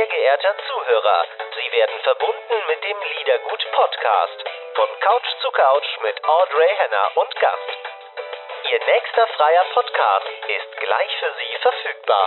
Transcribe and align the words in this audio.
Sehr 0.00 0.08
geehrter 0.08 0.56
Zuhörer, 0.64 1.24
Sie 1.52 1.76
werden 1.76 1.98
verbunden 2.02 2.56
mit 2.72 2.80
dem 2.88 2.96
Liedergut 3.04 3.62
Podcast 3.76 4.40
von 4.74 4.88
Couch 5.04 5.28
zu 5.42 5.50
Couch 5.52 5.90
mit 6.02 6.16
Audrey 6.24 6.72
Henner 6.80 7.06
und 7.20 7.28
Gast. 7.36 7.80
Ihr 8.72 8.80
nächster 8.88 9.26
freier 9.36 9.64
Podcast 9.74 10.24
ist 10.48 10.70
gleich 10.80 11.12
für 11.20 11.32
Sie 11.36 11.52
verfügbar. 11.60 12.26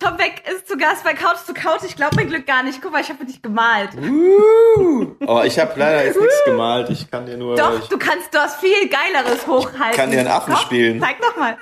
Tom 0.00 0.16
Beck 0.16 0.48
ist 0.48 0.66
zu 0.66 0.78
Gast 0.78 1.04
bei 1.04 1.12
Couch 1.12 1.44
zu 1.44 1.52
Couch. 1.52 1.82
Ich 1.84 1.96
glaube 1.96 2.16
mein 2.16 2.28
Glück 2.28 2.46
gar 2.46 2.62
nicht. 2.62 2.80
Guck 2.80 2.92
mal, 2.92 3.02
ich 3.02 3.10
habe 3.10 3.18
für 3.18 3.26
dich 3.26 3.42
gemalt. 3.42 3.90
Uh, 3.96 5.14
oh, 5.26 5.42
ich 5.44 5.58
habe 5.58 5.74
leider 5.76 6.04
jetzt 6.04 6.18
nichts 6.18 6.44
gemalt. 6.46 6.88
Ich 6.88 7.10
kann 7.10 7.26
dir 7.26 7.36
nur. 7.36 7.54
Doch, 7.54 7.78
ich 7.78 7.88
du 7.90 7.98
kannst, 7.98 8.32
du 8.32 8.38
hast 8.38 8.60
viel 8.60 8.88
Geileres 8.88 9.46
hochhalten. 9.46 9.94
kann 9.94 10.10
dir 10.10 10.20
einen 10.20 10.32
Affen 10.32 10.54
Komm, 10.54 10.62
spielen. 10.62 11.00
Zeig 11.02 11.20
doch 11.20 11.36
mal. 11.36 11.58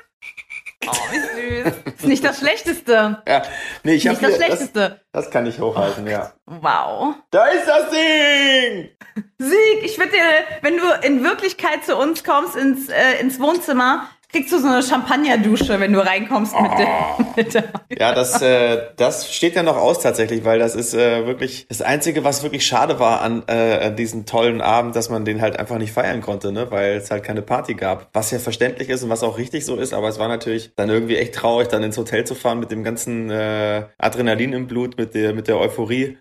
Oh, 0.87 0.93
wie 1.11 1.19
süß. 1.19 1.86
Nicht 2.07 2.25
das 2.25 2.39
Schlechteste. 2.39 3.23
Ja, 3.29 3.43
nee, 3.83 3.95
ich 3.95 4.05
Nicht 4.05 4.23
das 4.23 4.29
hier. 4.29 4.37
Schlechteste. 4.37 5.01
Das, 5.13 5.25
das 5.25 5.31
kann 5.31 5.47
ich 5.47 5.59
hochhalten, 5.61 6.07
ja. 6.07 6.33
Wow. 6.47 7.15
Da 7.31 7.47
ist 7.47 7.67
das 7.67 7.91
Ding! 7.91 8.91
Sieg, 9.39 9.83
ich 9.83 9.99
würde 9.99 10.13
dir, 10.13 10.21
wenn 10.63 10.77
du 10.77 10.85
in 11.03 11.25
Wirklichkeit 11.25 11.85
zu 11.85 11.97
uns 11.97 12.23
kommst 12.25 12.57
ins, 12.57 12.89
äh, 12.89 13.21
ins 13.21 13.41
Wohnzimmer, 13.41 14.09
kriegst 14.33 14.53
du 14.53 14.59
so 14.59 14.67
eine 14.69 14.83
Champagnerdusche, 14.83 15.79
wenn 15.81 15.93
du 15.93 16.01
reinkommst 16.05 16.55
mit, 16.61 16.71
Oh. 16.71 16.77
der, 16.79 17.27
mit 17.37 17.55
der. 17.55 17.65
Ja, 17.99 18.13
das, 18.15 18.43
äh, 18.43 18.79
das 18.97 19.33
steht 19.35 19.55
ja 19.55 19.63
noch 19.63 19.77
aus 19.77 20.01
tatsächlich, 20.01 20.45
weil 20.45 20.59
das 20.59 20.75
ist 20.75 20.95
äh, 20.95 21.27
wirklich 21.27 21.67
das 21.69 21.81
Einzige, 21.83 22.25
was 22.25 22.43
wirklich 22.43 22.67
schade 22.67 22.99
war 22.99 23.21
an, 23.23 23.45
äh, 23.47 23.87
an 23.87 23.97
diesem 23.97 24.27
tollen 24.27 24.61
Abend, 24.61 24.97
dass 24.97 25.11
man 25.11 25.25
den 25.25 25.41
halt 25.41 25.59
einfach 25.59 25.79
nicht 25.79 25.93
feiern 25.93 26.21
konnte, 26.21 26.53
ne? 26.53 26.71
weil 26.71 26.97
es 26.97 27.11
halt 27.11 27.25
keine 27.25 27.43
Party 27.43 27.75
gab. 27.75 28.09
Was 28.13 28.31
ja 28.31 28.39
verständlich 28.39 28.89
ist 28.89 29.03
und 29.03 29.11
was 29.11 29.23
auch 29.23 29.39
richtig 29.39 29.65
so 29.65 29.77
ist, 29.77 29.95
aber 29.95 30.09
es 30.09 30.19
war 30.19 30.29
natürlich 30.29 30.73
dann 30.77 30.89
irgendwie 30.91 31.17
echt 31.17 31.35
traurig, 31.35 31.69
dann 31.69 31.83
ins 31.83 31.97
Hotel 31.97 32.25
zu 32.25 32.35
fahren 32.35 32.59
mit 32.61 32.71
dem 32.71 32.83
ganzen 32.85 33.31
äh, 33.31 33.85
Adrenalin 33.99 34.53
im 34.53 34.67
Blut, 34.67 34.99
mit 34.99 35.15
der, 35.15 35.33
mit 35.35 35.49
der 35.49 35.59
Euphorie. 35.59 36.19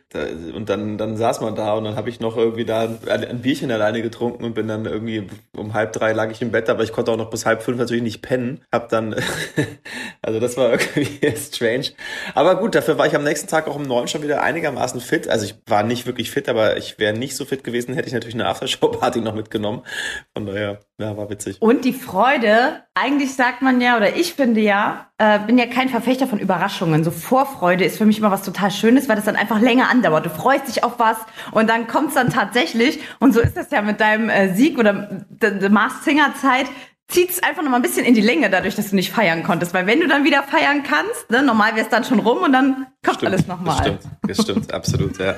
Und 0.55 0.69
dann, 0.69 0.97
dann 0.97 1.17
saß 1.17 1.41
man 1.41 1.55
da 1.55 1.73
und 1.73 1.83
dann 1.83 1.97
habe 1.97 2.09
ich 2.09 2.19
noch 2.21 2.37
irgendwie 2.37 2.63
da 2.63 2.87
ein, 3.09 3.25
ein 3.25 3.41
Bierchen 3.41 3.69
alleine 3.71 4.01
getrunken 4.01 4.45
und 4.45 4.53
bin 4.53 4.67
dann 4.67 4.85
irgendwie 4.85 5.27
um 5.57 5.73
halb 5.73 5.91
drei 5.91 6.13
lag 6.13 6.31
ich 6.31 6.41
im 6.41 6.51
Bett, 6.51 6.69
aber 6.69 6.83
ich 6.83 6.93
konnte 6.93 7.11
auch 7.11 7.17
noch 7.17 7.29
bis 7.29 7.45
halb 7.45 7.63
fünf 7.63 7.77
natürlich 7.77 7.94
nicht 8.01 8.21
pennen. 8.21 8.61
Hab 8.71 8.89
dann, 8.89 9.15
also 10.21 10.39
das 10.39 10.57
war 10.57 10.71
irgendwie 10.71 11.33
strange. 11.37 11.87
Aber 12.33 12.55
gut, 12.55 12.75
dafür 12.75 12.97
war 12.97 13.07
ich 13.07 13.15
am 13.15 13.23
nächsten 13.23 13.47
Tag 13.47 13.67
auch 13.67 13.75
um 13.75 13.83
neun 13.83 14.07
schon 14.07 14.23
wieder 14.23 14.41
einigermaßen 14.41 15.01
fit. 15.01 15.27
Also 15.27 15.45
ich 15.45 15.55
war 15.67 15.83
nicht 15.83 16.05
wirklich 16.05 16.31
fit, 16.31 16.49
aber 16.49 16.77
ich 16.77 16.99
wäre 16.99 17.17
nicht 17.17 17.35
so 17.35 17.45
fit 17.45 17.63
gewesen, 17.63 17.93
hätte 17.95 18.07
ich 18.07 18.13
natürlich 18.13 18.35
eine 18.35 18.47
Aftershow-Party 18.47 19.21
noch 19.21 19.35
mitgenommen. 19.35 19.83
Von 20.33 20.45
daher, 20.45 20.79
ja, 20.97 21.17
war 21.17 21.29
witzig. 21.29 21.61
Und 21.61 21.85
die 21.85 21.93
Freude, 21.93 22.83
eigentlich 22.93 23.33
sagt 23.35 23.61
man 23.61 23.81
ja, 23.81 23.97
oder 23.97 24.15
ich 24.15 24.33
finde 24.33 24.61
ja, 24.61 25.11
äh, 25.17 25.39
bin 25.39 25.57
ja 25.57 25.65
kein 25.65 25.89
Verfechter 25.89 26.27
von 26.27 26.39
Überraschungen. 26.39 27.03
So 27.03 27.11
Vorfreude 27.11 27.83
ist 27.83 27.97
für 27.97 28.05
mich 28.05 28.19
immer 28.19 28.31
was 28.31 28.43
total 28.43 28.71
Schönes, 28.71 29.09
weil 29.09 29.15
das 29.15 29.25
dann 29.25 29.35
einfach 29.35 29.59
länger 29.59 29.89
andauert. 29.89 30.25
Du 30.25 30.29
freust 30.29 30.67
dich 30.67 30.83
auf 30.83 30.99
was 30.99 31.17
und 31.51 31.69
dann 31.69 31.87
kommt 31.87 32.09
es 32.09 32.15
dann 32.15 32.29
tatsächlich. 32.29 32.99
Und 33.19 33.33
so 33.33 33.39
ist 33.39 33.57
das 33.57 33.71
ja 33.71 33.81
mit 33.81 33.99
deinem 33.99 34.29
äh, 34.29 34.53
Sieg 34.53 34.77
oder 34.77 35.25
der 35.29 35.51
der 35.51 35.69
Mars 35.69 36.03
Singer 36.03 36.33
Zeit. 36.39 36.67
Zieht 37.07 37.29
es 37.29 37.43
einfach 37.43 37.61
noch 37.61 37.69
mal 37.69 37.77
ein 37.77 37.81
bisschen 37.83 38.03
in 38.05 38.15
die 38.15 38.21
Länge, 38.21 38.49
dadurch, 38.49 38.75
dass 38.75 38.89
du 38.89 38.95
nicht 38.95 39.11
feiern 39.11 39.43
konntest. 39.43 39.73
Weil 39.73 39.85
wenn 39.85 39.99
du 39.99 40.07
dann 40.07 40.23
wieder 40.23 40.41
feiern 40.43 40.81
kannst, 40.83 41.29
ne, 41.29 41.43
normal 41.43 41.75
wäre 41.75 41.85
es 41.85 41.89
dann 41.89 42.03
schon 42.03 42.19
rum 42.19 42.39
und 42.39 42.51
dann 42.51 42.87
kommt 43.05 43.23
alles 43.23 43.41
Das 43.41 43.47
nochmal. 43.47 43.77
stimmt, 43.77 43.99
das 44.27 44.41
stimmt, 44.41 44.73
absolut, 44.73 45.19
ja. 45.19 45.35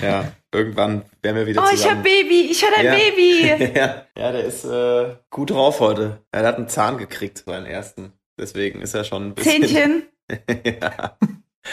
Ja, 0.00 0.32
irgendwann 0.52 1.02
werden 1.20 1.36
wir 1.36 1.46
wieder 1.46 1.62
Oh, 1.62 1.66
ich 1.70 1.80
zusammen. 1.80 1.96
hab 1.98 2.04
Baby, 2.04 2.48
ich 2.50 2.64
hab 2.64 2.78
ein 2.78 2.84
Ja. 2.86 2.94
Baby. 2.94 3.72
ja, 3.76 4.06
ja, 4.16 4.32
der 4.32 4.44
ist 4.44 4.64
äh, 4.64 5.16
gut 5.28 5.50
drauf 5.50 5.80
heute. 5.80 6.22
Er 6.30 6.46
hat 6.46 6.56
einen 6.56 6.68
Zahn 6.68 6.96
gekriegt, 6.98 7.38
seinen 7.44 7.66
ersten. 7.66 8.12
Deswegen 8.38 8.80
ist 8.80 8.94
er 8.94 9.04
schon 9.04 9.28
ein 9.28 9.34
bisschen. 9.34 9.62
Zähnchen. 9.64 10.02
ja. 10.64 11.18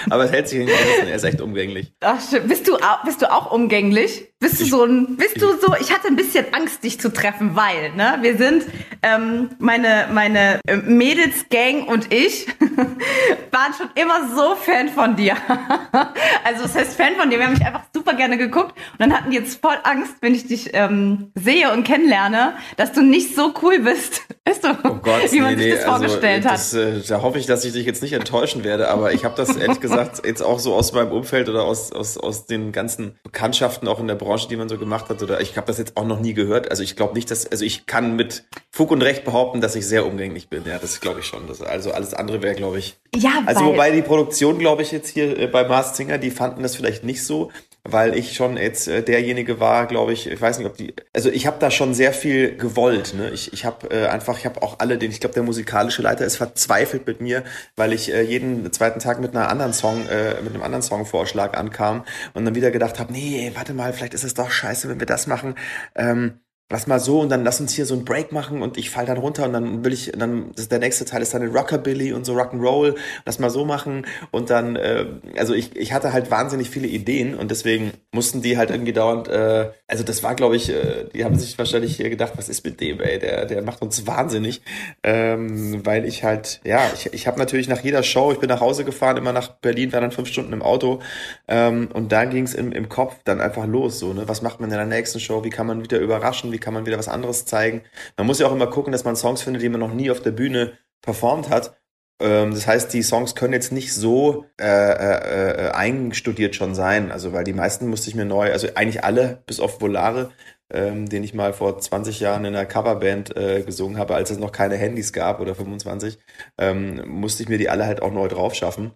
Aber 0.09 0.25
es 0.25 0.31
hält 0.31 0.49
sich 0.49 0.59
in 0.59 0.67
Grenzen, 0.67 1.07
er 1.07 1.15
ist 1.15 1.23
echt 1.23 1.39
umgänglich. 1.39 1.93
Ach, 2.01 2.19
stimmt. 2.21 2.47
Bist 2.49 2.67
du, 2.67 2.77
bist 3.05 3.21
du 3.21 3.31
auch 3.31 3.51
umgänglich? 3.51 4.28
Bist 4.41 4.57
du 4.61 4.63
Ich- 4.63 4.69
so 4.69 4.85
ein, 4.85 5.17
bist 5.17 5.41
du 5.41 5.47
so, 5.59 5.75
ich 5.81 5.91
hatte 5.93 6.07
ein 6.07 6.15
bisschen 6.15 6.45
Angst, 6.53 6.81
dich 6.85 6.97
zu 6.97 7.11
treffen, 7.11 7.57
weil, 7.57 7.91
ne, 7.95 8.19
wir 8.21 8.37
sind, 8.37 8.63
ähm, 9.03 9.49
meine, 9.59 10.07
meine 10.13 10.61
äh, 10.65 10.77
Mädelsgang 10.77 11.83
und 11.87 12.13
ich 12.13 12.47
waren 13.51 13.73
schon 13.77 13.89
immer 13.95 14.29
so 14.33 14.55
Fan 14.55 14.87
von 14.87 15.17
dir. 15.17 15.35
also, 16.45 16.63
das 16.63 16.73
heißt 16.73 16.95
Fan 16.95 17.15
von 17.17 17.29
dir, 17.29 17.37
wir 17.39 17.47
haben 17.47 17.53
mich 17.53 17.65
einfach 17.65 17.83
super 17.93 18.13
gerne 18.13 18.37
geguckt 18.37 18.71
und 18.93 18.99
dann 18.99 19.13
hatten 19.13 19.29
die 19.29 19.35
jetzt 19.35 19.59
voll 19.59 19.75
Angst, 19.83 20.13
wenn 20.21 20.33
ich 20.33 20.47
dich 20.47 20.69
ähm, 20.71 21.31
sehe 21.35 21.73
und 21.73 21.83
kennenlerne, 21.83 22.53
dass 22.77 22.93
du 22.93 23.01
nicht 23.01 23.35
so 23.35 23.53
cool 23.61 23.79
bist. 23.79 24.21
Weißt 24.47 24.63
du, 24.63 24.69
Oh 24.85 24.95
Gott, 24.95 25.31
wie 25.33 25.41
man 25.41 25.55
nee, 25.55 25.63
sich 25.63 25.73
nee, 25.73 25.75
das 25.75 25.83
vorgestellt 25.85 26.45
also, 26.47 26.77
hat. 26.77 26.95
Das, 26.95 27.05
äh, 27.05 27.07
da 27.09 27.21
hoffe 27.21 27.39
ich, 27.39 27.45
dass 27.45 27.65
ich 27.65 27.73
dich 27.73 27.85
jetzt 27.85 28.01
nicht 28.01 28.13
enttäuschen 28.13 28.63
werde, 28.63 28.87
aber 28.89 29.11
ich 29.11 29.25
habe 29.25 29.35
das 29.35 29.55
ehrlich 29.57 29.81
gesagt 29.81 30.25
jetzt 30.25 30.41
auch 30.41 30.59
so 30.59 30.73
aus 30.75 30.93
meinem 30.93 31.11
Umfeld 31.11 31.49
oder 31.49 31.63
aus, 31.63 31.91
aus, 31.91 32.17
aus 32.17 32.45
den 32.45 32.71
ganzen 32.71 33.19
Bekanntschaften 33.23 33.87
auch 33.87 33.99
in 33.99 34.07
der 34.07 34.15
Branche, 34.15 34.28
die 34.37 34.55
man 34.55 34.69
so 34.69 34.77
gemacht 34.77 35.09
hat, 35.09 35.21
oder 35.21 35.41
ich 35.41 35.57
habe 35.57 35.67
das 35.67 35.77
jetzt 35.77 35.97
auch 35.97 36.05
noch 36.05 36.19
nie 36.19 36.33
gehört. 36.33 36.69
Also 36.69 36.83
ich 36.83 36.95
glaube 36.95 37.13
nicht, 37.13 37.29
dass, 37.31 37.45
also 37.45 37.65
ich 37.65 37.85
kann 37.85 38.15
mit 38.15 38.43
Fug 38.71 38.91
und 38.91 39.01
Recht 39.01 39.25
behaupten, 39.25 39.61
dass 39.61 39.75
ich 39.75 39.87
sehr 39.87 40.05
umgänglich 40.05 40.49
bin. 40.49 40.63
Ja, 40.65 40.77
das 40.77 40.99
glaube 41.01 41.19
ich 41.21 41.25
schon. 41.25 41.47
Das, 41.47 41.61
also 41.61 41.91
alles 41.91 42.13
andere 42.13 42.41
wäre, 42.41 42.55
glaube 42.55 42.79
ich, 42.79 42.97
Ja, 43.15 43.43
Also 43.45 43.65
wobei 43.65 43.91
die 43.91 44.01
Produktion, 44.01 44.59
glaube 44.59 44.81
ich, 44.83 44.91
jetzt 44.91 45.09
hier 45.09 45.37
äh, 45.37 45.47
bei 45.47 45.63
Mars 45.67 45.97
Singer, 45.97 46.17
die 46.17 46.31
fanden 46.31 46.63
das 46.63 46.75
vielleicht 46.75 47.03
nicht 47.03 47.23
so, 47.25 47.51
weil 47.83 48.15
ich 48.15 48.33
schon 48.33 48.57
jetzt 48.57 48.87
äh, 48.87 49.03
derjenige 49.03 49.59
war, 49.59 49.87
glaube 49.87 50.13
ich, 50.13 50.29
ich 50.29 50.39
weiß 50.39 50.59
nicht, 50.59 50.67
ob 50.67 50.77
die, 50.77 50.93
also 51.13 51.29
ich 51.29 51.47
habe 51.47 51.57
da 51.59 51.71
schon 51.71 51.93
sehr 51.93 52.13
viel 52.13 52.55
gewollt. 52.57 53.13
Ne? 53.15 53.29
Ich, 53.31 53.53
ich 53.53 53.65
habe 53.65 53.89
äh, 53.89 54.07
einfach, 54.07 54.37
ich 54.37 54.45
habe 54.45 54.61
auch 54.61 54.79
alle, 54.79 54.97
den, 54.97 55.11
ich 55.11 55.19
glaube, 55.19 55.33
der 55.33 55.43
musikalische 55.43 56.01
Leiter 56.01 56.25
ist 56.25 56.37
verzweifelt 56.37 57.07
mit 57.07 57.21
mir, 57.21 57.43
weil 57.75 57.93
ich 57.93 58.13
äh, 58.13 58.21
jeden 58.21 58.71
zweiten 58.71 58.99
Tag 58.99 59.19
mit 59.19 59.35
einer 59.35 59.49
anderen 59.49 59.73
Song, 59.73 60.07
äh, 60.07 60.41
mit 60.41 60.53
einem 60.53 60.63
anderen 60.63 60.81
Songvorschlag 60.81 61.57
ankam 61.57 62.05
und 62.33 62.45
dann 62.45 62.55
wieder 62.55 62.71
gedacht 62.71 62.99
habe, 62.99 63.13
nee, 63.13 63.51
warte 63.55 63.73
mal, 63.73 63.93
vielleicht 63.93 64.13
ist 64.13 64.23
es 64.23 64.33
doch 64.33 64.51
scheiße, 64.51 64.89
wenn 64.89 64.99
wir 64.99 65.07
das 65.07 65.27
machen. 65.27 65.55
Ähm, 65.95 66.39
lass 66.71 66.85
mal 66.85 66.99
so 66.99 67.19
und 67.19 67.29
dann 67.29 67.43
lass 67.43 67.59
uns 67.59 67.73
hier 67.73 67.85
so 67.85 67.95
einen 67.95 68.05
Break 68.05 68.31
machen 68.31 68.61
und 68.61 68.77
ich 68.77 68.91
fall 68.91 69.05
dann 69.07 69.17
runter 69.17 69.45
und 69.45 69.53
dann 69.53 69.83
will 69.83 69.91
ich, 69.91 70.11
dann 70.15 70.51
das, 70.55 70.69
der 70.69 70.77
nächste 70.77 71.03
Teil 71.03 71.21
ist 71.21 71.33
dann 71.33 71.41
ein 71.41 71.49
Rockabilly 71.49 72.13
und 72.13 72.25
so 72.25 72.35
Rock'n'Roll, 72.35 72.95
lass 73.25 73.39
mal 73.39 73.49
so 73.49 73.65
machen 73.65 74.05
und 74.29 74.51
dann, 74.51 74.75
äh, 74.75 75.05
also 75.35 75.55
ich, 75.55 75.75
ich 75.75 75.93
hatte 75.93 76.13
halt 76.13 76.29
wahnsinnig 76.29 76.69
viele 76.69 76.87
Ideen 76.87 77.33
und 77.33 77.49
deswegen 77.49 77.91
mussten 78.11 78.43
die 78.43 78.57
halt 78.57 78.69
irgendwie 78.69 78.93
dauernd, 78.93 79.27
äh, 79.29 79.71
also 79.87 80.03
das 80.03 80.21
war 80.21 80.35
glaube 80.35 80.55
ich, 80.55 80.69
äh, 80.69 81.05
die 81.11 81.25
haben 81.25 81.35
sich 81.37 81.57
wahrscheinlich 81.57 81.97
hier 81.97 82.11
gedacht, 82.11 82.33
was 82.35 82.49
ist 82.49 82.63
mit 82.63 82.79
dem, 82.81 83.01
ey, 83.01 83.17
der, 83.17 83.45
der 83.47 83.63
macht 83.63 83.81
uns 83.81 84.05
wahnsinnig, 84.05 84.61
ähm, 85.01 85.83
weil 85.83 86.05
ich 86.05 86.23
halt, 86.23 86.61
ja, 86.63 86.81
ich, 86.93 87.11
ich 87.13 87.25
habe 87.25 87.39
natürlich 87.39 87.67
nach 87.67 87.81
jeder 87.81 88.03
Show, 88.03 88.31
ich 88.31 88.39
bin 88.39 88.49
nach 88.49 88.61
Hause 88.61 88.85
gefahren, 88.85 89.17
immer 89.17 89.33
nach 89.33 89.49
Berlin, 89.49 89.91
war 89.91 90.01
dann 90.01 90.11
fünf 90.11 90.27
Stunden 90.27 90.53
im 90.53 90.61
Auto 90.61 90.99
ähm, 91.47 91.89
und 91.93 92.11
da 92.11 92.25
ging 92.25 92.43
es 92.43 92.53
im, 92.53 92.71
im 92.71 92.89
Kopf 92.89 93.15
dann 93.23 93.41
einfach 93.41 93.65
los, 93.65 93.97
so, 93.97 94.13
ne, 94.13 94.27
was 94.27 94.43
macht 94.43 94.59
man 94.59 94.69
in 94.69 94.77
der 94.77 94.85
nächsten 94.85 95.19
Show, 95.19 95.43
wie 95.43 95.49
kann 95.49 95.65
man 95.65 95.81
wieder 95.83 95.97
überraschen, 95.97 96.51
wie 96.51 96.58
kann 96.59 96.73
man 96.73 96.85
wieder 96.85 96.97
was 96.97 97.07
anderes 97.07 97.45
zeigen. 97.45 97.83
Man 98.17 98.27
muss 98.27 98.39
ja 98.39 98.47
auch 98.47 98.51
immer 98.51 98.67
gucken, 98.67 98.91
dass 98.91 99.03
man 99.03 99.15
Songs 99.15 99.41
findet, 99.41 99.63
die 99.63 99.69
man 99.69 99.79
noch 99.79 99.93
nie 99.93 100.11
auf 100.11 100.21
der 100.21 100.31
Bühne 100.31 100.73
performt 101.01 101.49
hat. 101.49 101.79
Ähm, 102.21 102.51
das 102.53 102.67
heißt, 102.67 102.93
die 102.93 103.03
Songs 103.03 103.35
können 103.35 103.53
jetzt 103.53 103.71
nicht 103.71 103.93
so 103.93 104.45
äh, 104.59 104.65
äh, 104.65 105.67
äh, 105.67 105.71
einstudiert 105.71 106.55
schon 106.55 106.75
sein. 106.75 107.11
Also, 107.11 107.33
weil 107.33 107.43
die 107.43 107.53
meisten 107.53 107.87
musste 107.87 108.09
ich 108.09 108.15
mir 108.15 108.25
neu, 108.25 108.51
also 108.51 108.67
eigentlich 108.75 109.03
alle, 109.03 109.43
bis 109.45 109.59
auf 109.59 109.81
Volare, 109.81 110.31
ähm, 110.71 111.07
den 111.09 111.23
ich 111.23 111.33
mal 111.33 111.53
vor 111.53 111.79
20 111.79 112.19
Jahren 112.19 112.45
in 112.45 112.55
einer 112.55 112.65
Coverband 112.65 113.35
äh, 113.35 113.63
gesungen 113.63 113.97
habe, 113.97 114.15
als 114.15 114.29
es 114.31 114.37
noch 114.37 114.51
keine 114.51 114.75
Handys 114.75 115.13
gab 115.13 115.39
oder 115.39 115.55
25, 115.55 116.19
ähm, 116.57 117.01
musste 117.07 117.43
ich 117.43 117.49
mir 117.49 117.57
die 117.57 117.69
alle 117.69 117.85
halt 117.85 118.01
auch 118.01 118.11
neu 118.11 118.27
drauf 118.27 118.53
schaffen. 118.55 118.93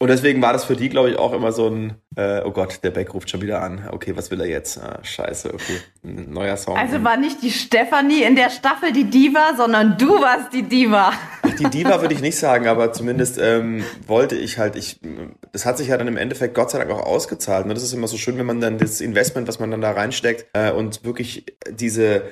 Und 0.00 0.08
deswegen 0.08 0.42
war 0.42 0.52
das 0.52 0.64
für 0.64 0.74
die, 0.74 0.88
glaube 0.88 1.10
ich, 1.10 1.18
auch 1.18 1.32
immer 1.32 1.52
so 1.52 1.68
ein, 1.68 1.94
äh, 2.16 2.42
oh 2.44 2.50
Gott, 2.50 2.80
der 2.82 2.90
Beck 2.90 3.14
ruft 3.14 3.30
schon 3.30 3.40
wieder 3.40 3.62
an. 3.62 3.88
Okay, 3.90 4.16
was 4.16 4.30
will 4.30 4.40
er 4.40 4.48
jetzt? 4.48 4.76
Ah, 4.76 4.98
scheiße, 5.02 5.54
okay. 5.54 5.78
Ein 6.02 6.30
neuer 6.30 6.56
Song. 6.56 6.76
Also 6.76 7.02
war 7.04 7.16
nicht 7.16 7.42
die 7.42 7.52
Stefanie 7.52 8.22
in 8.22 8.34
der 8.34 8.50
Staffel 8.50 8.92
die 8.92 9.04
Diva, 9.04 9.54
sondern 9.56 9.96
du 9.96 10.20
warst 10.20 10.52
die 10.52 10.64
Diva. 10.64 11.12
Die 11.58 11.70
Diva 11.70 12.00
würde 12.00 12.12
ich 12.12 12.20
nicht 12.20 12.36
sagen, 12.36 12.66
aber 12.66 12.92
zumindest 12.92 13.38
ähm, 13.38 13.84
wollte 14.06 14.34
ich 14.34 14.58
halt, 14.58 14.74
ich, 14.74 15.00
das 15.52 15.64
hat 15.64 15.78
sich 15.78 15.88
ja 15.88 15.96
dann 15.96 16.08
im 16.08 16.16
Endeffekt 16.16 16.54
Gott 16.54 16.72
sei 16.72 16.78
Dank 16.78 16.90
auch 16.90 17.06
ausgezahlt. 17.06 17.66
Ne? 17.66 17.74
Das 17.74 17.84
ist 17.84 17.92
immer 17.92 18.08
so 18.08 18.16
schön, 18.16 18.36
wenn 18.36 18.46
man 18.46 18.60
dann 18.60 18.78
das 18.78 19.00
Investment, 19.00 19.46
was 19.46 19.60
man 19.60 19.70
dann 19.70 19.80
da 19.80 19.92
reinsteckt 19.92 20.46
äh, 20.54 20.72
und 20.72 21.04
wirklich 21.04 21.46
diese 21.70 22.24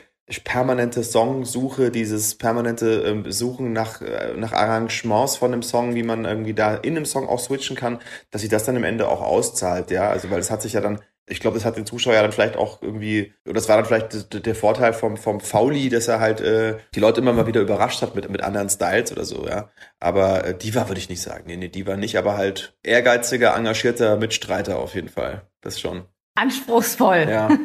permanente 0.45 1.03
Songsuche, 1.03 1.91
dieses 1.91 2.37
permanente 2.37 3.03
ähm, 3.07 3.31
Suchen 3.31 3.73
nach, 3.73 4.01
äh, 4.01 4.35
nach 4.37 4.53
Arrangements 4.53 5.37
von 5.37 5.53
einem 5.53 5.63
Song, 5.63 5.95
wie 5.95 6.03
man 6.03 6.25
irgendwie 6.25 6.55
da 6.55 6.75
in 6.77 6.97
einem 6.97 7.05
Song 7.05 7.29
auch 7.29 7.41
switchen 7.41 7.77
kann, 7.77 8.01
dass 8.31 8.43
sich 8.43 8.51
das 8.51 8.65
dann 8.65 8.77
im 8.77 8.85
Ende 8.85 9.09
auch 9.09 9.21
auszahlt, 9.21 9.91
ja. 9.91 10.09
Also 10.09 10.31
weil 10.31 10.41
es 10.41 10.51
hat 10.51 10.63
sich 10.63 10.75
ja 10.75 10.81
dann 10.81 11.01
ich 11.29 11.41
glaube, 11.41 11.57
das 11.57 11.65
hat 11.65 11.77
den 11.77 11.87
Zuschauer 11.87 12.15
ja 12.15 12.23
dann 12.23 12.33
vielleicht 12.33 12.57
auch 12.57 12.83
irgendwie, 12.83 13.33
oder 13.45 13.55
das 13.55 13.69
war 13.69 13.77
dann 13.77 13.87
vielleicht 13.87 14.45
der 14.47 14.55
Vorteil 14.55 14.93
vom, 14.93 15.17
vom 15.17 15.41
Fauli, 15.41 15.89
dass 15.89 16.09
er 16.09 16.21
halt 16.21 16.41
äh, 16.41 16.79
die 16.95 17.01
Leute 17.01 17.21
immer 17.21 17.33
mal 17.33 17.47
wieder 17.47 17.61
überrascht 17.61 18.03
hat 18.03 18.15
mit, 18.15 18.29
mit 18.29 18.43
anderen 18.43 18.69
Styles 18.69 19.13
oder 19.13 19.25
so, 19.25 19.47
ja. 19.47 19.71
Aber 20.01 20.45
äh, 20.45 20.59
Diva 20.59 20.89
würde 20.89 20.99
ich 20.99 21.09
nicht 21.09 21.23
sagen. 21.23 21.45
Nee, 21.47 21.57
nee, 21.57 21.69
Diva 21.69 21.97
nicht, 21.97 22.19
aber 22.19 22.37
halt 22.37 22.77
ehrgeiziger, 22.83 23.55
engagierter 23.57 24.17
Mitstreiter 24.17 24.79
auf 24.79 24.95
jeden 24.95 25.09
Fall. 25.09 25.43
Das 25.61 25.81
schon. 25.81 26.05
Anspruchsvoll. 26.35 27.27
Ja. 27.29 27.49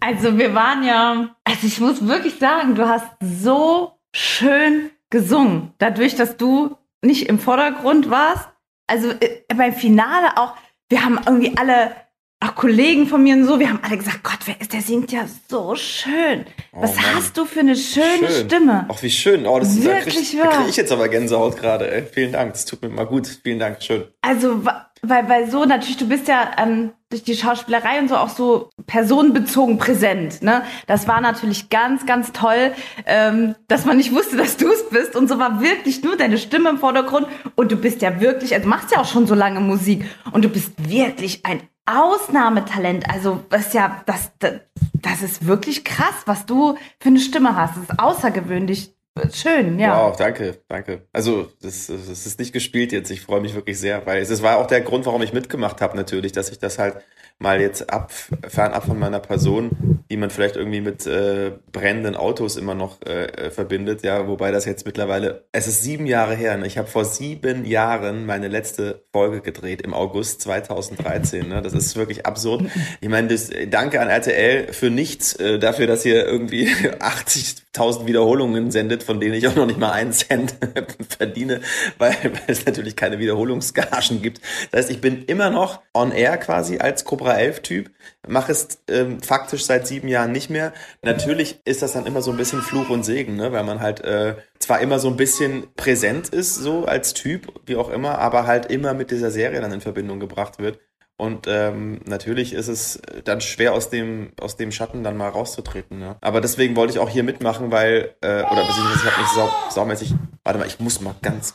Also 0.00 0.38
wir 0.38 0.54
waren 0.54 0.84
ja, 0.84 1.34
also 1.42 1.66
ich 1.66 1.80
muss 1.80 2.06
wirklich 2.06 2.38
sagen, 2.38 2.76
du 2.76 2.88
hast 2.88 3.08
so 3.20 3.98
schön 4.12 4.90
gesungen. 5.10 5.72
Dadurch, 5.78 6.14
dass 6.14 6.36
du 6.36 6.76
nicht 7.02 7.28
im 7.28 7.40
Vordergrund 7.40 8.08
warst, 8.08 8.48
also 8.86 9.10
äh, 9.10 9.42
beim 9.54 9.72
Finale 9.72 10.36
auch, 10.36 10.54
wir 10.88 11.04
haben 11.04 11.18
irgendwie 11.26 11.56
alle, 11.56 11.96
auch 12.40 12.54
Kollegen 12.54 13.08
von 13.08 13.22
mir 13.22 13.34
und 13.34 13.44
so, 13.44 13.58
wir 13.58 13.68
haben 13.68 13.80
alle 13.82 13.98
gesagt, 13.98 14.22
Gott, 14.22 14.38
wer 14.44 14.60
ist, 14.60 14.72
der 14.72 14.82
singt 14.82 15.10
ja 15.10 15.26
so 15.48 15.74
schön. 15.74 16.46
Was 16.72 16.94
Mann. 16.94 17.04
hast 17.16 17.36
du 17.36 17.44
für 17.44 17.60
eine 17.60 17.74
schöne 17.74 18.28
Schön. 18.28 18.46
Stimme? 18.46 18.86
Ach, 18.88 19.02
wie 19.02 19.10
schön. 19.10 19.46
Oh, 19.46 19.58
das 19.58 19.82
Wirklich 19.82 20.36
da 20.36 20.44
krieg, 20.44 20.52
da 20.52 20.56
krieg 20.58 20.68
ich 20.70 20.76
jetzt 20.76 20.92
aber 20.92 21.08
Gänsehaut 21.08 21.56
gerade. 21.56 22.06
Vielen 22.12 22.32
Dank. 22.32 22.52
Das 22.52 22.64
tut 22.64 22.82
mir 22.82 22.88
mal 22.88 23.06
gut. 23.06 23.26
Vielen 23.42 23.58
Dank. 23.58 23.82
Schön. 23.82 24.04
Also, 24.22 24.62
weil, 25.02 25.28
weil 25.28 25.50
so 25.50 25.64
natürlich, 25.64 25.96
du 25.96 26.08
bist 26.08 26.28
ja 26.28 26.50
ähm, 26.58 26.92
durch 27.10 27.22
die 27.24 27.34
Schauspielerei 27.34 28.00
und 28.00 28.08
so 28.08 28.16
auch 28.16 28.28
so 28.28 28.70
personenbezogen 28.86 29.78
präsent. 29.78 30.42
Ne? 30.42 30.62
Das 30.86 31.08
war 31.08 31.20
natürlich 31.20 31.70
ganz, 31.70 32.04
ganz 32.06 32.32
toll, 32.32 32.72
ähm, 33.06 33.54
dass 33.66 33.84
man 33.84 33.96
nicht 33.96 34.12
wusste, 34.12 34.36
dass 34.36 34.56
du 34.56 34.68
es 34.70 34.88
bist. 34.90 35.16
Und 35.16 35.28
so 35.28 35.38
war 35.38 35.60
wirklich 35.60 36.02
nur 36.02 36.16
deine 36.16 36.38
Stimme 36.38 36.70
im 36.70 36.78
Vordergrund. 36.78 37.26
Und 37.54 37.72
du 37.72 37.76
bist 37.76 38.02
ja 38.02 38.20
wirklich, 38.20 38.54
also 38.54 38.68
machst 38.68 38.90
ja 38.92 39.00
auch 39.00 39.06
schon 39.06 39.26
so 39.26 39.34
lange 39.34 39.60
Musik. 39.60 40.04
Und 40.32 40.44
du 40.44 40.48
bist 40.48 40.72
wirklich 40.88 41.46
ein 41.46 41.62
Ausnahmetalent. 41.86 43.08
Also 43.08 43.42
das 43.48 43.68
ist 43.68 43.74
ja, 43.74 44.02
das, 44.04 44.32
das, 44.38 44.60
das 44.92 45.22
ist 45.22 45.46
wirklich 45.46 45.84
krass, 45.84 46.14
was 46.26 46.44
du 46.44 46.76
für 47.00 47.08
eine 47.08 47.20
Stimme 47.20 47.56
hast. 47.56 47.76
Das 47.76 47.84
ist 47.84 47.98
außergewöhnlich 47.98 48.92
schön, 49.32 49.78
ja. 49.78 50.08
Wow, 50.08 50.16
danke, 50.16 50.58
danke. 50.68 51.06
Also, 51.12 51.48
das, 51.60 51.86
das 51.86 52.26
ist 52.26 52.38
nicht 52.38 52.52
gespielt 52.52 52.92
jetzt. 52.92 53.10
Ich 53.10 53.20
freue 53.20 53.40
mich 53.40 53.54
wirklich 53.54 53.78
sehr, 53.78 54.04
weil 54.06 54.20
es, 54.22 54.30
es 54.30 54.42
war 54.42 54.58
auch 54.58 54.66
der 54.66 54.80
Grund, 54.80 55.06
warum 55.06 55.22
ich 55.22 55.32
mitgemacht 55.32 55.80
habe, 55.80 55.96
natürlich, 55.96 56.32
dass 56.32 56.50
ich 56.50 56.58
das 56.58 56.78
halt 56.78 56.96
mal 57.38 57.60
jetzt 57.60 57.92
ab, 57.92 58.10
fernab 58.48 58.84
von 58.84 58.98
meiner 58.98 59.20
Person, 59.20 59.98
die 60.10 60.16
man 60.16 60.30
vielleicht 60.30 60.56
irgendwie 60.56 60.80
mit 60.80 61.06
äh, 61.06 61.52
brennenden 61.70 62.16
Autos 62.16 62.56
immer 62.56 62.74
noch 62.74 63.00
äh, 63.06 63.26
äh, 63.26 63.50
verbindet, 63.50 64.02
ja, 64.02 64.26
wobei 64.26 64.50
das 64.50 64.64
jetzt 64.64 64.86
mittlerweile, 64.86 65.44
es 65.52 65.68
ist 65.68 65.82
sieben 65.82 66.06
Jahre 66.06 66.34
her. 66.34 66.56
Ne? 66.56 66.66
Ich 66.66 66.78
habe 66.78 66.88
vor 66.88 67.04
sieben 67.04 67.64
Jahren 67.64 68.26
meine 68.26 68.48
letzte 68.48 69.04
Folge 69.12 69.40
gedreht 69.40 69.82
im 69.82 69.94
August 69.94 70.42
2013. 70.42 71.48
Ne? 71.48 71.62
Das 71.62 71.74
ist 71.74 71.94
wirklich 71.94 72.26
absurd. 72.26 72.64
Ich 73.00 73.08
meine, 73.08 73.28
das, 73.28 73.50
danke 73.70 74.00
an 74.00 74.08
RTL 74.08 74.72
für 74.72 74.90
nichts, 74.90 75.34
äh, 75.34 75.58
dafür, 75.58 75.86
dass 75.86 76.04
ihr 76.04 76.26
irgendwie 76.26 76.68
80.000 76.98 78.06
Wiederholungen 78.06 78.72
sendet, 78.72 79.04
von 79.04 79.20
denen 79.20 79.34
ich 79.34 79.46
auch 79.46 79.54
noch 79.54 79.66
nicht 79.66 79.78
mal 79.78 79.92
einen 79.92 80.12
Cent 80.12 80.54
verdiene, 81.18 81.60
weil, 81.98 82.16
weil 82.22 82.42
es 82.48 82.66
natürlich 82.66 82.96
keine 82.96 83.20
Wiederholungsgagen 83.20 84.22
gibt. 84.22 84.40
Das 84.72 84.80
heißt, 84.80 84.90
ich 84.90 85.00
bin 85.00 85.24
immer 85.24 85.50
noch 85.50 85.82
on 85.94 86.10
air 86.10 86.36
quasi 86.38 86.78
als 86.78 87.04
Cobra 87.28 87.38
11 87.38 87.60
Typ, 87.60 87.90
mache 88.26 88.52
es 88.52 88.82
ähm, 88.88 89.20
faktisch 89.20 89.64
seit 89.64 89.86
sieben 89.86 90.08
Jahren 90.08 90.32
nicht 90.32 90.48
mehr. 90.48 90.72
Natürlich 91.02 91.60
ist 91.66 91.82
das 91.82 91.92
dann 91.92 92.06
immer 92.06 92.22
so 92.22 92.30
ein 92.30 92.36
bisschen 92.38 92.62
Fluch 92.62 92.88
und 92.88 93.04
Segen, 93.04 93.36
ne? 93.36 93.52
weil 93.52 93.64
man 93.64 93.80
halt 93.80 94.00
äh, 94.00 94.36
zwar 94.58 94.80
immer 94.80 94.98
so 94.98 95.08
ein 95.08 95.16
bisschen 95.16 95.66
präsent 95.76 96.30
ist, 96.30 96.54
so 96.54 96.86
als 96.86 97.12
Typ, 97.12 97.52
wie 97.66 97.76
auch 97.76 97.90
immer, 97.90 98.18
aber 98.18 98.46
halt 98.46 98.66
immer 98.66 98.94
mit 98.94 99.10
dieser 99.10 99.30
Serie 99.30 99.60
dann 99.60 99.72
in 99.72 99.82
Verbindung 99.82 100.20
gebracht 100.20 100.58
wird. 100.58 100.78
Und 101.18 101.46
ähm, 101.48 102.00
natürlich 102.06 102.52
ist 102.52 102.68
es 102.68 103.02
dann 103.24 103.40
schwer 103.40 103.74
aus 103.74 103.90
dem 103.90 104.30
aus 104.40 104.56
dem 104.56 104.70
Schatten 104.70 105.02
dann 105.02 105.16
mal 105.16 105.28
rauszutreten. 105.28 106.00
Ja. 106.00 106.16
Aber 106.20 106.40
deswegen 106.40 106.76
wollte 106.76 106.92
ich 106.92 107.00
auch 107.00 107.10
hier 107.10 107.24
mitmachen, 107.24 107.72
weil 107.72 108.14
äh, 108.20 108.42
oder 108.42 108.64
beziehungsweise 108.64 109.00
ich 109.00 109.12
habe 109.12 109.22
mich 109.22 109.30
sau, 109.32 109.50
saumäßig. 109.70 110.14
Warte 110.44 110.60
mal, 110.60 110.68
ich 110.68 110.78
muss 110.78 111.00
mal 111.00 111.16
ganz. 111.20 111.54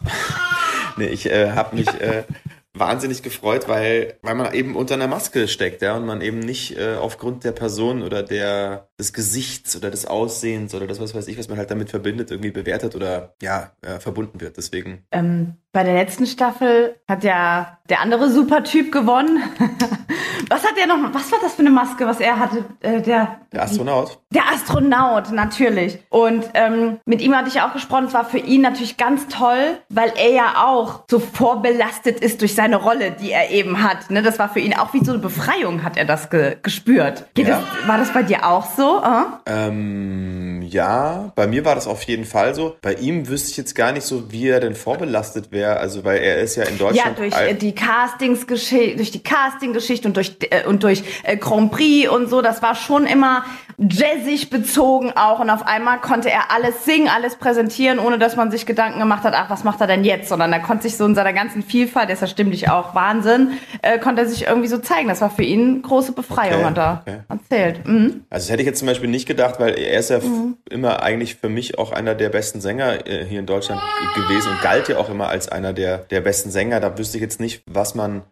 nee, 0.97 1.07
ich 1.07 1.27
äh, 1.27 1.51
habe 1.51 1.77
mich 1.77 1.87
äh, 2.01 2.25
wahnsinnig 2.73 3.21
gefreut, 3.21 3.67
weil 3.67 4.17
weil 4.21 4.35
man 4.35 4.53
eben 4.53 4.75
unter 4.75 4.95
einer 4.95 5.07
Maske 5.07 5.47
steckt, 5.47 5.81
ja, 5.81 5.95
und 5.95 6.05
man 6.05 6.21
eben 6.21 6.39
nicht 6.39 6.77
äh, 6.77 6.95
aufgrund 6.95 7.43
der 7.43 7.51
Person 7.51 8.01
oder 8.01 8.23
der 8.23 8.89
des 8.99 9.13
Gesichts 9.13 9.75
oder 9.75 9.91
des 9.91 10.05
Aussehens 10.05 10.73
oder 10.73 10.87
das 10.87 10.99
was 10.99 11.13
weiß 11.13 11.27
ich, 11.27 11.37
was 11.37 11.49
man 11.49 11.57
halt 11.57 11.71
damit 11.71 11.89
verbindet, 11.89 12.31
irgendwie 12.31 12.51
bewertet 12.51 12.95
oder 12.95 13.35
ja 13.41 13.71
äh, 13.81 13.99
verbunden 13.99 14.41
wird. 14.41 14.57
Deswegen. 14.57 15.05
Ähm, 15.11 15.57
bei 15.73 15.83
der 15.83 15.95
letzten 15.95 16.27
Staffel 16.27 16.95
hat 17.07 17.23
ja 17.23 17.79
der 17.89 17.99
andere 17.99 18.29
Supertyp 18.29 18.91
gewonnen. 18.91 19.41
was 20.49 20.63
hat 20.63 20.77
er 20.79 20.87
noch? 20.87 21.13
Was 21.13 21.31
war 21.31 21.39
das 21.41 21.55
für 21.55 21.61
eine 21.61 21.71
Maske, 21.71 22.05
was 22.05 22.19
er 22.19 22.39
hatte? 22.39 22.63
Äh, 22.79 23.01
der, 23.01 23.39
Der 23.51 23.63
Astronaut. 23.63 24.19
der 24.29 24.43
Astronaut, 24.53 25.31
natürlich. 25.31 25.99
Und 26.09 26.45
ähm, 26.53 26.99
mit 27.05 27.21
ihm 27.21 27.35
hatte 27.35 27.49
ich 27.49 27.59
auch 27.59 27.73
gesprochen. 27.73 28.05
Es 28.05 28.13
war 28.13 28.23
für 28.23 28.37
ihn 28.37 28.61
natürlich 28.61 28.97
ganz 28.97 29.27
toll, 29.27 29.77
weil 29.89 30.13
er 30.15 30.31
ja 30.31 30.63
auch 30.63 31.03
so 31.09 31.19
vorbelastet 31.19 32.19
ist 32.19 32.41
durch 32.41 32.53
seine 32.55 32.77
Rolle, 32.77 33.11
die 33.11 33.31
er 33.31 33.49
eben 33.49 33.83
hat. 33.83 34.11
Ne? 34.11 34.21
Das 34.21 34.37
war 34.39 34.49
für 34.49 34.59
ihn 34.59 34.75
auch 34.75 34.93
wie 34.93 35.03
so 35.03 35.11
eine 35.11 35.21
Befreiung, 35.21 35.83
hat 35.83 35.97
er 35.97 36.05
das 36.05 36.29
ge 36.29 36.55
gespürt. 36.61 37.25
Ja. 37.35 37.43
das, 37.45 37.87
war 37.87 37.97
das 37.97 38.13
bei 38.13 38.23
dir 38.23 38.47
auch 38.47 38.65
so? 38.77 39.01
Äh? 39.01 39.23
Ähm, 39.47 40.61
ja, 40.61 41.31
bei 41.35 41.47
mir 41.47 41.65
war 41.65 41.75
das 41.75 41.87
auf 41.87 42.03
jeden 42.03 42.25
Fall 42.25 42.53
so. 42.55 42.75
Bei 42.81 42.93
ihm 42.93 43.27
wüsste 43.27 43.49
ich 43.51 43.57
jetzt 43.57 43.75
gar 43.75 43.91
nicht 43.91 44.05
so, 44.05 44.31
wie 44.31 44.47
er 44.47 44.59
denn 44.59 44.75
vorbelastet 44.75 45.51
wäre. 45.51 45.62
Also, 45.71 46.03
weil 46.03 46.17
er 46.19 46.39
ist 46.39 46.55
ja 46.57 46.63
in 46.63 46.77
Ja, 46.77 46.85
Deutschland. 46.89 47.17
durch 47.17 47.33
al- 47.35 47.47
äh, 47.47 47.53
die 47.55 47.73
Castingsgeschichte, 47.73 48.97
durch 48.97 49.11
die 49.11 49.23
Castinggeschichte 49.23 50.07
und 50.07 50.17
durch 50.17 50.35
äh, 50.49 50.65
und 50.67 50.83
durch 50.83 51.03
äh, 51.23 51.37
Grand 51.37 51.71
Prix 51.71 52.09
und 52.09 52.29
so. 52.29 52.41
Das 52.41 52.61
war 52.61 52.75
schon 52.75 53.05
immer 53.05 53.45
jazzig 53.77 54.49
bezogen 54.49 55.11
auch 55.15 55.39
und 55.39 55.49
auf 55.49 55.65
einmal 55.65 55.99
konnte 55.99 56.29
er 56.29 56.51
alles 56.51 56.85
singen, 56.85 57.09
alles 57.09 57.35
präsentieren, 57.37 57.97
ohne 57.99 58.19
dass 58.19 58.35
man 58.35 58.51
sich 58.51 58.65
Gedanken 58.65 58.99
gemacht 58.99 59.23
hat, 59.23 59.33
ach, 59.35 59.49
was 59.49 59.63
macht 59.63 59.81
er 59.81 59.87
denn 59.87 60.03
jetzt? 60.03 60.29
Sondern 60.29 60.53
er 60.53 60.59
konnte 60.59 60.83
sich 60.83 60.95
so 60.95 61.05
in 61.05 61.15
seiner 61.15 61.33
ganzen 61.33 61.63
Vielfalt, 61.63 62.07
der 62.09 62.13
ist 62.15 62.21
ja 62.21 62.27
stimmlich 62.27 62.69
auch 62.69 62.93
Wahnsinn, 62.93 63.53
äh, 63.81 63.97
konnte 63.99 64.21
er 64.21 64.27
sich 64.27 64.45
irgendwie 64.45 64.67
so 64.67 64.77
zeigen. 64.77 65.07
Das 65.09 65.21
war 65.21 65.31
für 65.31 65.43
ihn 65.43 65.81
große 65.81 66.11
Befreiung, 66.11 66.61
Okay, 66.61 66.65
hat 66.65 66.77
er 66.77 67.01
okay. 67.05 67.17
erzählt. 67.29 67.87
Mhm. 67.87 68.23
Also, 68.29 68.43
das 68.45 68.49
hätte 68.51 68.61
ich 68.61 68.67
jetzt 68.67 68.79
zum 68.79 68.87
Beispiel 68.87 69.09
nicht 69.09 69.27
gedacht, 69.27 69.55
weil 69.59 69.77
er 69.79 69.99
ist 69.99 70.09
ja 70.11 70.17
f- 70.17 70.23
immer 70.69 71.01
eigentlich 71.01 71.35
für 71.35 71.49
mich 71.49 71.77
auch 71.79 71.91
einer 71.91 72.13
der 72.15 72.29
besten 72.29 72.61
Sänger 72.61 73.07
äh, 73.07 73.25
hier 73.25 73.39
in 73.39 73.45
Deutschland 73.47 73.81
gewesen 74.15 74.51
und 74.51 74.61
galt 74.61 74.87
ja 74.87 74.97
auch 74.97 75.09
immer 75.09 75.29
als 75.29 75.49
einer 75.53 75.73
der, 75.73 75.99
der 75.99 76.21
besten 76.21 76.51
Sänger. 76.51 76.79
Da 76.79 76.97
wüsste 76.97 77.17
ich 77.17 77.21
jetzt 77.21 77.39
nicht, 77.39 77.63
was 77.65 77.95
man. 77.95 78.23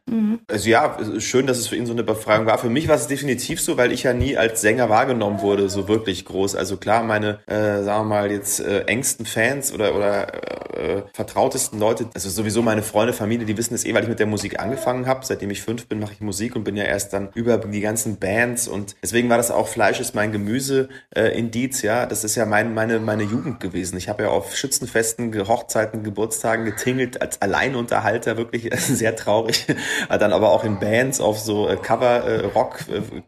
Also, 0.47 0.69
ja, 0.69 0.97
schön, 1.19 1.47
dass 1.47 1.57
es 1.57 1.68
für 1.68 1.75
ihn 1.75 1.85
so 1.85 1.94
eine 1.94 2.03
Befreiung 2.03 2.45
war. 2.45 2.57
Für 2.57 2.69
mich 2.69 2.88
war 2.88 2.95
es 2.95 3.07
definitiv 3.07 3.62
so, 3.62 3.77
weil 3.77 3.91
ich 3.91 4.03
ja 4.03 4.13
nie 4.13 4.38
als 4.38 4.62
Sänger 4.62 4.89
wahrgenommen 4.89 5.41
wurde, 5.41 5.69
so 5.69 5.88
wirklich 5.88 6.25
groß. 6.25 6.56
Also, 6.56 6.77
klar, 6.77 7.03
meine, 7.03 7.39
äh, 7.47 7.83
sagen 7.83 8.01
wir 8.01 8.15
mal, 8.15 8.31
jetzt 8.31 8.59
äh, 8.59 8.81
engsten 8.81 9.25
Fans 9.25 9.73
oder, 9.73 9.95
oder 9.95 10.27
äh, 10.75 11.03
vertrautesten 11.13 11.79
Leute, 11.79 12.07
also 12.13 12.29
sowieso 12.29 12.62
meine 12.62 12.83
Freunde, 12.83 13.13
Familie, 13.13 13.45
die 13.45 13.57
wissen 13.57 13.73
es 13.73 13.85
eh, 13.85 13.94
weil 13.94 14.03
ich 14.03 14.09
mit 14.09 14.19
der 14.19 14.27
Musik 14.27 14.59
angefangen 14.59 15.06
habe. 15.06 15.25
Seitdem 15.25 15.51
ich 15.51 15.62
fünf 15.62 15.88
bin, 15.88 16.00
mache 16.00 16.13
ich 16.13 16.21
Musik 16.21 16.56
und 16.56 16.63
bin 16.63 16.75
ja 16.75 16.83
erst 16.83 17.13
dann 17.13 17.29
über 17.33 17.57
die 17.57 17.81
ganzen 17.81 18.18
Bands 18.18 18.68
und 18.68 18.95
deswegen 19.01 19.29
war 19.29 19.38
das 19.38 19.51
auch 19.51 19.68
Fleisch 19.68 20.00
ist 20.00 20.15
mein 20.15 20.31
Gemüse 20.31 20.89
äh, 21.15 21.38
Indiz, 21.38 21.81
ja. 21.81 22.06
Das 22.06 22.23
ist 22.23 22.35
ja 22.35 22.45
mein, 22.45 22.73
meine, 22.73 23.00
meine 23.00 23.23
Jugend 23.23 23.59
gewesen. 23.59 23.97
Ich 23.97 24.09
habe 24.09 24.23
ja 24.23 24.29
auf 24.29 24.56
Schützenfesten, 24.56 25.47
Hochzeiten, 25.47 26.03
Geburtstagen 26.03 26.65
getingelt 26.65 27.11
als 27.19 27.42
Alleinunterhalter, 27.42 28.38
wirklich 28.38 28.69
sehr 28.78 29.16
traurig. 29.16 29.66
dann 30.09 30.33
aber 30.33 30.52
auch 30.52 30.64
in 30.64 30.80
Bands 30.80 31.19
auf 31.19 31.40
so 31.40 31.68
äh, 31.68 31.76
Cover, 31.76 32.26
äh, 32.26 32.45
äh, 32.45 33.21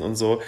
und 0.00 0.14
so. 0.16 0.40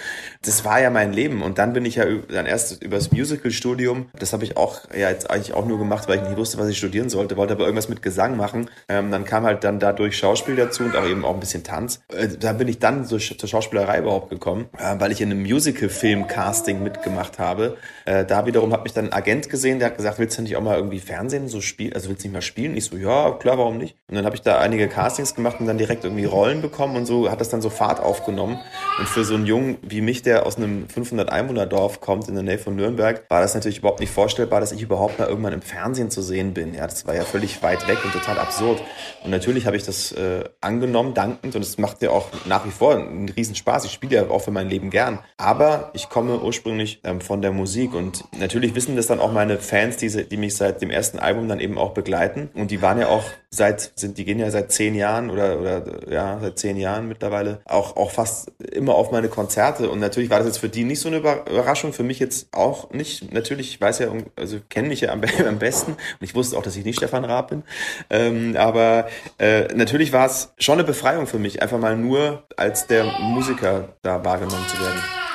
Das 0.43 0.64
war 0.64 0.81
ja 0.81 0.90
mein 0.90 1.12
Leben. 1.12 1.43
Und 1.43 1.59
dann 1.59 1.73
bin 1.73 1.85
ich 1.85 1.97
ja 1.97 2.05
dann 2.29 2.47
erst 2.47 2.83
übers 2.83 3.11
Musical-Studium. 3.12 4.07
Das 4.19 4.33
habe 4.33 4.45
ich 4.45 4.57
auch 4.57 4.81
ja 4.97 5.11
jetzt 5.11 5.31
eigentlich 5.31 5.55
auch 5.55 5.67
nur 5.67 5.79
gemacht, 5.79 6.09
weil 6.09 6.19
ich 6.19 6.25
nicht 6.25 6.37
wusste, 6.37 6.59
was 6.59 6.69
ich 6.69 6.79
studieren 6.79 7.09
sollte, 7.09 7.37
wollte 7.37 7.55
aber 7.55 7.64
irgendwas 7.64 7.88
mit 7.88 8.02
Gesang 8.02 8.37
machen. 8.37 8.71
Ähm, 8.88 9.11
dann 9.11 9.25
kam 9.25 9.45
halt 9.45 9.64
dann 9.64 9.79
dadurch 9.79 10.17
Schauspiel 10.17 10.57
dazu 10.57 10.85
und 10.85 10.97
auch 10.97 11.07
eben 11.07 11.25
auch 11.25 11.35
ein 11.35 11.40
bisschen 11.40 11.64
Tanz. 11.64 12.00
Da 12.40 12.52
bin 12.52 12.69
ich 12.69 12.79
dann 12.79 13.05
so, 13.05 13.19
zur 13.19 13.49
Schauspielerei 13.49 13.99
überhaupt 13.99 14.31
gekommen, 14.31 14.69
weil 14.99 15.12
ich 15.12 15.21
in 15.21 15.31
einem 15.31 15.43
Musical-Film-Casting 15.43 16.83
mitgemacht 16.83 17.38
habe. 17.38 17.76
Da 18.05 18.47
wiederum 18.47 18.73
hat 18.73 18.85
mich 18.85 18.93
dann 18.93 19.07
ein 19.07 19.12
Agent 19.12 19.50
gesehen, 19.50 19.79
der 19.79 19.88
hat 19.88 19.97
gesagt, 19.97 20.19
willst 20.19 20.38
du 20.38 20.43
nicht 20.43 20.57
auch 20.57 20.62
mal 20.62 20.76
irgendwie 20.76 21.00
Fernsehen 21.00 21.49
so 21.49 21.61
spielen? 21.61 21.93
Also 21.93 22.06
willst 22.09 22.25
du 22.25 22.29
nicht 22.29 22.35
mal 22.35 22.43
spielen? 22.43 22.77
Ich 22.77 22.85
so, 22.85 22.97
ja, 22.97 23.33
klar, 23.33 23.59
warum 23.59 23.79
nicht? 23.79 23.97
Und 24.09 24.17
dann 24.17 24.25
habe 24.25 24.37
ich 24.37 24.43
da 24.43 24.59
einige 24.59 24.89
Castings 24.89 25.35
gemacht 25.35 25.61
und 25.61 25.67
dann 25.67 25.79
direkt 25.79 26.05
irgendwie 26.05 26.25
Rollen 26.25 26.63
bekommen 26.63 26.97
und 26.97 27.07
so 27.07 27.31
hat 27.31 27.41
das 27.41 27.49
dann 27.49 27.61
so 27.61 27.71
Fahrt 27.71 28.01
aufgenommen. 28.01 28.59
Und 28.99 29.09
für 29.09 29.25
so 29.25 29.35
einen 29.35 29.47
Jungen 29.47 29.79
wie 29.83 30.01
mich, 30.01 30.23
der 30.23 30.47
aus 30.47 30.57
einem 30.57 30.89
500 30.89 31.31
Einwohner 31.31 31.67
Dorf 31.67 32.01
kommt 32.01 32.29
in 32.29 32.35
der 32.35 32.43
Nähe 32.43 32.59
von 32.59 32.77
Nürnberg, 32.77 33.25
war 33.29 33.41
das 33.41 33.55
natürlich 33.55 33.79
überhaupt 33.79 34.01
nicht 34.01 34.13
vorstellbar, 34.13 34.61
dass 34.61 34.73
ich 34.73 34.83
überhaupt 34.83 35.19
mal 35.19 35.29
irgendwann 35.29 35.53
im 35.53 35.63
Fernsehen 35.63 36.11
zu 36.11 36.23
sehen 36.23 36.55
bin. 36.55 36.75
Ja, 36.75 36.87
das 36.87 37.07
war 37.07 37.15
ja 37.15 37.25
völlig 37.25 37.63
weit 37.63 37.87
weg 37.89 37.99
und 38.05 38.13
total 38.13 38.39
absurd. 38.39 38.83
Und 39.25 39.31
natürlich 39.31 39.67
habe 39.67 39.77
ich 39.77 39.85
das 39.85 40.13
äh, 40.13 40.45
angenommen, 40.61 41.15
dankend 41.15 41.57
und 41.57 41.63
es 41.63 41.79
macht 41.79 42.03
ja 42.03 42.11
auch 42.11 42.29
nach 42.47 42.65
wie 42.65 42.71
vor 42.71 42.95
einen 42.95 43.29
Riesenspaß. 43.29 43.85
Ich 43.85 43.93
spiele 43.93 44.17
ja 44.17 44.31
auch 44.31 44.41
für 44.43 44.51
mein 44.51 44.69
Leben 44.69 44.91
gern. 44.91 45.19
Aber 45.37 45.91
ich 45.95 46.09
komme 46.09 46.41
ursprünglich 46.41 47.01
ähm, 47.05 47.21
von 47.21 47.43
der 47.43 47.53
Musik 47.53 47.95
und 47.95 48.25
natürlich 48.39 48.75
wissen 48.75 48.97
das 48.97 49.07
dann 49.07 49.21
auch 49.21 49.33
meine 49.33 49.59
Fans, 49.59 49.97
die, 49.97 50.09
die 50.29 50.37
mich 50.37 50.57
seit 50.57 50.81
dem 50.81 50.91
ersten 50.91 51.19
Album 51.19 51.49
dann 51.49 51.61
eben 51.61 51.79
auch 51.79 51.95
begleiten. 51.97 52.50
Und 52.55 52.71
die 52.71 52.81
waren 52.81 53.00
ja 53.00 53.09
auch 53.09 53.25
seit, 53.50 53.93
sind, 53.97 54.19
die 54.19 54.25
gehen 54.25 54.38
ja 54.38 54.50
seit 54.50 54.71
zehn 54.71 54.95
Jahren 54.95 55.31
oder, 55.31 55.59
oder 55.59 55.83
ja, 56.09 56.38
seit 56.41 56.59
zehn 56.59 56.76
Jahren 56.76 57.09
mittlerweile 57.09 57.61
auch, 57.65 57.97
auch 57.97 58.12
fast 58.12 58.53
immer 58.61 58.95
auf 58.95 59.11
meine 59.11 59.29
Konzerte. 59.29 59.91
Und 59.91 59.99
natürlich 59.99 60.31
war 60.31 60.38
das 60.38 60.47
jetzt 60.47 60.59
für 60.59 60.69
die 60.69 60.85
nicht 60.85 61.00
so 61.00 61.09
eine 61.09 61.17
Über- 61.19 61.45
Überraschung, 61.50 61.93
für 61.93 62.05
mich 62.05 62.21
jetzt 62.21 62.55
auch 62.55 62.91
nicht. 62.91 63.33
Natürlich, 63.33 63.71
ich 63.71 63.81
weiß 63.81 63.99
ja, 63.99 64.09
also 64.37 64.59
kenne 64.69 64.88
mich 64.88 65.00
ja 65.00 65.11
am, 65.11 65.23
am 65.49 65.59
besten. 65.59 65.93
Und 65.93 66.21
ich 66.21 66.37
wusste 66.37 66.57
auch, 66.57 66.62
dass 66.62 66.76
ich 66.76 66.85
nicht 66.85 66.97
Stefan 66.99 67.25
Raab 67.25 67.49
bin. 67.49 67.65
Ähm, 68.11 68.57
aber 68.57 69.09
äh, 69.38 69.75
natürlich 69.75 70.12
war 70.12 70.26
es 70.26 70.53
schon 70.59 70.75
eine 70.75 70.85
Befreiung 70.85 71.26
für 71.26 71.38
mich, 71.38 71.62
einfach 71.62 71.79
mal 71.79 71.97
nur 71.97 72.45
als 72.57 72.87
der 72.87 73.05
Musiker 73.21 73.88
da 74.03 74.25
wahrgenommen 74.25 74.67
zu 74.69 74.79
werden. 74.81 75.25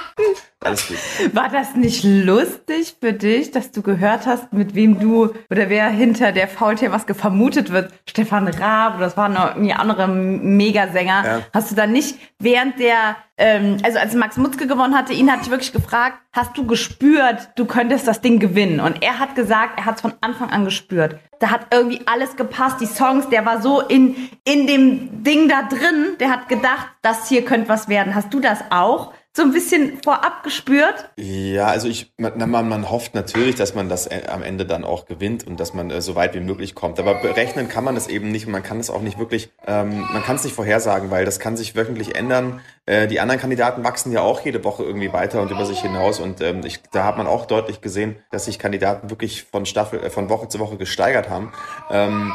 Alles 0.63 0.87
gut. 0.87 0.97
War 1.33 1.49
das 1.49 1.75
nicht 1.75 2.03
lustig 2.03 2.95
für 2.99 3.13
dich, 3.13 3.49
dass 3.49 3.71
du 3.71 3.81
gehört 3.81 4.27
hast, 4.27 4.53
mit 4.53 4.75
wem 4.75 4.99
du 4.99 5.33
oder 5.49 5.69
wer 5.69 5.89
hinter 5.89 6.31
der 6.31 6.47
Faultiermaske 6.47 7.15
vermutet 7.15 7.71
wird? 7.71 7.91
Stefan 8.07 8.47
Raab 8.47 8.95
oder 8.95 9.05
das 9.05 9.17
waren 9.17 9.33
noch 9.33 9.55
irgendwie 9.55 9.73
andere 9.73 10.07
Megasänger. 10.07 11.25
Ja. 11.25 11.41
Hast 11.51 11.71
du 11.71 11.75
dann 11.75 11.91
nicht 11.91 12.15
während 12.37 12.79
der, 12.79 13.15
ähm, 13.37 13.77
also 13.83 13.97
als 13.97 14.13
Max 14.13 14.37
Mutzke 14.37 14.67
gewonnen 14.67 14.95
hatte, 14.95 15.13
ihn 15.13 15.31
hatte 15.31 15.43
ich 15.43 15.49
wirklich 15.49 15.73
gefragt, 15.73 16.19
hast 16.31 16.55
du 16.55 16.67
gespürt, 16.67 17.49
du 17.55 17.65
könntest 17.65 18.07
das 18.07 18.21
Ding 18.21 18.37
gewinnen? 18.37 18.79
Und 18.79 19.01
er 19.01 19.17
hat 19.17 19.33
gesagt, 19.33 19.79
er 19.79 19.85
hat 19.85 19.95
es 19.95 20.01
von 20.01 20.13
Anfang 20.21 20.51
an 20.51 20.63
gespürt. 20.63 21.15
Da 21.39 21.49
hat 21.49 21.67
irgendwie 21.71 22.01
alles 22.05 22.35
gepasst, 22.35 22.79
die 22.79 22.85
Songs, 22.85 23.27
der 23.29 23.47
war 23.47 23.63
so 23.63 23.81
in, 23.81 24.15
in 24.43 24.67
dem 24.67 25.23
Ding 25.23 25.49
da 25.49 25.63
drin, 25.63 26.17
der 26.19 26.29
hat 26.29 26.49
gedacht, 26.49 26.87
das 27.01 27.27
hier 27.29 27.43
könnte 27.43 27.67
was 27.67 27.89
werden. 27.89 28.13
Hast 28.13 28.31
du 28.31 28.39
das 28.39 28.59
auch? 28.69 29.11
So 29.33 29.43
ein 29.43 29.53
bisschen 29.53 30.01
vorab 30.03 30.43
gespürt? 30.43 31.09
Ja, 31.15 31.67
also 31.67 31.87
ich, 31.87 32.11
man, 32.17 32.49
man, 32.49 32.67
man 32.67 32.91
hofft 32.91 33.15
natürlich, 33.15 33.55
dass 33.55 33.73
man 33.73 33.87
das 33.87 34.07
äh, 34.07 34.23
am 34.27 34.43
Ende 34.43 34.65
dann 34.65 34.83
auch 34.83 35.05
gewinnt 35.05 35.47
und 35.47 35.57
dass 35.57 35.73
man 35.73 35.89
äh, 35.89 36.01
so 36.01 36.15
weit 36.15 36.33
wie 36.33 36.41
möglich 36.41 36.75
kommt. 36.75 36.99
Aber 36.99 37.15
berechnen 37.15 37.69
kann 37.69 37.85
man 37.85 37.95
es 37.95 38.07
eben 38.07 38.29
nicht 38.29 38.45
und 38.45 38.51
man 38.51 38.63
kann 38.63 38.79
es 38.79 38.89
auch 38.89 39.01
nicht 39.01 39.17
wirklich, 39.19 39.49
ähm, 39.65 40.01
man 40.11 40.21
kann 40.23 40.35
es 40.35 40.43
nicht 40.43 40.53
vorhersagen, 40.53 41.11
weil 41.11 41.23
das 41.23 41.39
kann 41.39 41.55
sich 41.55 41.75
wöchentlich 41.77 42.15
ändern. 42.15 42.59
Äh, 42.85 43.07
die 43.07 43.21
anderen 43.21 43.39
Kandidaten 43.39 43.85
wachsen 43.85 44.11
ja 44.11 44.19
auch 44.21 44.41
jede 44.41 44.65
Woche 44.65 44.83
irgendwie 44.83 45.13
weiter 45.13 45.41
und 45.41 45.49
über 45.49 45.65
sich 45.65 45.81
hinaus 45.81 46.19
und 46.19 46.41
ähm, 46.41 46.65
ich, 46.65 46.81
da 46.91 47.05
hat 47.05 47.17
man 47.17 47.27
auch 47.27 47.45
deutlich 47.45 47.79
gesehen, 47.79 48.17
dass 48.31 48.45
sich 48.45 48.59
Kandidaten 48.59 49.09
wirklich 49.09 49.43
von 49.43 49.65
Staffel, 49.65 50.03
äh, 50.03 50.09
von 50.09 50.29
Woche 50.29 50.49
zu 50.49 50.59
Woche 50.59 50.75
gesteigert 50.75 51.29
haben. 51.29 51.53
Ähm, 51.89 52.33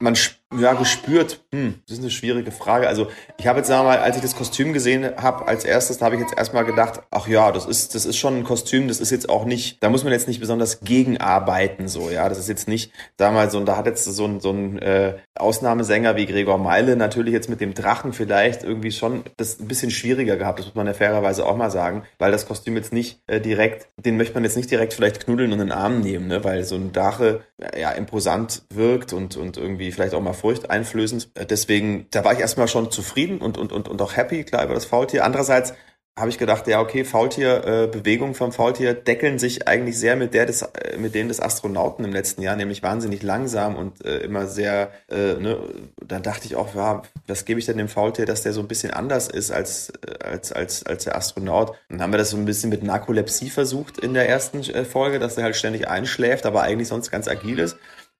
man 0.00 0.16
ja 0.56 0.72
gespürt, 0.72 1.40
hm, 1.52 1.74
das 1.86 1.98
ist 1.98 2.02
eine 2.02 2.10
schwierige 2.10 2.52
Frage. 2.52 2.88
Also 2.88 3.08
ich 3.36 3.46
habe 3.46 3.58
jetzt 3.58 3.68
sagen 3.68 3.84
wir 3.84 3.90
mal, 3.90 3.98
als 3.98 4.16
ich 4.16 4.22
das 4.22 4.34
Kostüm 4.34 4.72
gesehen 4.72 5.04
habe, 5.16 5.46
als 5.46 5.64
erstes, 5.64 5.98
da 5.98 6.06
habe 6.06 6.14
ich 6.14 6.22
jetzt 6.22 6.36
erstmal 6.36 6.64
gedacht, 6.64 7.02
ach 7.10 7.28
ja, 7.28 7.52
das 7.52 7.66
ist 7.66 7.94
das 7.94 8.06
ist 8.06 8.16
schon 8.16 8.38
ein 8.38 8.44
Kostüm, 8.44 8.88
das 8.88 8.98
ist 9.00 9.10
jetzt 9.10 9.28
auch 9.28 9.44
nicht, 9.44 9.82
da 9.82 9.90
muss 9.90 10.04
man 10.04 10.12
jetzt 10.12 10.26
nicht 10.26 10.40
besonders 10.40 10.80
gegenarbeiten 10.80 11.86
so, 11.86 12.08
ja, 12.08 12.28
das 12.30 12.38
ist 12.38 12.48
jetzt 12.48 12.66
nicht 12.66 12.92
damals 13.18 13.52
so 13.52 13.58
und 13.58 13.66
da 13.66 13.76
hat 13.76 13.86
jetzt 13.86 14.04
so 14.04 14.24
ein 14.24 14.40
so 14.40 14.50
ein 14.50 14.78
äh, 14.78 15.18
Ausnahmesänger 15.34 16.16
wie 16.16 16.24
Gregor 16.24 16.56
Meile 16.56 16.96
natürlich 16.96 17.34
jetzt 17.34 17.50
mit 17.50 17.60
dem 17.60 17.74
Drachen 17.74 18.14
vielleicht 18.14 18.64
irgendwie 18.64 18.92
schon 18.92 19.24
das 19.36 19.60
ein 19.60 19.68
bisschen 19.68 19.90
schwieriger 19.90 20.38
gehabt, 20.38 20.60
das 20.60 20.66
muss 20.66 20.74
man 20.74 20.86
ja 20.86 20.94
fairerweise 20.94 21.44
auch 21.44 21.56
mal 21.56 21.70
sagen, 21.70 22.04
weil 22.18 22.32
das 22.32 22.46
Kostüm 22.46 22.74
jetzt 22.76 22.92
nicht 22.94 23.20
äh, 23.26 23.38
direkt, 23.38 23.88
den 23.98 24.16
möchte 24.16 24.32
man 24.34 24.44
jetzt 24.44 24.56
nicht 24.56 24.70
direkt 24.70 24.94
vielleicht 24.94 25.24
knuddeln 25.24 25.52
und 25.52 25.60
in 25.60 25.68
den 25.68 25.72
Arm 25.72 26.00
nehmen, 26.00 26.28
ne, 26.28 26.42
weil 26.42 26.64
so 26.64 26.76
ein 26.76 26.92
Drache 26.92 27.42
ja 27.78 27.90
imposant 27.90 28.62
wirkt 28.72 29.12
und 29.12 29.36
und 29.36 29.58
irgendwie 29.58 29.92
vielleicht 29.92 30.14
auch 30.14 30.22
mal 30.22 30.37
furchteinflößend. 30.38 31.30
Äh, 31.34 31.46
deswegen, 31.46 32.06
da 32.10 32.24
war 32.24 32.32
ich 32.32 32.40
erstmal 32.40 32.68
schon 32.68 32.90
zufrieden 32.90 33.38
und, 33.38 33.58
und, 33.58 33.72
und, 33.72 33.88
und 33.88 34.02
auch 34.02 34.16
happy, 34.16 34.44
klar, 34.44 34.64
über 34.64 34.74
das 34.74 34.86
Faultier. 34.86 35.24
Andererseits 35.24 35.74
habe 36.18 36.30
ich 36.30 36.38
gedacht, 36.38 36.66
ja, 36.66 36.80
okay, 36.80 37.04
Faultier, 37.04 37.64
äh, 37.64 37.86
Bewegungen 37.86 38.34
vom 38.34 38.52
Faultier 38.52 38.94
deckeln 38.94 39.38
sich 39.38 39.68
eigentlich 39.68 39.98
sehr 39.98 40.16
mit 40.16 40.34
der 40.34 40.46
des, 40.46 40.62
äh, 40.62 40.98
mit 40.98 41.14
denen 41.14 41.28
des 41.28 41.40
Astronauten 41.40 42.04
im 42.04 42.12
letzten 42.12 42.42
Jahr, 42.42 42.56
nämlich 42.56 42.82
wahnsinnig 42.82 43.22
langsam 43.22 43.76
und 43.76 44.04
äh, 44.04 44.18
immer 44.18 44.46
sehr, 44.46 44.90
äh, 45.08 45.34
ne, 45.34 45.58
dann 46.04 46.22
dachte 46.22 46.46
ich 46.46 46.56
auch, 46.56 46.74
ja, 46.74 47.02
was 47.26 47.44
gebe 47.44 47.60
ich 47.60 47.66
denn 47.66 47.78
dem 47.78 47.88
Faultier, 47.88 48.26
dass 48.26 48.42
der 48.42 48.52
so 48.52 48.60
ein 48.60 48.68
bisschen 48.68 48.90
anders 48.90 49.28
ist 49.28 49.50
als, 49.50 49.92
äh, 50.06 50.24
als, 50.24 50.52
als, 50.52 50.84
als 50.84 51.04
der 51.04 51.16
Astronaut. 51.16 51.74
Dann 51.88 52.02
haben 52.02 52.12
wir 52.12 52.18
das 52.18 52.30
so 52.30 52.36
ein 52.36 52.44
bisschen 52.44 52.70
mit 52.70 52.82
Narkolepsie 52.82 53.50
versucht 53.50 53.98
in 53.98 54.14
der 54.14 54.28
ersten 54.28 54.64
Folge, 54.84 55.18
dass 55.18 55.36
er 55.36 55.44
halt 55.44 55.56
ständig 55.56 55.88
einschläft, 55.88 56.46
aber 56.46 56.62
eigentlich 56.62 56.88
sonst 56.88 57.10
ganz 57.10 57.28
agil 57.28 57.58
ist. 57.58 57.76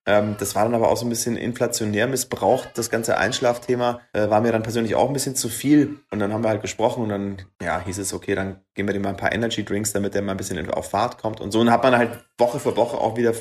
Ähm, 0.09 0.37
das 0.39 0.55
war 0.55 0.65
dann 0.65 0.75
aber 0.75 0.89
auch 0.89 0.97
so 0.97 1.05
ein 1.05 1.11
bisschen 1.11 1.37
inflationär 1.37 2.07
missbraucht. 2.07 2.71
Das 2.77 2.89
ganze 2.89 3.19
Einschlafthema 3.19 4.01
äh, 4.15 4.31
war 4.31 4.41
mir 4.41 4.53
dann 4.53 4.63
persönlich 4.63 4.95
auch 4.95 5.07
ein 5.07 5.13
bisschen 5.13 5.37
zu 5.37 5.51
viel. 5.51 6.01
Und 6.11 6.19
dann 6.19 6.33
haben 6.33 6.43
wir 6.43 6.49
halt 6.49 6.63
gesprochen 6.63 7.03
und 7.03 7.11
dann 7.11 7.43
ja, 7.61 7.85
hieß 7.85 7.99
es, 7.99 8.15
okay, 8.15 8.35
dann 8.35 8.63
geben 8.73 8.89
wir 8.89 8.95
dem 8.95 9.03
mal 9.03 9.11
ein 9.11 9.19
paar 9.19 9.33
Energy 9.33 9.67
Drinks, 9.67 9.93
damit 9.93 10.15
der 10.15 10.23
mal 10.23 10.31
ein 10.31 10.39
bisschen 10.39 10.71
auf 10.71 10.89
Fahrt 10.89 11.19
kommt. 11.19 11.43
Und 11.43 11.53
so 11.53 11.61
und 11.61 11.71
hat 11.71 11.83
man 11.83 11.95
halt 11.95 12.25
Woche 12.39 12.59
für 12.59 12.75
Woche 12.75 12.97
auch 12.97 13.19
wieder 13.19 13.35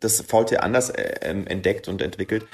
das 0.00 0.22
Faultier 0.22 0.64
anders 0.64 0.88
äh, 0.88 1.28
entdeckt 1.28 1.88
und 1.88 2.00
entwickelt. 2.00 2.46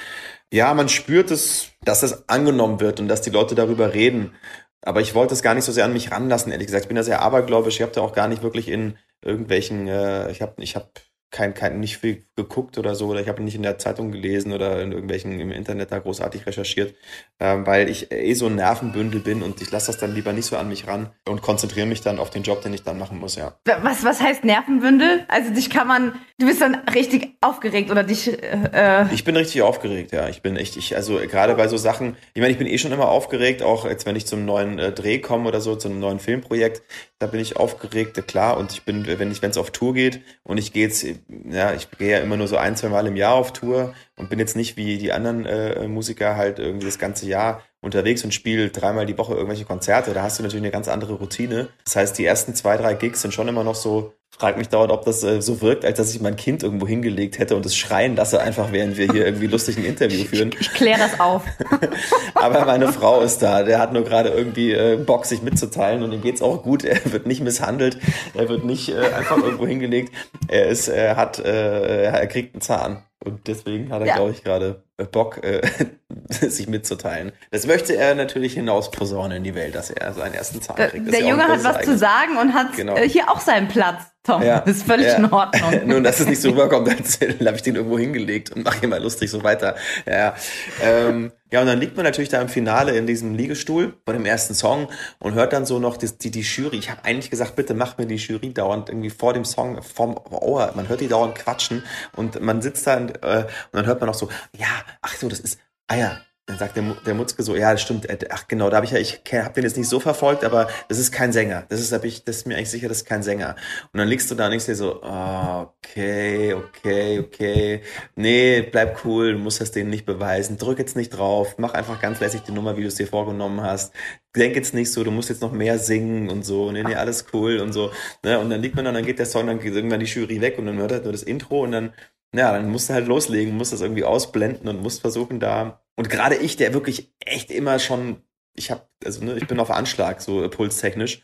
Ja, 0.52 0.74
man 0.74 0.88
spürt 0.88 1.30
es, 1.30 1.68
dass 1.84 2.00
das 2.00 2.28
angenommen 2.28 2.80
wird 2.80 2.98
und 2.98 3.06
dass 3.06 3.22
die 3.22 3.30
Leute 3.30 3.54
darüber 3.54 3.94
reden. 3.94 4.34
Aber 4.82 5.00
ich 5.00 5.14
wollte 5.14 5.34
es 5.34 5.42
gar 5.42 5.54
nicht 5.54 5.64
so 5.64 5.70
sehr 5.70 5.84
an 5.84 5.92
mich 5.92 6.10
ranlassen, 6.10 6.50
ehrlich 6.50 6.66
gesagt. 6.66 6.86
Ich 6.86 6.88
bin 6.88 6.96
da 6.96 7.04
sehr 7.04 7.22
abergläubisch. 7.22 7.76
Ich 7.76 7.82
habe 7.82 7.92
da 7.92 8.00
auch 8.00 8.14
gar 8.14 8.26
nicht 8.26 8.42
wirklich 8.42 8.66
in 8.66 8.98
irgendwelchen, 9.22 9.86
äh, 9.86 10.28
ich 10.32 10.42
habe 10.42 10.60
ich 10.60 10.74
hab 10.74 10.90
kein, 11.30 11.54
kein, 11.54 11.78
nicht 11.78 11.98
viel 11.98 12.24
geguckt 12.36 12.78
oder 12.78 12.94
so, 12.94 13.08
oder 13.08 13.20
ich 13.20 13.28
habe 13.28 13.42
nicht 13.42 13.54
in 13.54 13.62
der 13.62 13.78
Zeitung 13.78 14.10
gelesen 14.10 14.52
oder 14.52 14.82
in 14.82 14.92
irgendwelchen 14.92 15.38
im 15.38 15.52
Internet 15.52 15.92
da 15.92 15.98
großartig 15.98 16.46
recherchiert, 16.46 16.94
ähm, 17.38 17.66
weil 17.66 17.88
ich 17.88 18.10
eh 18.10 18.34
so 18.34 18.46
ein 18.46 18.56
Nervenbündel 18.56 19.20
bin 19.20 19.42
und 19.42 19.60
ich 19.60 19.70
lasse 19.70 19.88
das 19.88 19.98
dann 19.98 20.14
lieber 20.14 20.32
nicht 20.32 20.46
so 20.46 20.56
an 20.56 20.68
mich 20.68 20.86
ran 20.86 21.10
und 21.28 21.42
konzentriere 21.42 21.86
mich 21.86 22.00
dann 22.00 22.18
auf 22.18 22.30
den 22.30 22.42
Job, 22.42 22.62
den 22.62 22.72
ich 22.72 22.82
dann 22.82 22.98
machen 22.98 23.18
muss, 23.18 23.36
ja. 23.36 23.54
Was, 23.82 24.04
was 24.04 24.20
heißt 24.20 24.44
Nervenbündel? 24.44 25.24
Also 25.28 25.52
dich 25.52 25.70
kann 25.70 25.86
man, 25.86 26.14
du 26.38 26.46
bist 26.46 26.60
dann 26.60 26.74
richtig 26.94 27.36
aufgeregt 27.40 27.90
oder 27.90 28.02
dich. 28.02 28.28
Äh, 28.28 28.70
äh 28.72 29.14
ich 29.14 29.24
bin 29.24 29.36
richtig 29.36 29.62
aufgeregt, 29.62 30.12
ja. 30.12 30.28
Ich 30.28 30.42
bin 30.42 30.56
echt, 30.56 30.76
ich, 30.76 30.96
also 30.96 31.18
gerade 31.18 31.54
bei 31.54 31.68
so 31.68 31.76
Sachen, 31.76 32.16
ich 32.34 32.40
meine, 32.40 32.52
ich 32.52 32.58
bin 32.58 32.66
eh 32.66 32.78
schon 32.78 32.92
immer 32.92 33.08
aufgeregt, 33.08 33.62
auch 33.62 33.84
jetzt 33.84 34.06
wenn 34.06 34.16
ich 34.16 34.26
zum 34.26 34.44
neuen 34.44 34.78
äh, 34.78 34.92
Dreh 34.92 35.18
komme 35.18 35.48
oder 35.48 35.60
so, 35.60 35.76
zu 35.76 35.88
einem 35.88 36.00
neuen 36.00 36.18
Filmprojekt, 36.18 36.82
da 37.20 37.26
bin 37.26 37.38
ich 37.38 37.56
aufgeregt, 37.56 38.26
klar. 38.26 38.56
Und 38.56 38.72
ich 38.72 38.82
bin, 38.82 39.06
wenn 39.06 39.30
ich, 39.30 39.42
wenn 39.42 39.50
es 39.50 39.58
auf 39.58 39.70
Tour 39.70 39.94
geht 39.94 40.22
und 40.42 40.58
ich 40.58 40.72
gehe 40.72 40.84
jetzt 40.84 41.06
ja, 41.28 41.74
ich 41.74 41.90
gehe 41.90 42.12
ja 42.12 42.18
immer 42.18 42.36
nur 42.36 42.48
so 42.48 42.56
ein, 42.56 42.76
zwei 42.76 42.88
Mal 42.88 43.06
im 43.06 43.16
Jahr 43.16 43.34
auf 43.34 43.52
Tour 43.52 43.94
und 44.16 44.30
bin 44.30 44.38
jetzt 44.38 44.56
nicht 44.56 44.76
wie 44.76 44.98
die 44.98 45.12
anderen 45.12 45.46
äh, 45.46 45.88
Musiker 45.88 46.36
halt 46.36 46.58
irgendwie 46.58 46.86
das 46.86 46.98
ganze 46.98 47.26
Jahr 47.26 47.62
unterwegs 47.80 48.24
und 48.24 48.34
spiele 48.34 48.70
dreimal 48.70 49.06
die 49.06 49.16
Woche 49.16 49.34
irgendwelche 49.34 49.64
Konzerte. 49.64 50.12
Da 50.12 50.22
hast 50.22 50.38
du 50.38 50.42
natürlich 50.42 50.62
eine 50.62 50.72
ganz 50.72 50.88
andere 50.88 51.14
Routine. 51.14 51.68
Das 51.84 51.96
heißt, 51.96 52.18
die 52.18 52.24
ersten 52.24 52.54
zwei, 52.54 52.76
drei 52.76 52.94
Gigs 52.94 53.22
sind 53.22 53.32
schon 53.32 53.48
immer 53.48 53.64
noch 53.64 53.74
so 53.74 54.14
frag 54.30 54.56
mich 54.56 54.68
dauernd, 54.68 54.90
ob 54.90 55.04
das 55.04 55.22
äh, 55.22 55.42
so 55.42 55.60
wirkt, 55.60 55.84
als 55.84 55.98
dass 55.98 56.14
ich 56.14 56.20
mein 56.20 56.36
Kind 56.36 56.62
irgendwo 56.62 56.86
hingelegt 56.86 57.38
hätte 57.38 57.56
und 57.56 57.66
es 57.66 57.76
schreien 57.76 58.16
lasse, 58.16 58.40
einfach 58.40 58.72
während 58.72 58.96
wir 58.96 59.10
hier 59.12 59.26
irgendwie 59.26 59.46
lustig 59.46 59.76
ein 59.76 59.84
Interview 59.84 60.24
führen. 60.24 60.50
Ich, 60.52 60.60
ich 60.60 60.72
kläre 60.72 60.98
das 60.98 61.20
auf. 61.20 61.42
Aber 62.34 62.64
meine 62.64 62.92
Frau 62.92 63.20
ist 63.20 63.42
da. 63.42 63.62
Der 63.62 63.78
hat 63.78 63.92
nur 63.92 64.04
gerade 64.04 64.30
irgendwie 64.30 64.72
äh, 64.72 64.96
Bock, 64.96 65.26
sich 65.26 65.42
mitzuteilen 65.42 66.02
und 66.02 66.12
ihm 66.12 66.22
geht's 66.22 66.42
auch 66.42 66.62
gut. 66.62 66.84
Er 66.84 67.12
wird 67.12 67.26
nicht 67.26 67.42
misshandelt. 67.42 67.98
Er 68.34 68.48
wird 68.48 68.64
nicht 68.64 68.88
äh, 68.88 69.12
einfach 69.12 69.36
irgendwo 69.36 69.66
hingelegt. 69.66 70.12
Er 70.48 70.68
ist, 70.68 70.88
er 70.88 71.16
hat, 71.16 71.38
äh, 71.38 72.04
er 72.04 72.26
kriegt 72.26 72.54
einen 72.54 72.62
Zahn. 72.62 73.02
Und 73.22 73.48
deswegen 73.48 73.92
hat 73.92 74.00
er, 74.00 74.06
ja. 74.06 74.14
glaube 74.16 74.30
ich, 74.30 74.42
gerade 74.42 74.82
äh, 74.96 75.04
Bock, 75.04 75.44
äh, 75.44 75.60
sich 76.30 76.68
mitzuteilen. 76.68 77.32
Das 77.50 77.66
möchte 77.66 77.94
er 77.94 78.14
natürlich 78.14 78.54
hinaus 78.54 78.90
posaunen 78.90 79.38
in 79.38 79.44
die 79.44 79.54
Welt, 79.54 79.74
dass 79.74 79.90
er 79.90 80.14
seinen 80.14 80.32
ersten 80.32 80.62
Zahn 80.62 80.76
kriegt. 80.76 81.06
Das 81.06 81.16
der 81.16 81.28
Junge 81.28 81.46
hat 81.46 81.62
was 81.62 81.84
zu 81.84 81.98
sagen 81.98 82.38
und 82.38 82.54
hat 82.54 82.74
genau. 82.74 82.96
Äh, 82.96 83.08
hier 83.08 83.30
auch 83.30 83.40
seinen 83.40 83.68
Platz. 83.68 84.04
Tom, 84.22 84.42
ja. 84.42 84.60
das 84.60 84.76
ist 84.76 84.86
völlig 84.86 85.06
ja. 85.06 85.16
in 85.16 85.32
Ordnung. 85.32 85.80
Nun, 85.86 86.04
dass 86.04 86.20
es 86.20 86.26
nicht 86.26 86.42
so 86.42 86.50
rüberkommt, 86.50 86.88
als 86.90 87.20
habe 87.20 87.56
ich 87.56 87.62
den 87.62 87.76
irgendwo 87.76 87.98
hingelegt 87.98 88.50
und 88.50 88.64
mache 88.64 88.84
ihn 88.84 88.90
mal 88.90 89.02
lustig 89.02 89.30
so 89.30 89.42
weiter. 89.42 89.76
Ja. 90.06 90.34
Ähm, 90.82 91.32
ja, 91.50 91.60
und 91.60 91.66
dann 91.66 91.80
liegt 91.80 91.96
man 91.96 92.04
natürlich 92.04 92.28
da 92.28 92.40
im 92.40 92.48
Finale 92.48 92.96
in 92.96 93.06
diesem 93.06 93.34
Liegestuhl 93.34 93.94
bei 94.04 94.12
dem 94.12 94.26
ersten 94.26 94.54
Song 94.54 94.88
und 95.20 95.34
hört 95.34 95.54
dann 95.54 95.64
so 95.64 95.78
noch 95.78 95.96
die, 95.96 96.06
die, 96.06 96.30
die 96.30 96.42
Jury. 96.42 96.76
Ich 96.76 96.90
habe 96.90 97.04
eigentlich 97.04 97.30
gesagt, 97.30 97.56
bitte 97.56 97.72
mach 97.72 97.96
mir 97.96 98.06
die 98.06 98.16
Jury 98.16 98.52
dauernd 98.52 98.90
irgendwie 98.90 99.10
vor 99.10 99.32
dem 99.32 99.46
Song, 99.46 99.82
vom 99.82 100.16
Ohr. 100.30 100.72
Man 100.76 100.88
hört 100.90 101.00
die 101.00 101.08
dauernd 101.08 101.34
quatschen 101.34 101.82
und 102.14 102.40
man 102.42 102.60
sitzt 102.60 102.86
da 102.86 102.98
und, 102.98 103.22
äh, 103.22 103.46
und 103.46 103.46
dann 103.72 103.86
hört 103.86 104.00
man 104.00 104.08
noch 104.08 104.14
so, 104.14 104.28
ja, 104.56 104.68
ach 105.00 105.14
so, 105.16 105.28
das 105.30 105.40
ist, 105.40 105.58
ah 105.88 105.96
ja, 105.96 106.18
dann 106.50 106.58
sagt 106.58 106.76
der, 106.76 106.82
der 107.06 107.14
Mutzke 107.14 107.42
so, 107.44 107.54
ja, 107.54 107.70
das 107.70 107.80
stimmt, 107.80 108.08
äh, 108.08 108.18
ach 108.30 108.48
genau, 108.48 108.70
da 108.70 108.76
habe 108.76 108.86
ich 108.86 108.92
ja, 108.92 108.98
ich 108.98 109.22
habe 109.32 109.54
den 109.54 109.62
jetzt 109.62 109.76
nicht 109.76 109.88
so 109.88 110.00
verfolgt, 110.00 110.44
aber 110.44 110.68
das 110.88 110.98
ist 110.98 111.12
kein 111.12 111.32
Sänger. 111.32 111.64
Das 111.68 111.80
ist, 111.80 111.92
hab 111.92 112.04
ich, 112.04 112.24
das 112.24 112.38
ist 112.38 112.46
mir 112.46 112.56
eigentlich 112.56 112.70
sicher, 112.70 112.88
das 112.88 112.98
ist 112.98 113.04
kein 113.06 113.22
Sänger. 113.22 113.54
Und 113.92 113.98
dann 113.98 114.08
liegst 114.08 114.28
du 114.30 114.34
da 114.34 114.46
und 114.46 114.50
denkst 114.50 114.66
dir 114.66 114.74
so, 114.74 115.00
oh, 115.02 115.68
okay, 115.78 116.54
okay, 116.54 117.20
okay, 117.20 117.82
nee, 118.16 118.62
bleib 118.62 119.04
cool, 119.04 119.34
du 119.34 119.38
musst 119.38 119.60
das 119.60 119.70
denen 119.70 119.90
nicht 119.90 120.06
beweisen, 120.06 120.58
drück 120.58 120.78
jetzt 120.80 120.96
nicht 120.96 121.10
drauf, 121.10 121.54
mach 121.58 121.74
einfach 121.74 122.00
ganz 122.00 122.18
lässig 122.18 122.42
die 122.42 122.52
Nummer, 122.52 122.76
wie 122.76 122.82
du 122.82 122.88
es 122.88 122.96
dir 122.96 123.06
vorgenommen 123.06 123.62
hast. 123.62 123.94
Denk 124.34 124.56
jetzt 124.56 124.74
nicht 124.74 124.92
so, 124.92 125.04
du 125.04 125.10
musst 125.12 125.28
jetzt 125.28 125.42
noch 125.42 125.52
mehr 125.52 125.78
singen 125.78 126.30
und 126.30 126.44
so, 126.44 126.72
nee, 126.72 126.82
nee, 126.82 126.94
alles 126.94 127.26
cool 127.32 127.58
und 127.58 127.72
so. 127.72 127.90
Ne? 128.24 128.38
Und 128.38 128.50
dann 128.50 128.60
liegt 128.60 128.74
man 128.74 128.84
da, 128.84 128.92
dann 128.92 129.06
geht 129.06 129.18
der 129.18 129.26
Song, 129.26 129.46
dann 129.46 129.60
geht 129.60 129.74
irgendwann 129.74 130.00
die 130.00 130.06
Jury 130.06 130.40
weg 130.40 130.58
und 130.58 130.66
dann 130.66 130.78
hört 130.78 130.92
er 130.92 131.00
nur 131.00 131.12
das 131.12 131.22
Intro 131.22 131.62
und 131.62 131.72
dann 131.72 131.92
ja, 132.34 132.52
dann 132.52 132.70
musst 132.70 132.88
du 132.88 132.94
halt 132.94 133.06
loslegen, 133.06 133.56
musst 133.56 133.72
das 133.72 133.80
irgendwie 133.80 134.04
ausblenden 134.04 134.68
und 134.68 134.82
musst 134.82 135.00
versuchen 135.00 135.40
da. 135.40 135.82
Und 135.96 136.08
gerade 136.08 136.36
ich, 136.36 136.56
der 136.56 136.72
wirklich 136.72 137.12
echt 137.24 137.50
immer 137.50 137.78
schon, 137.78 138.22
ich 138.54 138.70
habe, 138.70 138.88
also 139.04 139.24
ne, 139.24 139.36
ich 139.36 139.46
bin 139.46 139.58
auf 139.60 139.70
Anschlag, 139.70 140.20
so 140.20 140.42
äh, 140.42 140.48
pulstechnisch. 140.48 141.22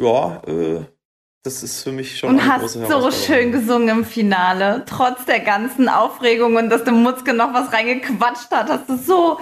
Ja, 0.00 0.42
äh, 0.46 0.84
das 1.42 1.62
ist 1.62 1.84
für 1.84 1.92
mich 1.92 2.18
schon. 2.18 2.30
Und 2.30 2.40
eine 2.40 2.52
hast 2.52 2.60
große 2.60 2.86
so 2.88 3.10
schön 3.12 3.52
gesungen 3.52 3.88
im 3.88 4.04
Finale, 4.04 4.84
trotz 4.86 5.24
der 5.26 5.40
ganzen 5.40 5.88
Aufregung 5.88 6.56
und 6.56 6.70
dass 6.70 6.82
der 6.82 6.92
Mutzke 6.92 7.32
noch 7.32 7.54
was 7.54 7.72
reingequatscht 7.72 8.50
hat, 8.50 8.68
hast 8.68 8.88
du 8.88 8.96
so 8.96 9.38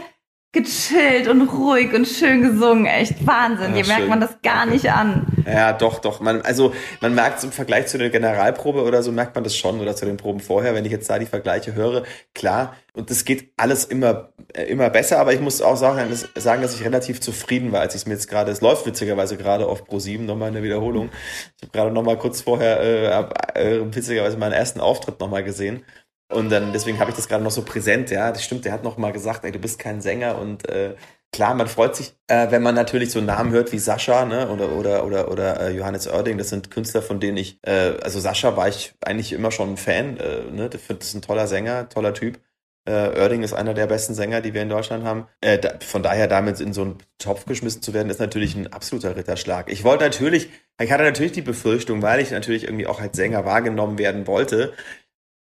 gechillt 0.55 1.29
und 1.29 1.43
ruhig 1.43 1.93
und 1.93 2.07
schön 2.07 2.43
gesungen. 2.43 2.87
Echt 2.87 3.27
Wahnsinn. 3.27 3.71
Ja, 3.71 3.77
Hier 3.77 3.87
merkt 3.87 4.01
schön. 4.01 4.09
man 4.09 4.21
das 4.21 4.41
gar 4.43 4.65
nicht 4.65 4.91
an. 4.91 5.27
Ja, 5.47 5.73
doch, 5.73 5.99
doch. 5.99 6.21
Man, 6.21 6.41
also 6.41 6.73
man 7.01 7.15
merkt 7.15 7.39
es 7.39 7.45
im 7.45 7.53
Vergleich 7.53 7.89
zu 7.89 7.99
der 7.99 8.09
Generalprobe 8.09 8.83
oder 8.83 9.03
so, 9.03 9.13
merkt 9.13 9.35
man 9.35 9.45
das 9.45 9.57
schon 9.57 9.81
oder 9.81 9.95
zu 9.95 10.07
den 10.07 10.17
Proben 10.17 10.41
vorher, 10.41 10.75
wenn 10.75 10.85
ich 10.85 10.93
jetzt 10.93 11.11
da 11.11 11.19
die 11.19 11.27
Vergleiche 11.27 11.75
höre. 11.75 12.05
Klar, 12.35 12.75
und 12.95 13.11
das 13.11 13.25
geht 13.25 13.53
alles 13.57 13.85
immer, 13.85 14.29
äh, 14.55 14.63
immer 14.65 14.89
besser, 14.89 15.19
aber 15.19 15.35
ich 15.35 15.41
muss 15.41 15.61
auch 15.61 15.77
sagen, 15.77 16.09
dass, 16.09 16.29
sagen, 16.37 16.63
dass 16.63 16.75
ich 16.75 16.85
relativ 16.85 17.21
zufrieden 17.21 17.73
war, 17.73 17.81
als 17.81 17.95
ich 17.95 18.03
es 18.03 18.07
mir 18.07 18.15
jetzt 18.15 18.29
gerade, 18.29 18.53
es 18.53 18.61
läuft 18.61 18.87
witzigerweise 18.87 19.37
gerade 19.37 19.67
auf 19.67 19.85
Pro 19.85 19.99
7 19.99 20.25
nochmal 20.25 20.49
in 20.49 20.55
der 20.55 20.63
Wiederholung. 20.63 21.11
Ich 21.57 21.63
habe 21.63 21.73
gerade 21.73 21.91
nochmal 21.91 22.17
kurz 22.17 22.41
vorher 22.43 22.81
äh, 22.81 23.79
äh, 23.79 23.95
witzigerweise 23.95 24.37
meinen 24.37 24.53
ersten 24.53 24.81
Auftritt 24.81 25.19
nochmal 25.19 25.43
gesehen. 25.43 25.85
Und 26.33 26.51
dann, 26.51 26.73
deswegen 26.73 26.99
habe 26.99 27.11
ich 27.11 27.17
das 27.17 27.29
gerade 27.29 27.45
noch 27.45 27.51
so 27.51 27.63
präsent, 27.63 28.11
ja. 28.11 28.33
Das 28.33 28.43
stimmt, 28.45 28.65
der 28.65 28.73
hat 28.73 28.83
noch 28.85 28.97
mal 28.99 29.13
gesagt, 29.13 29.45
ey, 29.45 29.53
du 29.53 29.59
bist 29.59 29.79
kein 29.79 30.01
Sänger 30.01 30.39
und 30.39 30.69
äh, 30.69 30.95
klar, 31.33 31.55
man 31.55 31.69
freut 31.69 31.97
sich, 31.97 32.15
äh, 32.29 32.51
wenn 32.51 32.63
man 32.63 32.75
natürlich 32.75 33.11
so 33.11 33.21
Namen 33.21 33.53
hört 33.53 33.73
wie 33.73 33.79
Sascha, 33.79 34.25
ne, 34.25 34.49
oder 34.49 34.73
oder 34.73 35.05
oder 35.05 35.31
oder 35.31 35.61
äh, 35.61 35.71
Johannes 35.77 36.09
Oerding. 36.09 36.39
Das 36.39 36.49
sind 36.49 36.71
Künstler, 36.71 37.03
von 37.03 37.21
denen 37.21 37.37
ich, 37.37 37.59
äh, 37.63 37.99
also 38.03 38.21
Sascha 38.21 38.57
war 38.57 38.69
ich 38.69 38.95
eigentlich 39.05 39.33
immer 39.33 39.51
schon 39.51 39.73
ein 39.75 39.77
Fan, 39.77 40.17
äh, 40.19 40.45
ne. 40.51 40.71
Das 40.71 40.83
ist 40.89 41.15
ein 41.15 41.23
toller 41.23 41.47
Sänger, 41.47 41.89
toller 41.89 42.15
Typ. 42.15 42.41
Äh, 42.87 43.19
Oerding 43.19 43.43
ist 43.43 43.55
einer 43.55 43.73
der 43.75 43.87
besten 43.87 44.15
Sänger, 44.15 44.43
die 44.43 44.53
wir 44.55 44.63
in 44.63 44.69
Deutschland 44.69 45.05
haben. 45.05 45.27
Äh, 45.41 45.59
da, 45.59 45.75
von 45.81 46.03
daher 46.03 46.29
damit 46.29 46.61
in 46.61 46.73
so 46.75 46.83
einen 46.83 46.99
Topf 47.19 47.47
geschmissen 47.47 47.81
zu 47.83 47.95
werden, 47.95 48.11
ist 48.11 48.21
natürlich 48.21 48.55
ein 48.57 48.73
absoluter 48.73 49.17
Ritterschlag. 49.17 49.71
Ich 49.71 49.85
wollte 49.85 50.05
natürlich, 50.05 50.51
ich 50.81 50.93
hatte 50.93 51.05
natürlich 51.05 51.33
die 51.33 51.43
Befürchtung, 51.43 52.03
weil 52.03 52.21
ich 52.21 52.31
natürlich 52.31 52.65
irgendwie 52.65 52.87
auch 52.87 53.01
als 53.01 53.17
Sänger 53.17 53.45
wahrgenommen 53.47 53.99
werden 53.99 54.27
wollte. 54.27 54.75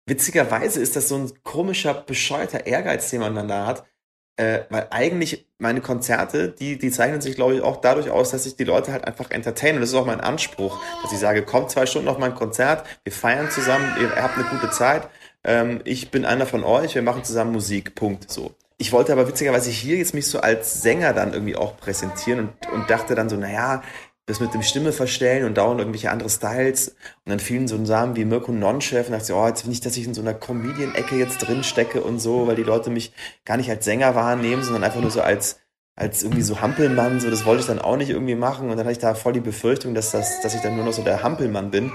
Witzigerweise 0.05 0.81
ist 0.81 0.95
das 0.95 1.07
so 1.07 1.17
ein 1.17 1.31
komischer, 1.43 1.93
bescheuerter 1.93 2.65
Ehrgeiz, 2.65 3.09
den 3.09 3.21
man 3.21 3.35
dann 3.35 3.47
da 3.47 3.65
hat. 3.65 3.85
Äh, 4.37 4.61
weil 4.69 4.87
eigentlich 4.89 5.47
meine 5.59 5.81
Konzerte, 5.81 6.49
die, 6.49 6.77
die 6.79 6.89
zeichnen 6.89 7.21
sich, 7.21 7.35
glaube 7.35 7.55
ich, 7.55 7.61
auch 7.61 7.77
dadurch 7.77 8.09
aus, 8.09 8.31
dass 8.31 8.45
ich 8.45 8.55
die 8.55 8.63
Leute 8.63 8.91
halt 8.91 9.05
einfach 9.05 9.29
entertaine. 9.29 9.75
Und 9.75 9.81
das 9.81 9.89
ist 9.89 9.95
auch 9.95 10.05
mein 10.05 10.21
Anspruch, 10.21 10.81
dass 11.03 11.11
ich 11.11 11.19
sage, 11.19 11.43
kommt 11.43 11.69
zwei 11.69 11.85
Stunden 11.85 12.07
auf 12.07 12.17
mein 12.17 12.33
Konzert, 12.33 12.87
wir 13.03 13.13
feiern 13.13 13.51
zusammen, 13.51 13.85
ihr 14.01 14.15
habt 14.15 14.37
eine 14.37 14.47
gute 14.47 14.71
Zeit. 14.71 15.09
Ähm, 15.43 15.81
ich 15.83 16.11
bin 16.11 16.25
einer 16.25 16.45
von 16.45 16.63
euch, 16.63 16.95
wir 16.95 17.01
machen 17.01 17.23
zusammen 17.23 17.51
Musik. 17.51 17.93
Punkt. 17.93 18.31
So. 18.31 18.55
Ich 18.77 18.91
wollte 18.91 19.11
aber 19.11 19.27
witzigerweise 19.27 19.69
hier 19.69 19.97
jetzt 19.97 20.13
mich 20.15 20.25
so 20.25 20.39
als 20.39 20.81
Sänger 20.81 21.13
dann 21.13 21.33
irgendwie 21.33 21.55
auch 21.55 21.77
präsentieren 21.77 22.39
und, 22.39 22.71
und 22.71 22.89
dachte 22.89 23.13
dann 23.13 23.29
so, 23.29 23.35
naja, 23.35 23.83
das 24.25 24.39
mit 24.39 24.53
dem 24.53 24.61
Stimme 24.61 24.91
verstellen 24.91 25.45
und 25.45 25.57
dauernd 25.57 25.79
irgendwelche 25.79 26.11
andere 26.11 26.29
Styles. 26.29 26.89
Und 26.89 27.29
dann 27.29 27.39
fielen 27.39 27.67
so 27.67 27.77
Namen 27.77 28.15
wie 28.15 28.25
Mirko 28.25 28.51
Nonchef 28.51 29.07
und 29.07 29.13
dachte 29.13 29.35
oh, 29.35 29.47
jetzt 29.47 29.67
nicht, 29.67 29.85
dass 29.85 29.97
ich 29.97 30.05
in 30.05 30.13
so 30.13 30.21
einer 30.21 30.33
Comedian-Ecke 30.33 31.15
jetzt 31.15 31.39
drin 31.39 31.63
stecke 31.63 32.01
und 32.01 32.19
so, 32.19 32.47
weil 32.47 32.55
die 32.55 32.63
Leute 32.63 32.89
mich 32.89 33.13
gar 33.45 33.57
nicht 33.57 33.69
als 33.69 33.85
Sänger 33.85 34.15
wahrnehmen, 34.15 34.63
sondern 34.63 34.83
einfach 34.83 35.01
nur 35.01 35.11
so 35.11 35.21
als, 35.21 35.59
als 35.95 36.23
irgendwie 36.23 36.43
so 36.43 36.61
Hampelmann, 36.61 37.19
so 37.19 37.29
das 37.29 37.45
wollte 37.45 37.61
ich 37.61 37.67
dann 37.67 37.79
auch 37.79 37.97
nicht 37.97 38.09
irgendwie 38.09 38.35
machen. 38.35 38.69
Und 38.69 38.77
dann 38.77 38.85
hatte 38.85 38.93
ich 38.93 38.99
da 38.99 39.15
voll 39.15 39.33
die 39.33 39.39
Befürchtung, 39.39 39.93
dass, 39.93 40.11
das, 40.11 40.41
dass 40.41 40.53
ich 40.53 40.61
dann 40.61 40.75
nur 40.75 40.85
noch 40.85 40.93
so 40.93 41.01
der 41.01 41.23
Hampelmann 41.23 41.71
bin. 41.71 41.91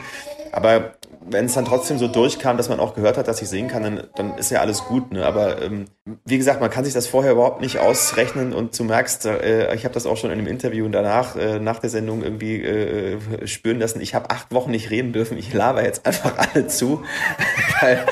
Aber 0.57 0.95
wenn 1.29 1.47
es 1.47 1.55
dann 1.55 1.65
trotzdem 1.65 1.99
so 1.99 2.09
durchkam, 2.09 2.57
dass 2.57 2.69
man 2.69 2.81
auch 2.81 2.95
gehört 2.95 3.19
hat, 3.19 3.29
dass 3.29 3.43
ich 3.43 3.49
singen 3.49 3.69
kann, 3.69 3.83
dann, 3.83 4.03
dann 4.15 4.39
ist 4.39 4.51
ja 4.51 4.61
alles 4.61 4.85
gut. 4.85 5.13
Ne? 5.13 5.27
Aber 5.27 5.61
ähm, 5.61 5.87
wie 6.25 6.39
gesagt, 6.39 6.61
man 6.61 6.71
kann 6.71 6.85
sich 6.85 6.95
das 6.95 7.07
vorher 7.07 7.33
überhaupt 7.33 7.61
nicht 7.61 7.79
ausrechnen 7.79 8.53
und 8.53 8.79
du 8.79 8.85
merkst, 8.85 9.27
äh, 9.27 9.75
ich 9.75 9.85
habe 9.85 9.93
das 9.93 10.07
auch 10.07 10.17
schon 10.17 10.31
in 10.31 10.39
einem 10.39 10.47
Interview 10.47 10.89
danach, 10.89 11.37
äh, 11.37 11.59
nach 11.59 11.81
der 11.81 11.91
Sendung 11.91 12.23
irgendwie 12.23 12.63
äh, 12.63 13.47
spüren 13.47 13.81
lassen, 13.81 14.01
ich 14.01 14.15
habe 14.15 14.31
acht 14.31 14.53
Wochen 14.53 14.71
nicht 14.71 14.91
reden 14.91 15.13
dürfen, 15.13 15.37
ich 15.37 15.53
laber 15.53 15.85
jetzt 15.85 16.07
einfach 16.07 16.39
alle 16.55 16.69
zu, 16.69 17.03
weil, 17.81 18.07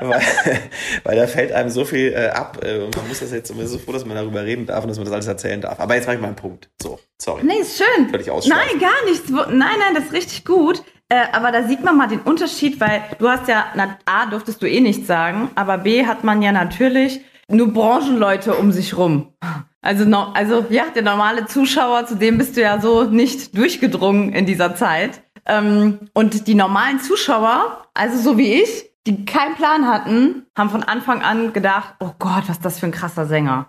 weil, 0.00 0.22
weil 1.04 1.16
da 1.16 1.26
fällt 1.26 1.52
einem 1.52 1.70
so 1.70 1.84
viel 1.84 2.12
äh, 2.12 2.28
ab 2.28 2.60
äh, 2.64 2.78
und 2.78 2.96
man 2.96 3.06
muss 3.08 3.20
das 3.20 3.30
jetzt 3.30 3.48
zumindest 3.48 3.74
so 3.74 3.78
froh, 3.78 3.92
dass 3.92 4.04
man 4.04 4.16
darüber 4.16 4.42
reden 4.42 4.66
darf 4.66 4.82
und 4.82 4.88
dass 4.88 4.96
man 4.96 5.04
das 5.04 5.14
alles 5.14 5.26
erzählen 5.26 5.60
darf. 5.60 5.78
Aber 5.80 5.94
jetzt 5.94 6.06
mache 6.06 6.16
ich 6.16 6.20
mal 6.20 6.28
einen 6.28 6.36
Punkt. 6.36 6.70
So, 6.82 6.98
sorry. 7.20 7.42
Nee, 7.44 7.60
ist 7.60 7.76
schön. 7.76 8.08
Völlig. 8.08 8.26
Nein, 8.26 8.80
gar 8.80 9.04
nichts. 9.04 9.28
Nein, 9.28 9.58
nein, 9.58 9.94
das 9.94 10.06
ist 10.06 10.12
richtig 10.12 10.44
gut. 10.44 10.82
Äh, 11.08 11.26
aber 11.32 11.52
da 11.52 11.64
sieht 11.64 11.84
man 11.84 11.96
mal 11.96 12.08
den 12.08 12.20
Unterschied, 12.20 12.80
weil 12.80 13.02
du 13.18 13.28
hast 13.28 13.46
ja, 13.48 13.66
na, 13.74 13.98
A, 14.06 14.26
durftest 14.26 14.62
du 14.62 14.68
eh 14.68 14.80
nichts 14.80 15.06
sagen, 15.06 15.50
aber 15.54 15.78
B, 15.78 16.06
hat 16.06 16.24
man 16.24 16.40
ja 16.42 16.50
natürlich 16.52 17.20
nur 17.48 17.72
Branchenleute 17.72 18.54
um 18.54 18.72
sich 18.72 18.96
rum. 18.96 19.34
Also, 19.82 20.06
no, 20.06 20.28
also 20.32 20.64
ja, 20.70 20.84
der 20.94 21.02
normale 21.02 21.44
Zuschauer, 21.44 22.06
zu 22.06 22.16
dem 22.16 22.38
bist 22.38 22.56
du 22.56 22.62
ja 22.62 22.80
so 22.80 23.04
nicht 23.04 23.56
durchgedrungen 23.56 24.32
in 24.32 24.46
dieser 24.46 24.74
Zeit. 24.74 25.22
Ähm, 25.46 25.98
und 26.14 26.46
die 26.46 26.54
normalen 26.54 27.00
Zuschauer, 27.00 27.82
also 27.92 28.16
so 28.18 28.38
wie 28.38 28.54
ich, 28.62 28.90
die 29.06 29.26
keinen 29.26 29.56
Plan 29.56 29.86
hatten, 29.86 30.46
haben 30.56 30.70
von 30.70 30.82
Anfang 30.82 31.20
an 31.20 31.52
gedacht, 31.52 31.96
oh 32.00 32.12
Gott, 32.18 32.44
was 32.46 32.56
ist 32.56 32.64
das 32.64 32.78
für 32.78 32.86
ein 32.86 32.92
krasser 32.92 33.26
Sänger. 33.26 33.66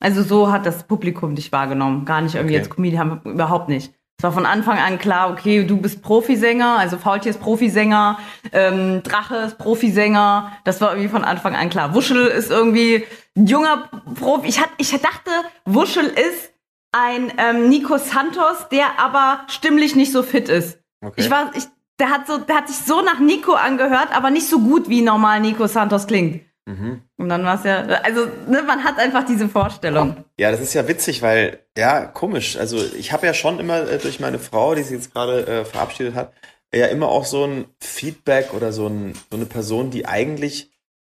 Also 0.00 0.24
so 0.24 0.50
hat 0.50 0.66
das 0.66 0.82
Publikum 0.88 1.36
dich 1.36 1.52
wahrgenommen. 1.52 2.04
Gar 2.04 2.22
nicht 2.22 2.34
irgendwie 2.34 2.56
Okay. 2.56 2.64
als 2.64 2.70
Comedian, 2.74 3.20
überhaupt 3.24 3.68
nicht. 3.68 3.94
Es 4.22 4.24
war 4.24 4.32
von 4.32 4.46
Anfang 4.46 4.78
an 4.78 5.00
klar, 5.00 5.32
okay, 5.32 5.64
du 5.64 5.78
bist 5.78 6.00
Profisänger, 6.00 6.78
also 6.78 6.96
Faultier 6.96 7.30
ist 7.30 7.40
Profisänger, 7.40 8.20
ähm, 8.52 9.02
Drache 9.02 9.34
ist 9.38 9.58
Profisänger. 9.58 10.52
Das 10.62 10.80
war 10.80 10.90
irgendwie 10.90 11.08
von 11.08 11.24
Anfang 11.24 11.56
an 11.56 11.70
klar. 11.70 11.92
Wuschel 11.92 12.28
ist 12.28 12.48
irgendwie 12.48 13.04
ein 13.36 13.48
junger 13.48 13.90
Profi. 14.14 14.46
Ich, 14.46 14.60
hat, 14.60 14.68
ich 14.78 14.92
dachte, 14.92 15.32
Wuschel 15.64 16.04
ist 16.04 16.52
ein 16.92 17.32
ähm, 17.36 17.68
Nico 17.68 17.98
Santos, 17.98 18.68
der 18.70 19.00
aber 19.00 19.40
stimmlich 19.48 19.96
nicht 19.96 20.12
so 20.12 20.22
fit 20.22 20.48
ist. 20.48 20.78
Okay. 21.04 21.20
Ich 21.20 21.28
war, 21.28 21.50
ich, 21.56 21.64
der 21.98 22.10
hat 22.10 22.28
so, 22.28 22.38
der 22.38 22.58
hat 22.58 22.68
sich 22.68 22.78
so 22.78 23.02
nach 23.02 23.18
Nico 23.18 23.54
angehört, 23.54 24.14
aber 24.14 24.30
nicht 24.30 24.46
so 24.46 24.60
gut 24.60 24.88
wie 24.88 25.02
normal 25.02 25.40
Nico 25.40 25.66
Santos 25.66 26.06
klingt. 26.06 26.44
Mhm. 26.66 27.02
Und 27.16 27.28
dann 27.28 27.44
war 27.44 27.56
es 27.56 27.64
ja, 27.64 27.80
also 27.80 28.26
ne, 28.48 28.62
man 28.62 28.84
hat 28.84 28.98
einfach 28.98 29.24
diese 29.24 29.48
Vorstellung. 29.48 30.24
Ja, 30.38 30.50
das 30.50 30.60
ist 30.60 30.74
ja 30.74 30.86
witzig, 30.86 31.22
weil, 31.22 31.58
ja, 31.76 32.06
komisch. 32.06 32.56
Also 32.56 32.78
ich 32.96 33.12
habe 33.12 33.26
ja 33.26 33.34
schon 33.34 33.58
immer 33.58 33.88
äh, 33.88 33.98
durch 33.98 34.20
meine 34.20 34.38
Frau, 34.38 34.74
die 34.74 34.82
sich 34.82 34.92
jetzt 34.92 35.12
gerade 35.12 35.46
äh, 35.46 35.64
verabschiedet 35.64 36.14
hat, 36.14 36.32
ja 36.74 36.86
immer 36.86 37.08
auch 37.08 37.24
so 37.24 37.44
ein 37.44 37.66
Feedback 37.80 38.54
oder 38.54 38.72
so, 38.72 38.86
ein, 38.86 39.14
so 39.30 39.36
eine 39.36 39.46
Person, 39.46 39.90
die 39.90 40.06
eigentlich, 40.06 40.70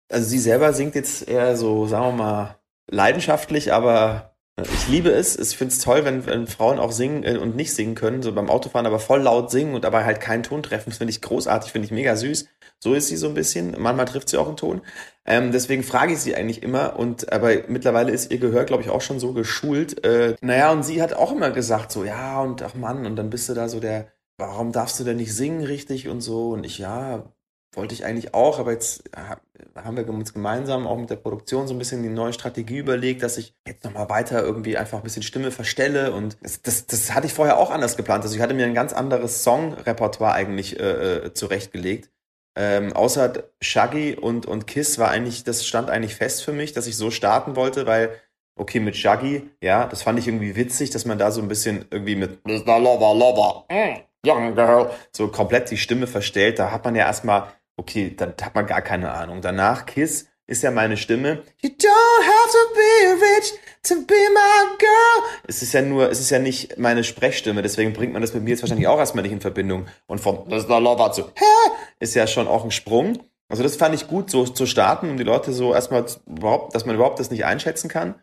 also 0.09 0.27
sie 0.27 0.39
selber 0.39 0.73
singt 0.73 0.95
jetzt 0.95 1.27
eher 1.27 1.57
so, 1.57 1.87
sagen 1.87 2.17
wir 2.17 2.23
mal, 2.23 2.55
leidenschaftlich, 2.89 3.73
aber 3.73 4.35
äh, 4.55 4.63
ich 4.73 4.87
liebe 4.87 5.09
es. 5.09 5.37
Ich 5.37 5.57
finde 5.57 5.73
es 5.73 5.79
toll, 5.79 6.05
wenn, 6.05 6.25
wenn 6.25 6.47
Frauen 6.47 6.79
auch 6.79 6.91
singen 6.91 7.23
äh, 7.23 7.37
und 7.37 7.55
nicht 7.55 7.73
singen 7.73 7.95
können, 7.95 8.21
so 8.21 8.31
beim 8.33 8.49
Autofahren, 8.49 8.85
aber 8.85 8.99
voll 8.99 9.21
laut 9.21 9.51
singen 9.51 9.75
und 9.75 9.83
dabei 9.83 10.05
halt 10.05 10.21
keinen 10.21 10.43
Ton 10.43 10.63
treffen. 10.63 10.89
Das 10.89 10.97
finde 10.97 11.11
ich 11.11 11.21
großartig, 11.21 11.71
finde 11.71 11.85
ich 11.85 11.91
mega 11.91 12.15
süß. 12.15 12.47
So 12.81 12.93
ist 12.93 13.07
sie 13.07 13.17
so 13.17 13.27
ein 13.27 13.33
bisschen. 13.33 13.75
Manchmal 13.77 14.05
trifft 14.05 14.29
sie 14.29 14.37
auch 14.37 14.47
einen 14.47 14.57
Ton. 14.57 14.81
Ähm, 15.25 15.51
deswegen 15.51 15.83
frage 15.83 16.13
ich 16.13 16.19
sie 16.19 16.35
eigentlich 16.35 16.63
immer 16.63 16.97
und 16.97 17.31
aber 17.31 17.51
mittlerweile 17.67 18.11
ist 18.11 18.31
ihr 18.31 18.39
Gehör, 18.39 18.63
glaube 18.65 18.83
ich, 18.83 18.89
auch 18.89 19.01
schon 19.01 19.19
so 19.19 19.33
geschult. 19.33 20.03
Äh, 20.05 20.35
naja, 20.41 20.71
und 20.71 20.83
sie 20.83 21.01
hat 21.01 21.13
auch 21.13 21.31
immer 21.31 21.51
gesagt, 21.51 21.91
so, 21.91 22.03
ja, 22.03 22.41
und 22.41 22.61
ach 22.63 22.75
Mann, 22.75 23.05
und 23.05 23.15
dann 23.15 23.29
bist 23.29 23.49
du 23.49 23.53
da 23.53 23.69
so 23.69 23.79
der, 23.79 24.07
warum 24.37 24.71
darfst 24.71 24.99
du 24.99 25.03
denn 25.03 25.17
nicht 25.17 25.35
singen 25.35 25.63
richtig 25.63 26.07
und 26.07 26.21
so? 26.21 26.51
Und 26.51 26.65
ich, 26.65 26.79
ja, 26.79 27.31
wollte 27.73 27.93
ich 27.93 28.05
eigentlich 28.05 28.33
auch, 28.33 28.59
aber 28.59 28.71
jetzt 28.71 29.03
äh, 29.15 29.35
haben 29.75 29.97
wir 29.97 30.07
uns 30.09 30.33
gemeinsam 30.33 30.87
auch 30.87 30.97
mit 30.97 31.09
der 31.09 31.17
Produktion 31.17 31.67
so 31.67 31.75
ein 31.75 31.77
bisschen 31.77 32.01
die 32.01 32.09
neue 32.09 32.33
Strategie 32.33 32.77
überlegt, 32.77 33.21
dass 33.21 33.37
ich 33.37 33.55
jetzt 33.67 33.83
nochmal 33.83 34.09
weiter 34.09 34.41
irgendwie 34.41 34.77
einfach 34.77 34.99
ein 34.99 35.03
bisschen 35.03 35.23
Stimme 35.23 35.51
verstelle 35.51 36.13
und 36.13 36.37
das, 36.41 36.61
das, 36.61 36.87
das 36.87 37.13
hatte 37.13 37.27
ich 37.27 37.33
vorher 37.33 37.57
auch 37.57 37.69
anders 37.69 37.97
geplant. 37.97 38.23
Also 38.23 38.35
ich 38.35 38.41
hatte 38.41 38.53
mir 38.55 38.65
ein 38.65 38.73
ganz 38.73 38.93
anderes 38.93 39.43
Songrepertoire 39.43 40.33
eigentlich 40.33 40.79
äh, 40.79 41.25
äh, 41.25 41.33
zurechtgelegt. 41.33 42.09
Ähm, 42.55 42.93
außer 42.93 43.43
Shaggy 43.61 44.15
und, 44.15 44.45
und 44.45 44.67
Kiss 44.67 44.99
war 44.99 45.09
eigentlich, 45.09 45.43
das 45.43 45.65
stand 45.65 45.89
eigentlich 45.89 46.15
fest 46.15 46.43
für 46.43 46.51
mich, 46.51 46.73
dass 46.73 46.87
ich 46.87 46.97
so 46.97 47.11
starten 47.11 47.55
wollte, 47.55 47.85
weil, 47.85 48.11
okay, 48.55 48.79
mit 48.79 48.97
Shaggy, 48.97 49.49
ja, 49.61 49.85
das 49.85 50.03
fand 50.03 50.19
ich 50.19 50.27
irgendwie 50.27 50.55
witzig, 50.55 50.89
dass 50.89 51.05
man 51.05 51.17
da 51.17 51.31
so 51.31 51.41
ein 51.41 51.47
bisschen 51.47 51.85
irgendwie 51.91 52.15
mit 52.15 52.45
Mr. 52.45 52.79
Lover, 52.79 53.15
Lover, 53.15 53.65
mm, 53.69 54.27
Young 54.27 54.55
Girl, 54.55 54.91
so 55.11 55.29
komplett 55.29 55.71
die 55.71 55.77
Stimme 55.77 56.07
verstellt. 56.07 56.59
Da 56.59 56.71
hat 56.71 56.83
man 56.83 56.95
ja 56.95 57.05
erstmal, 57.05 57.47
okay, 57.77 58.13
dann 58.15 58.33
hat 58.41 58.55
man 58.55 58.67
gar 58.67 58.81
keine 58.81 59.11
Ahnung. 59.11 59.41
Danach 59.41 59.85
Kiss 59.85 60.28
ist 60.49 60.63
ja 60.63 60.71
meine 60.71 60.97
Stimme. 60.97 61.43
You 61.61 61.69
don't 61.69 62.23
have 62.23 62.51
to 62.51 62.73
be 62.73 63.21
rich 63.21 63.53
to 63.83 63.95
be 64.05 64.15
my 64.33 64.77
girl. 64.79 65.29
Es 65.47 65.61
ist 65.61 65.73
ja 65.73 65.81
nur, 65.81 66.09
es 66.09 66.19
ist 66.19 66.31
ja 66.31 66.39
nicht 66.39 66.77
meine 66.79 67.03
Sprechstimme, 67.03 67.61
deswegen 67.61 67.93
bringt 67.93 68.13
man 68.13 68.21
das 68.21 68.33
mit 68.33 68.43
mir 68.43 68.49
jetzt 68.49 68.63
wahrscheinlich 68.63 68.87
auch 68.87 68.97
erstmal 68.97 69.21
nicht 69.21 69.31
in 69.31 69.41
Verbindung. 69.41 69.85
Und 70.07 70.19
von 70.19 70.47
Mr. 70.47 70.79
Lover 70.79 71.11
zu 71.11 71.25
Hä? 71.35 71.71
ist 71.99 72.15
ja 72.15 72.25
schon 72.25 72.47
auch 72.47 72.63
ein 72.63 72.71
Sprung. 72.71 73.19
Also 73.47 73.61
das 73.61 73.75
fand 73.75 73.93
ich 73.93 74.07
gut, 74.07 74.31
so 74.31 74.45
zu 74.45 74.65
starten, 74.65 75.09
um 75.09 75.17
die 75.17 75.23
Leute 75.23 75.53
so 75.53 75.73
erstmal 75.73 76.05
überhaupt, 76.25 76.73
dass 76.73 76.85
man 76.85 76.95
überhaupt 76.95 77.19
das 77.19 77.29
nicht 77.29 77.45
einschätzen 77.45 77.87
kann. 77.87 78.15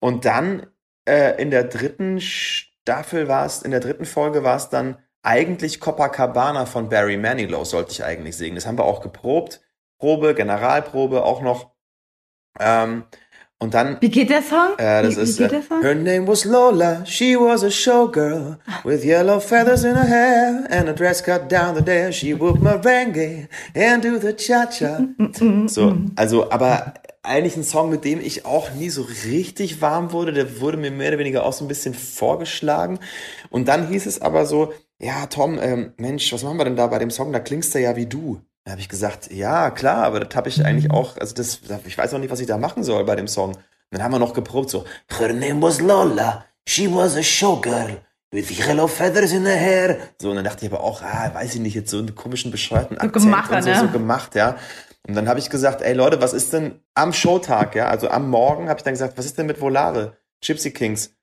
Und 0.00 0.24
dann 0.24 0.66
äh, 1.08 1.40
in 1.40 1.50
der 1.50 1.64
dritten 1.64 2.20
Staffel 2.20 3.28
war 3.28 3.46
es, 3.46 3.62
in 3.62 3.70
der 3.70 3.80
dritten 3.80 4.04
Folge 4.04 4.42
war 4.42 4.56
es 4.56 4.68
dann 4.68 4.98
eigentlich 5.22 5.78
Copacabana 5.78 6.66
von 6.66 6.88
Barry 6.88 7.16
Manilow 7.16 7.64
sollte 7.64 7.92
ich 7.92 8.04
eigentlich 8.04 8.36
singen. 8.36 8.56
Das 8.56 8.66
haben 8.66 8.78
wir 8.78 8.84
auch 8.84 9.00
geprobt. 9.00 9.60
Probe, 10.02 10.34
Generalprobe 10.34 11.22
auch 11.22 11.42
noch. 11.42 11.70
Ähm, 12.58 13.04
und 13.60 13.72
dann 13.72 13.98
Wie 14.00 14.10
geht 14.10 14.30
der 14.30 14.42
Song? 14.42 14.76
äh, 14.78 15.00
das 15.04 15.16
wie, 15.16 15.20
ist, 15.20 15.38
wie 15.38 15.42
geht 15.44 15.52
äh, 15.52 15.60
der 15.60 15.62
Song? 15.62 15.80
her 15.80 15.94
name 15.94 16.26
was 16.26 16.44
Lola, 16.44 17.06
she 17.06 17.36
was 17.36 17.62
a 17.62 17.70
showgirl 17.70 18.58
with 18.82 19.04
yellow 19.04 19.38
feathers 19.38 19.84
in 19.84 19.94
her 19.94 20.04
hair 20.04 20.66
and 20.70 20.88
a 20.88 20.92
dress 20.92 21.22
cut 21.22 21.48
down 21.48 21.76
the 21.76 21.84
there. 21.84 22.12
She 22.12 22.34
would 22.34 22.60
merengue 22.60 23.46
and 23.76 24.02
do 24.02 24.18
the 24.18 24.32
cha-cha. 24.32 25.06
So, 25.68 25.96
also, 26.16 26.50
aber 26.50 26.94
eigentlich 27.22 27.56
ein 27.56 27.62
Song, 27.62 27.88
mit 27.88 28.04
dem 28.04 28.20
ich 28.20 28.44
auch 28.44 28.72
nie 28.72 28.90
so 28.90 29.06
richtig 29.26 29.80
warm 29.80 30.10
wurde. 30.10 30.32
Der 30.32 30.60
wurde 30.60 30.78
mir 30.78 30.90
mehr 30.90 31.10
oder 31.10 31.18
weniger 31.20 31.46
auch 31.46 31.52
so 31.52 31.64
ein 31.64 31.68
bisschen 31.68 31.94
vorgeschlagen. 31.94 32.98
Und 33.50 33.68
dann 33.68 33.86
hieß 33.86 34.06
es 34.06 34.20
aber 34.20 34.46
so, 34.46 34.72
ja, 34.98 35.26
Tom, 35.26 35.60
ähm, 35.62 35.92
Mensch, 35.96 36.32
was 36.32 36.42
machen 36.42 36.58
wir 36.58 36.64
denn 36.64 36.74
da 36.74 36.88
bei 36.88 36.98
dem 36.98 37.12
Song? 37.12 37.32
Da 37.32 37.38
klingst 37.38 37.72
du 37.76 37.78
ja 37.78 37.94
wie 37.94 38.06
du. 38.06 38.40
Da 38.64 38.72
habe 38.72 38.80
ich 38.80 38.88
gesagt, 38.88 39.32
ja, 39.32 39.70
klar, 39.70 40.04
aber 40.04 40.20
das 40.20 40.36
habe 40.36 40.48
ich 40.48 40.64
eigentlich 40.64 40.90
auch, 40.90 41.16
also 41.16 41.34
das, 41.34 41.60
ich 41.84 41.98
weiß 41.98 42.14
auch 42.14 42.18
nicht, 42.18 42.30
was 42.30 42.40
ich 42.40 42.46
da 42.46 42.58
machen 42.58 42.84
soll 42.84 43.04
bei 43.04 43.16
dem 43.16 43.26
Song. 43.26 43.52
Und 43.54 43.62
dann 43.90 44.02
haben 44.02 44.12
wir 44.12 44.18
noch 44.18 44.34
geprobt, 44.34 44.70
so, 44.70 44.84
Her 45.18 45.32
name 45.32 45.60
was 45.60 45.80
Lola, 45.80 46.44
she 46.66 46.92
was 46.92 47.16
a 47.16 47.22
showgirl. 47.22 48.00
With 48.30 48.50
yellow 48.50 48.86
feathers 48.86 49.32
in 49.32 49.44
her 49.44 49.56
hair. 49.56 49.98
So, 50.18 50.30
und 50.30 50.36
dann 50.36 50.44
dachte 50.44 50.64
ich 50.64 50.72
aber 50.72 50.82
auch, 50.82 51.02
ah, 51.02 51.34
weiß 51.34 51.54
ich 51.54 51.60
nicht, 51.60 51.74
jetzt 51.74 51.90
so 51.90 51.98
einen 51.98 52.14
komischen, 52.14 52.50
bescheuerten 52.50 52.96
Akzent 52.96 53.24
gemacht, 53.24 53.50
und 53.52 53.62
so, 53.62 53.68
ne? 53.68 53.78
so 53.78 53.88
gemacht, 53.88 54.34
ja. 54.34 54.56
Und 55.06 55.14
dann 55.14 55.28
habe 55.28 55.38
ich 55.38 55.50
gesagt, 55.50 55.82
ey 55.82 55.92
Leute, 55.92 56.22
was 56.22 56.32
ist 56.32 56.52
denn 56.52 56.80
am 56.94 57.12
Showtag, 57.12 57.74
ja, 57.74 57.88
also 57.88 58.08
am 58.08 58.30
Morgen 58.30 58.70
habe 58.70 58.78
ich 58.78 58.84
dann 58.84 58.94
gesagt, 58.94 59.18
was 59.18 59.26
ist 59.26 59.36
denn 59.36 59.46
mit 59.46 59.60
Volare, 59.60 60.16
Gypsy 60.40 60.70
Kings? 60.70 61.14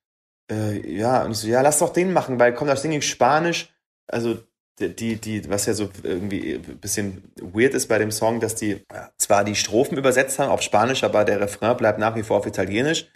Äh, 0.51 0.97
ja, 0.97 1.23
und 1.23 1.31
ich 1.31 1.37
so, 1.37 1.47
ja, 1.47 1.61
lass 1.61 1.79
doch 1.79 1.93
den 1.93 2.13
machen, 2.13 2.39
weil 2.39 2.53
kommt 2.53 2.69
das 2.69 2.83
Ding 2.83 2.91
in 2.91 3.01
Spanisch, 3.01 3.73
also 4.07 4.37
die, 4.79 5.15
die, 5.15 5.49
was 5.49 5.65
ja 5.65 5.73
so 5.73 5.89
irgendwie 6.03 6.55
ein 6.55 6.77
bisschen 6.79 7.31
weird 7.41 7.73
ist 7.73 7.87
bei 7.87 7.97
dem 7.97 8.11
Song, 8.11 8.39
dass 8.39 8.55
die 8.55 8.85
ja, 8.91 9.09
zwar 9.17 9.43
die 9.43 9.55
Strophen 9.55 9.97
übersetzt 9.97 10.39
haben 10.39 10.49
auf 10.49 10.61
Spanisch, 10.61 11.03
aber 11.03 11.25
der 11.25 11.41
Refrain 11.41 11.77
bleibt 11.77 11.99
nach 11.99 12.15
wie 12.15 12.23
vor 12.23 12.37
auf 12.37 12.45
Italienisch. 12.45 13.07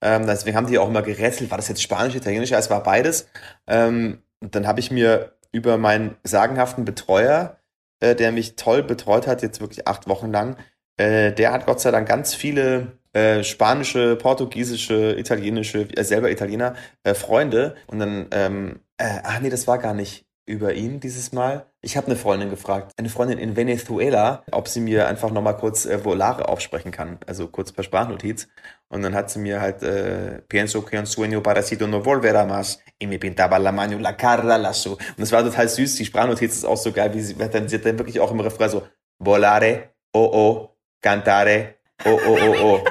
Ähm, 0.00 0.26
deswegen 0.26 0.56
haben 0.56 0.66
die 0.66 0.78
auch 0.78 0.88
immer 0.88 1.02
gerätselt, 1.02 1.50
war 1.50 1.58
das 1.58 1.68
jetzt 1.68 1.82
Spanisch, 1.82 2.14
Italienisch? 2.14 2.52
Es 2.52 2.70
war 2.70 2.82
beides. 2.82 3.28
Ähm, 3.66 4.22
dann 4.40 4.66
habe 4.66 4.80
ich 4.80 4.90
mir 4.90 5.32
über 5.52 5.78
meinen 5.78 6.16
sagenhaften 6.24 6.84
Betreuer, 6.84 7.58
äh, 8.00 8.14
der 8.14 8.32
mich 8.32 8.56
toll 8.56 8.82
betreut 8.82 9.26
hat, 9.26 9.42
jetzt 9.42 9.60
wirklich 9.60 9.86
acht 9.86 10.08
Wochen 10.08 10.32
lang, 10.32 10.56
äh, 10.96 11.32
der 11.32 11.52
hat 11.52 11.66
Gott 11.66 11.80
sei 11.80 11.90
Dank 11.90 12.08
ganz 12.08 12.34
viele 12.34 12.98
äh, 13.12 13.44
spanische, 13.44 14.16
portugiesische, 14.16 15.18
italienische, 15.18 15.88
äh, 15.96 16.04
selber 16.04 16.30
Italiener, 16.30 16.74
äh, 17.04 17.14
Freunde. 17.14 17.76
Und 17.86 17.98
dann, 17.98 18.26
ähm, 18.30 18.80
äh, 18.96 19.18
ach 19.22 19.40
nee, 19.40 19.50
das 19.50 19.66
war 19.66 19.78
gar 19.78 19.94
nicht 19.94 20.26
über 20.46 20.74
ihn 20.74 21.00
dieses 21.00 21.32
Mal. 21.32 21.66
Ich 21.80 21.96
habe 21.96 22.08
eine 22.08 22.16
Freundin 22.16 22.50
gefragt, 22.50 22.92
eine 22.96 23.08
Freundin 23.08 23.38
in 23.38 23.56
Venezuela, 23.56 24.42
ob 24.50 24.68
sie 24.68 24.80
mir 24.80 25.06
einfach 25.06 25.30
nochmal 25.30 25.56
kurz 25.56 25.86
äh, 25.86 26.04
Volare 26.04 26.48
aufsprechen 26.48 26.90
kann, 26.90 27.18
also 27.26 27.46
kurz 27.48 27.72
per 27.72 27.84
Sprachnotiz. 27.84 28.48
Und 28.88 29.02
dann 29.02 29.14
hat 29.14 29.30
sie 29.30 29.38
mir 29.38 29.60
halt 29.60 29.82
äh, 29.82 30.42
Pienso 30.48 30.82
que 30.82 30.98
un 30.98 31.06
sueño 31.06 31.42
parasito 31.42 31.86
no 31.86 32.04
volverá 32.04 32.44
más 32.44 32.80
y 32.98 33.06
me 33.06 33.18
pintaba 33.18 33.58
la 33.58 33.72
mano 33.72 33.98
la 33.98 34.16
cara 34.16 34.56
lasso. 34.58 34.92
Und 34.92 35.18
das 35.18 35.32
war 35.32 35.42
total 35.42 35.68
süß, 35.68 35.94
die 35.96 36.04
Sprachnotiz 36.04 36.56
ist 36.56 36.64
auch 36.64 36.76
so 36.76 36.92
geil, 36.92 37.14
wie 37.14 37.20
sie, 37.20 37.34
dann, 37.34 37.68
sie 37.68 37.76
hat 37.76 37.86
dann 37.86 37.98
wirklich 37.98 38.20
auch 38.20 38.30
im 38.30 38.40
Refrain 38.40 38.70
so 38.70 38.82
Volare, 39.18 39.90
oh 40.12 40.30
oh, 40.32 40.76
cantare, 41.00 41.76
oh 42.04 42.18
oh 42.26 42.38
oh 42.40 42.56
oh. 42.62 42.84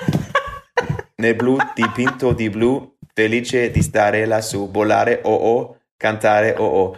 Ne 1.17 1.33
blu 1.35 1.59
di 1.77 1.83
pinto 1.93 2.33
di 2.33 2.49
blu, 2.49 2.97
felice 3.13 3.69
di 3.69 3.83
stare 3.83 4.25
lassù, 4.25 4.71
volare, 4.71 5.19
oh 5.23 5.35
oh, 5.35 5.77
cantare, 5.97 6.55
oh 6.57 6.63
oh. 6.63 6.97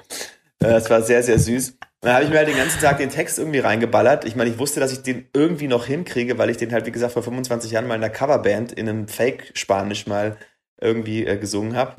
Äh, 0.64 0.70
Das 0.70 0.90
war 0.90 1.02
sehr, 1.02 1.24
sehr 1.24 1.40
süß. 1.40 1.78
Dann 2.02 2.14
habe 2.16 2.26
ich 2.26 2.30
mir 2.32 2.38
halt 2.38 2.50
den 2.50 2.58
ganzen 2.58 2.82
Tag 2.82 2.98
den 2.98 3.10
Text 3.10 3.40
irgendwie 3.40 3.60
reingeballert. 3.60 4.26
Ich 4.26 4.36
meine, 4.36 4.50
ich 4.50 4.60
wusste, 4.60 4.80
dass 4.80 4.92
ich 4.92 5.04
den 5.04 5.28
irgendwie 5.34 5.68
noch 5.68 5.86
hinkriege, 5.86 6.38
weil 6.38 6.50
ich 6.50 6.58
den 6.58 6.74
halt, 6.74 6.86
wie 6.86 6.92
gesagt, 6.92 7.14
vor 7.14 7.24
25 7.24 7.72
Jahren 7.72 7.88
mal 7.88 7.96
in 7.96 8.04
einer 8.04 8.14
Coverband 8.14 8.74
in 8.74 8.90
einem 8.90 9.08
Fake-Spanisch 9.08 10.08
mal 10.08 10.38
irgendwie 10.82 11.26
äh, 11.26 11.38
gesungen 11.38 11.76
habe. 11.76 11.96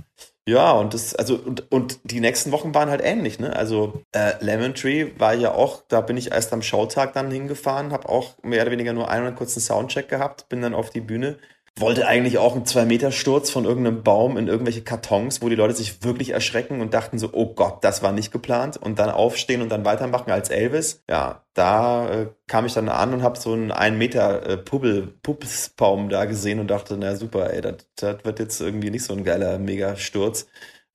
Ja, 0.46 0.72
und 0.72 0.92
das, 0.92 1.14
also, 1.14 1.36
und, 1.36 1.72
und 1.72 2.00
die 2.04 2.20
nächsten 2.20 2.52
Wochen 2.52 2.74
waren 2.74 2.90
halt 2.90 3.00
ähnlich, 3.02 3.38
ne? 3.38 3.56
Also, 3.56 4.02
äh, 4.12 4.32
Lemon 4.44 4.74
Tree 4.74 5.12
war 5.18 5.32
ja 5.34 5.52
auch, 5.52 5.82
da 5.88 6.02
bin 6.02 6.18
ich 6.18 6.32
erst 6.32 6.52
am 6.52 6.60
Showtag 6.60 7.14
dann 7.14 7.30
hingefahren, 7.30 7.92
habe 7.92 8.10
auch 8.10 8.34
mehr 8.42 8.60
oder 8.62 8.72
weniger 8.72 8.92
nur 8.92 9.10
einen 9.10 9.34
kurzen 9.36 9.60
Soundcheck 9.60 10.08
gehabt, 10.10 10.50
bin 10.50 10.60
dann 10.60 10.74
auf 10.74 10.90
die 10.90 11.00
Bühne 11.00 11.38
wollte 11.76 12.06
eigentlich 12.06 12.38
auch 12.38 12.54
einen 12.54 12.64
2-Meter-Sturz 12.64 13.50
von 13.50 13.64
irgendeinem 13.64 14.04
Baum 14.04 14.36
in 14.36 14.46
irgendwelche 14.46 14.82
Kartons, 14.82 15.42
wo 15.42 15.48
die 15.48 15.56
Leute 15.56 15.74
sich 15.74 16.04
wirklich 16.04 16.30
erschrecken 16.30 16.80
und 16.80 16.94
dachten 16.94 17.18
so, 17.18 17.30
oh 17.32 17.52
Gott, 17.54 17.82
das 17.82 18.02
war 18.02 18.12
nicht 18.12 18.30
geplant. 18.30 18.76
Und 18.76 19.00
dann 19.00 19.10
aufstehen 19.10 19.60
und 19.60 19.70
dann 19.70 19.84
weitermachen 19.84 20.30
als 20.30 20.50
Elvis. 20.50 21.02
Ja, 21.10 21.44
da 21.54 22.08
äh, 22.10 22.26
kam 22.46 22.64
ich 22.66 22.74
dann 22.74 22.88
an 22.88 23.12
und 23.12 23.22
habe 23.22 23.38
so 23.38 23.52
einen 23.52 23.72
1 23.72 23.96
Meter 23.96 24.46
äh, 24.46 24.56
Pubbel, 24.56 25.14
Puppsbaum 25.22 26.08
da 26.08 26.26
gesehen 26.26 26.60
und 26.60 26.68
dachte, 26.68 26.96
na 26.96 27.16
super, 27.16 27.52
ey, 27.52 27.60
das 27.60 27.86
das 27.96 28.24
wird 28.24 28.38
jetzt 28.38 28.60
irgendwie 28.60 28.90
nicht 28.90 29.04
so 29.04 29.14
ein 29.14 29.24
geiler 29.24 29.58
Mega-Sturz. 29.58 30.46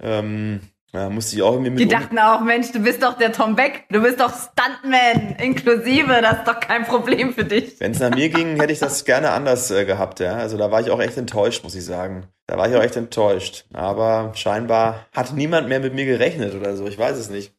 Ähm, 0.01 0.61
ja, 0.93 1.09
musste 1.09 1.35
ich 1.35 1.41
auch 1.43 1.53
irgendwie 1.53 1.71
mit 1.71 1.79
Die 1.79 1.87
dachten 1.87 2.17
auch, 2.17 2.41
Mensch, 2.41 2.71
du 2.71 2.79
bist 2.79 3.03
doch 3.03 3.17
der 3.17 3.31
Tom 3.31 3.55
Beck, 3.55 3.85
du 3.89 4.01
bist 4.01 4.19
doch 4.19 4.31
Stuntman, 4.31 5.35
inklusive, 5.37 6.19
das 6.21 6.39
ist 6.39 6.47
doch 6.47 6.59
kein 6.59 6.85
Problem 6.85 7.33
für 7.33 7.45
dich. 7.45 7.79
Wenn 7.79 7.91
es 7.91 7.99
nach 7.99 8.09
mir 8.15 8.29
ging, 8.29 8.59
hätte 8.59 8.73
ich 8.73 8.79
das 8.79 9.05
gerne 9.05 9.31
anders 9.31 9.69
äh, 9.69 9.85
gehabt, 9.85 10.19
ja. 10.19 10.33
Also 10.33 10.57
da 10.57 10.71
war 10.71 10.81
ich 10.81 10.89
auch 10.89 10.99
echt 10.99 11.17
enttäuscht, 11.17 11.63
muss 11.63 11.75
ich 11.75 11.85
sagen. 11.85 12.25
Da 12.47 12.57
war 12.57 12.67
ich 12.67 12.75
auch 12.75 12.81
echt 12.81 12.95
enttäuscht. 12.95 13.65
Aber 13.73 14.31
scheinbar 14.33 15.05
hat 15.15 15.33
niemand 15.33 15.69
mehr 15.69 15.79
mit 15.79 15.93
mir 15.93 16.05
gerechnet 16.05 16.55
oder 16.55 16.75
so. 16.75 16.87
Ich 16.87 16.97
weiß 16.97 17.15
es 17.17 17.29
nicht. 17.29 17.53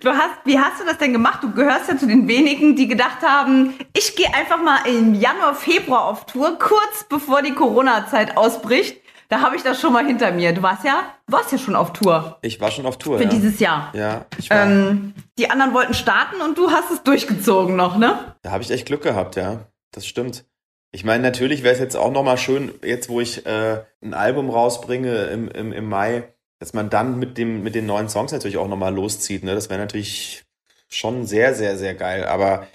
Du 0.00 0.10
hast, 0.10 0.44
wie 0.44 0.58
hast 0.58 0.82
du 0.82 0.84
das 0.84 0.98
denn 0.98 1.14
gemacht? 1.14 1.42
Du 1.42 1.50
gehörst 1.50 1.88
ja 1.88 1.96
zu 1.96 2.06
den 2.06 2.28
wenigen, 2.28 2.76
die 2.76 2.88
gedacht 2.88 3.22
haben, 3.22 3.72
ich 3.96 4.14
gehe 4.16 4.32
einfach 4.34 4.62
mal 4.62 4.80
im 4.86 5.14
Januar, 5.14 5.54
Februar 5.54 6.04
auf 6.04 6.26
Tour, 6.26 6.58
kurz 6.58 7.06
bevor 7.08 7.40
die 7.40 7.54
Corona-Zeit 7.54 8.36
ausbricht. 8.36 9.00
Da 9.28 9.42
habe 9.42 9.56
ich 9.56 9.62
das 9.62 9.78
schon 9.78 9.92
mal 9.92 10.06
hinter 10.06 10.32
mir. 10.32 10.54
Du 10.54 10.62
warst 10.62 10.84
ja, 10.84 11.14
du 11.26 11.32
warst 11.34 11.52
ja 11.52 11.58
schon 11.58 11.76
auf 11.76 11.92
Tour 11.92 12.38
Ich 12.40 12.60
war 12.60 12.70
schon 12.70 12.86
auf 12.86 12.96
Tour. 12.96 13.18
für 13.18 13.24
ja. 13.24 13.30
dieses 13.30 13.60
Jahr. 13.60 13.92
ja, 13.94 14.24
ich 14.38 14.48
war. 14.48 14.64
Ähm, 14.64 15.14
die 15.38 15.50
anderen 15.50 15.74
wollten 15.74 15.94
starten 15.94 16.40
und 16.40 16.56
du 16.56 16.70
hast 16.70 16.90
es 16.90 17.02
durchgezogen 17.02 17.76
noch, 17.76 17.98
ne? 17.98 18.34
Da 18.42 18.50
habe 18.50 18.62
ich 18.62 18.70
echt 18.70 18.86
Glück 18.86 19.02
gehabt, 19.02 19.36
ja. 19.36 19.66
Das 19.92 20.06
stimmt. 20.06 20.44
Ich 20.90 21.04
meine, 21.04 21.22
natürlich 21.22 21.62
wäre 21.62 21.74
es 21.74 21.80
jetzt 21.80 21.96
auch 21.96 22.10
nochmal 22.10 22.38
schön, 22.38 22.72
jetzt 22.82 23.10
wo 23.10 23.20
ich 23.20 23.44
äh, 23.44 23.82
ein 24.02 24.14
Album 24.14 24.48
rausbringe 24.48 25.24
im, 25.24 25.48
im, 25.48 25.72
im 25.72 25.88
Mai, 25.88 26.32
dass 26.58 26.72
man 26.72 26.88
dann 26.88 27.18
mit, 27.18 27.36
dem, 27.36 27.62
mit 27.62 27.74
den 27.74 27.84
neuen 27.84 28.08
Songs 28.08 28.32
natürlich 28.32 28.56
auch 28.56 28.68
nochmal 28.68 28.94
loszieht. 28.94 29.44
Ne? 29.44 29.54
Das 29.54 29.68
wäre 29.68 29.78
natürlich 29.78 30.44
schon 30.88 31.26
sehr, 31.26 31.54
sehr, 31.54 31.76
sehr 31.76 31.94
geil. 31.94 32.24
Aber 32.24 32.66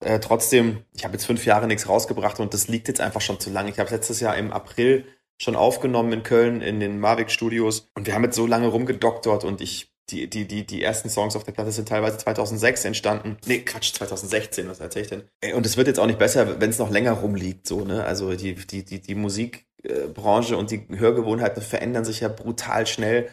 äh, 0.00 0.20
trotzdem, 0.20 0.84
ich 0.94 1.04
habe 1.04 1.14
jetzt 1.14 1.26
fünf 1.26 1.44
Jahre 1.44 1.66
nichts 1.66 1.88
rausgebracht 1.88 2.38
und 2.38 2.54
das 2.54 2.68
liegt 2.68 2.86
jetzt 2.86 3.00
einfach 3.00 3.20
schon 3.20 3.40
zu 3.40 3.50
lange. 3.50 3.70
Ich 3.70 3.80
habe 3.80 3.90
letztes 3.90 4.20
Jahr 4.20 4.36
im 4.36 4.52
April 4.52 5.04
schon 5.40 5.56
aufgenommen 5.56 6.12
in 6.12 6.22
Köln 6.22 6.60
in 6.60 6.80
den 6.80 6.98
Mavic 6.98 7.30
Studios 7.30 7.88
und 7.94 8.06
wir 8.06 8.14
haben 8.14 8.24
jetzt 8.24 8.36
so 8.36 8.46
lange 8.46 8.68
rumgedoktort 8.68 9.44
und 9.44 9.60
ich 9.60 9.92
die, 10.10 10.28
die, 10.28 10.46
die, 10.46 10.66
die 10.66 10.82
ersten 10.82 11.10
Songs 11.10 11.36
auf 11.36 11.44
der 11.44 11.52
Platte 11.52 11.70
sind 11.70 11.88
teilweise 11.88 12.16
2006 12.18 12.84
entstanden. 12.86 13.36
Nee, 13.46 13.58
Quatsch, 13.58 13.92
2016, 13.92 14.68
was 14.68 14.80
erzähl 14.80 15.02
ich 15.02 15.08
denn? 15.08 15.24
Und 15.54 15.66
es 15.66 15.76
wird 15.76 15.86
jetzt 15.86 16.00
auch 16.00 16.06
nicht 16.06 16.18
besser, 16.18 16.60
wenn 16.60 16.70
es 16.70 16.78
noch 16.78 16.90
länger 16.90 17.12
rumliegt, 17.12 17.66
so, 17.66 17.84
ne? 17.84 18.04
Also 18.04 18.34
die, 18.34 18.54
die, 18.54 18.84
die, 18.84 19.00
die 19.00 19.14
Musikbranche 19.14 20.56
und 20.56 20.70
die 20.70 20.86
Hörgewohnheiten 20.88 21.62
verändern 21.62 22.04
sich 22.04 22.20
ja 22.20 22.28
brutal 22.28 22.86
schnell. 22.86 23.28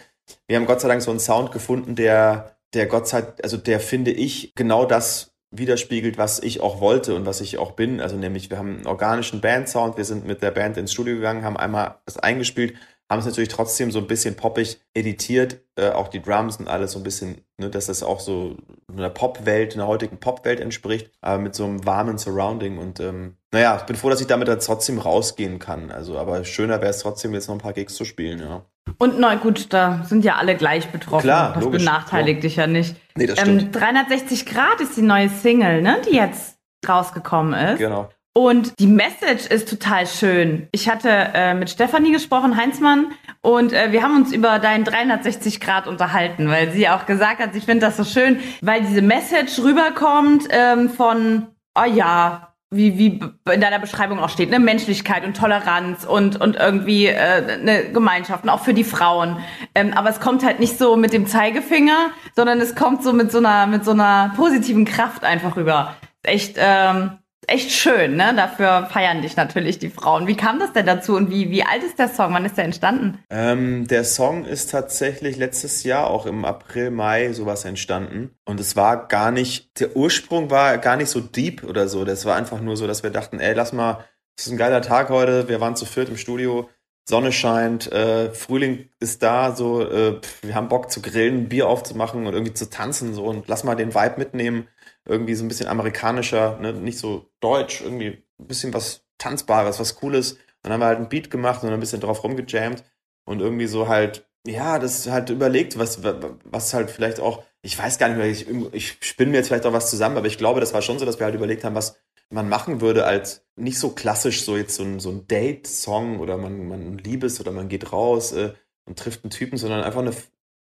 Wir 0.48 0.58
haben 0.58 0.66
Gott 0.66 0.82
sei 0.82 0.88
Dank 0.88 1.02
so 1.02 1.12
einen 1.12 1.20
Sound 1.20 1.52
gefunden, 1.52 1.96
der, 1.96 2.58
der 2.74 2.88
Gott 2.88 3.08
sei 3.08 3.24
also 3.42 3.58
der 3.58 3.80
finde 3.80 4.12
ich 4.12 4.54
genau 4.56 4.86
das 4.86 5.35
widerspiegelt, 5.58 6.18
was 6.18 6.40
ich 6.40 6.62
auch 6.62 6.80
wollte 6.82 7.16
und 7.16 7.26
was 7.26 7.42
ich 7.42 7.58
auch 7.58 7.72
bin. 7.72 8.02
Also 8.02 8.16
nämlich, 8.16 8.50
wir 8.50 8.58
haben 8.58 8.78
einen 8.78 8.88
organischen 8.88 9.42
Band-Sound, 9.42 9.98
wir 9.98 10.06
sind 10.06 10.26
mit 10.26 10.42
der 10.42 10.52
Band 10.52 10.78
ins 10.78 10.94
Studio 10.94 11.16
gegangen, 11.16 11.44
haben 11.44 11.58
einmal 11.58 12.00
das 12.06 12.18
eingespielt, 12.18 12.76
haben 13.10 13.20
es 13.20 13.26
natürlich 13.26 13.50
trotzdem 13.50 13.92
so 13.92 14.00
ein 14.00 14.08
bisschen 14.08 14.36
poppig 14.36 14.80
editiert, 14.94 15.62
äh, 15.76 15.90
auch 15.90 16.08
die 16.08 16.22
Drums 16.22 16.58
und 16.58 16.68
alles 16.68 16.94
so 16.94 17.00
ein 17.00 17.04
bisschen, 17.04 17.42
ne, 17.58 17.70
dass 17.70 17.86
das 17.86 18.02
auch 18.02 18.20
so 18.20 18.58
einer 18.92 19.10
Popwelt, 19.10 19.76
einer 19.76 19.88
heutigen 19.88 20.20
Popwelt 20.20 20.60
entspricht, 20.60 21.12
aber 21.22 21.42
mit 21.42 21.54
so 21.54 21.66
einem 21.66 21.86
warmen 21.86 22.18
Surrounding 22.18 22.78
und 22.78 23.00
ähm, 23.00 23.38
naja, 23.52 23.78
ich 23.78 23.84
bin 23.84 23.96
froh, 23.96 24.10
dass 24.10 24.22
ich 24.22 24.28
damit 24.28 24.48
dann 24.48 24.60
trotzdem 24.60 24.98
rausgehen 25.00 25.60
kann. 25.60 25.92
Also, 25.92 26.18
aber 26.18 26.44
schöner 26.44 26.82
wäre 26.82 26.90
es 26.90 27.00
trotzdem, 27.00 27.34
jetzt 27.34 27.48
noch 27.48 27.56
ein 27.56 27.62
paar 27.62 27.74
Gigs 27.74 27.96
zu 27.96 28.06
spielen, 28.06 28.40
ja. 28.40 28.66
Und 28.98 29.20
na 29.20 29.36
gut, 29.36 29.74
da 29.74 30.02
sind 30.04 30.24
ja 30.24 30.36
alle 30.36 30.56
gleich 30.56 30.88
betroffen. 30.90 31.24
Klar, 31.24 31.54
das 31.54 31.64
logisch. 31.64 31.80
benachteiligt 31.84 32.44
dich 32.44 32.56
ja 32.56 32.68
nicht. 32.68 32.96
Nee, 33.16 33.26
das 33.28 33.40
Ähm, 33.40 33.60
stimmt. 33.60 33.76
360 33.76 34.46
Grad 34.46 34.80
ist 34.80 34.96
die 34.96 35.02
neue 35.02 35.30
Single, 35.30 35.82
ne, 35.82 35.98
die 36.10 36.16
jetzt 36.16 36.58
rausgekommen 36.88 37.54
ist. 37.54 37.80
Genau. 37.80 38.10
Und 38.38 38.78
die 38.80 38.88
Message 38.88 39.48
ist 39.48 39.70
total 39.70 40.06
schön. 40.08 40.68
Ich 40.74 40.90
hatte 40.90 41.10
äh, 41.10 41.54
mit 41.54 41.70
Stefanie 41.70 42.12
gesprochen, 42.12 42.58
Heinzmann, 42.58 43.08
und 43.42 43.72
äh, 43.72 43.92
wir 43.94 44.02
haben 44.04 44.16
uns 44.18 44.34
über 44.34 44.60
deinen 44.60 44.84
360 44.84 45.62
Grad 45.62 45.88
unterhalten, 45.88 46.50
weil 46.50 46.72
sie 46.72 46.90
auch 46.90 47.06
gesagt 47.06 47.40
hat, 47.40 47.54
sie 47.54 47.62
findet 47.62 47.84
das 47.84 47.96
so 47.98 48.04
schön, 48.04 48.40
weil 48.62 48.82
diese 48.82 49.02
Message 49.02 49.60
rüberkommt 49.60 50.48
ähm, 50.50 50.90
von, 50.90 51.48
oh 51.80 51.86
ja, 51.86 52.55
wie, 52.72 52.98
wie 52.98 53.20
in 53.52 53.62
deiner 53.62 53.80
Beschreibung 53.80 54.20
auch 54.20 54.30
steht, 54.30 54.50
ne, 54.50 54.60
Menschlichkeit 54.60 55.24
und 55.24 55.38
Toleranz 55.38 56.04
und, 56.04 56.40
und 56.42 56.56
irgendwie 56.56 57.08
äh, 57.08 57.60
eine 57.62 57.92
Gemeinschaft 57.92 58.44
und 58.44 58.50
auch 58.50 58.64
für 58.64 58.74
die 58.74 58.84
Frauen. 58.84 59.38
Ähm, 59.76 59.94
aber 59.94 60.10
es 60.10 60.20
kommt 60.20 60.44
halt 60.44 60.60
nicht 60.60 60.78
so 60.78 60.96
mit 60.96 61.14
dem 61.14 61.28
Zeigefinger, 61.28 62.12
sondern 62.36 62.60
es 62.60 62.76
kommt 62.76 63.04
so 63.04 63.14
mit 63.14 63.32
so 63.32 63.38
einer, 63.38 63.68
mit 63.68 63.86
so 63.86 63.92
einer 63.92 64.34
positiven 64.36 64.86
Kraft 64.86 65.24
einfach 65.24 65.56
rüber. 65.56 65.96
Echt, 66.24 66.56
ähm, 66.58 67.20
echt 67.48 67.72
schön, 67.72 68.16
ne? 68.16 68.34
Dafür 68.36 68.88
feiern 68.92 69.22
dich 69.22 69.36
natürlich 69.36 69.80
die 69.80 69.90
Frauen. 69.90 70.28
Wie 70.28 70.36
kam 70.36 70.60
das 70.60 70.74
denn 70.74 70.86
dazu 70.86 71.16
und 71.16 71.30
wie, 71.30 71.50
wie 71.52 71.64
alt 71.64 71.84
ist 71.84 72.00
der 72.00 72.10
Song? 72.10 72.34
Wann 72.34 72.46
ist 72.46 72.58
der 72.58 72.66
entstanden? 72.66 73.20
Ähm, 73.30 73.88
der 73.88 74.04
Song 74.04 74.46
ist 74.46 74.72
tatsächlich 74.72 75.38
letztes 75.38 75.84
Jahr 75.84 76.10
auch 76.10 76.26
im 76.26 76.46
April, 76.46 76.92
Mai 76.92 77.34
sowas 77.34 77.66
entstanden. 77.66 78.32
Und 78.46 78.60
es 78.60 78.76
war 78.76 79.08
gar 79.08 79.32
nicht, 79.32 79.80
der 79.80 79.96
Ursprung 79.96 80.50
war 80.50 80.78
gar 80.78 80.98
nicht 80.98 81.10
so 81.10 81.20
deep 81.20 81.64
oder 81.64 81.88
so. 81.88 82.06
Das 82.06 82.26
war 82.26 82.36
einfach 82.36 82.62
nur 82.62 82.78
so, 82.78 82.88
dass 82.88 83.04
wir 83.04 83.10
dachten, 83.10 83.40
ey, 83.40 83.54
lass 83.54 83.74
mal 83.74 84.06
es 84.38 84.48
ist 84.48 84.52
ein 84.52 84.58
geiler 84.58 84.82
Tag 84.82 85.10
heute, 85.10 85.48
wir 85.48 85.62
waren 85.62 85.76
zu 85.76 85.86
viert 85.86 86.10
im 86.10 86.18
Studio, 86.18 86.70
Sonne 87.08 87.32
scheint, 87.32 87.92
äh, 87.92 88.32
Frühling 88.32 88.90
ist 89.00 89.24
da, 89.24 89.56
so, 89.56 89.82
äh, 89.82 90.20
wir 90.42 90.56
haben 90.56 90.68
Bock 90.68 90.92
zu 90.92 91.02
grillen, 91.02 91.48
Bier 91.48 91.68
aufzumachen 91.68 92.26
und 92.26 92.34
irgendwie 92.34 92.54
zu 92.54 92.70
tanzen, 92.70 93.14
so, 93.14 93.24
und 93.26 93.48
lass 93.48 93.64
mal 93.64 93.76
den 93.76 93.94
Vibe 93.94 94.16
mitnehmen, 94.18 94.68
irgendwie 95.06 95.36
so 95.36 95.44
ein 95.44 95.48
bisschen 95.48 95.68
amerikanischer, 95.68 96.58
ne? 96.60 96.74
nicht 96.74 96.98
so 96.98 97.30
deutsch, 97.40 97.82
irgendwie 97.82 98.24
ein 98.40 98.48
bisschen 98.48 98.74
was 98.74 99.06
Tanzbares, 99.18 99.80
was 99.80 99.96
Cooles. 99.96 100.38
Dann 100.62 100.74
haben 100.74 100.80
wir 100.80 100.88
halt 100.88 101.00
ein 101.00 101.10
Beat 101.10 101.30
gemacht 101.30 101.64
und 101.64 101.70
ein 101.70 101.80
bisschen 101.80 102.02
drauf 102.02 102.24
rumgejammt 102.24 102.84
und 103.26 103.40
irgendwie 103.40 103.68
so 103.68 103.88
halt, 103.88 104.28
ja, 104.48 104.80
das 104.80 105.08
halt 105.08 105.30
überlegt, 105.30 105.78
was, 105.78 106.04
was 106.04 106.74
halt 106.74 106.90
vielleicht 106.90 107.20
auch, 107.20 107.44
ich 107.62 107.78
weiß 107.78 107.98
gar 107.98 108.10
nicht 108.10 108.18
mehr, 108.18 108.28
ich, 108.28 108.48
ich 108.74 108.98
spinne 109.02 109.32
mir 109.32 109.38
jetzt 109.38 109.48
vielleicht 109.48 109.66
auch 109.66 109.74
was 109.74 109.90
zusammen, 109.90 110.18
aber 110.18 110.28
ich 110.28 110.38
glaube, 110.38 110.60
das 110.60 110.74
war 110.74 110.82
schon 110.82 111.00
so, 111.00 111.06
dass 111.06 111.20
wir 111.20 111.26
halt 111.26 111.36
überlegt 111.36 111.64
haben, 111.64 111.76
was 111.76 111.98
man 112.30 112.50
machen 112.50 112.82
würde 112.82 113.06
als 113.06 113.46
nicht 113.56 113.80
so 113.80 113.90
klassisch 113.90 114.44
so 114.44 114.58
jetzt 114.58 114.76
so 114.76 114.84
ein, 114.84 115.00
so 115.00 115.10
ein 115.10 115.28
Date-Song 115.28 116.20
oder 116.20 116.38
man, 116.38 116.68
man 116.68 116.98
Liebes 116.98 117.40
oder 117.40 117.52
man 117.52 117.70
geht 117.70 117.92
raus 117.94 118.32
äh, 118.34 118.54
und 118.86 118.98
trifft 118.98 119.24
einen 119.24 119.32
Typen, 119.32 119.58
sondern 119.58 119.84
einfach 119.84 120.02
eine, 120.02 120.14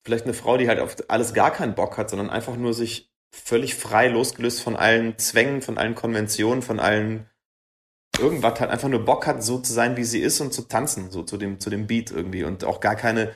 vielleicht 0.04 0.26
eine 0.26 0.34
Frau, 0.34 0.58
die 0.58 0.67
halt 0.67 0.80
auf 0.80 0.95
alles 1.08 1.34
gar 1.34 1.52
keinen 1.52 1.76
Bock 1.76 1.97
hat, 1.97 2.10
sondern 2.10 2.30
einfach 2.30 2.56
nur 2.56 2.73
sich 2.73 3.12
völlig 3.31 3.75
frei 3.75 4.07
losgelöst 4.07 4.61
von 4.61 4.75
allen 4.75 5.17
Zwängen, 5.17 5.61
von 5.61 5.77
allen 5.77 5.95
Konventionen, 5.95 6.61
von 6.61 6.79
allen 6.79 7.29
irgendwas 8.19 8.59
halt 8.59 8.71
einfach 8.71 8.89
nur 8.89 9.05
Bock 9.05 9.27
hat, 9.27 9.43
so 9.43 9.59
zu 9.59 9.71
sein, 9.73 9.97
wie 9.97 10.03
sie 10.03 10.19
ist 10.19 10.39
und 10.41 10.53
zu 10.53 10.63
tanzen, 10.63 11.11
so 11.11 11.23
zu 11.23 11.37
dem, 11.37 11.59
zu 11.59 11.69
dem 11.69 11.87
Beat 11.87 12.11
irgendwie 12.11 12.43
und 12.43 12.63
auch 12.63 12.79
gar 12.79 12.95
keine, 12.95 13.35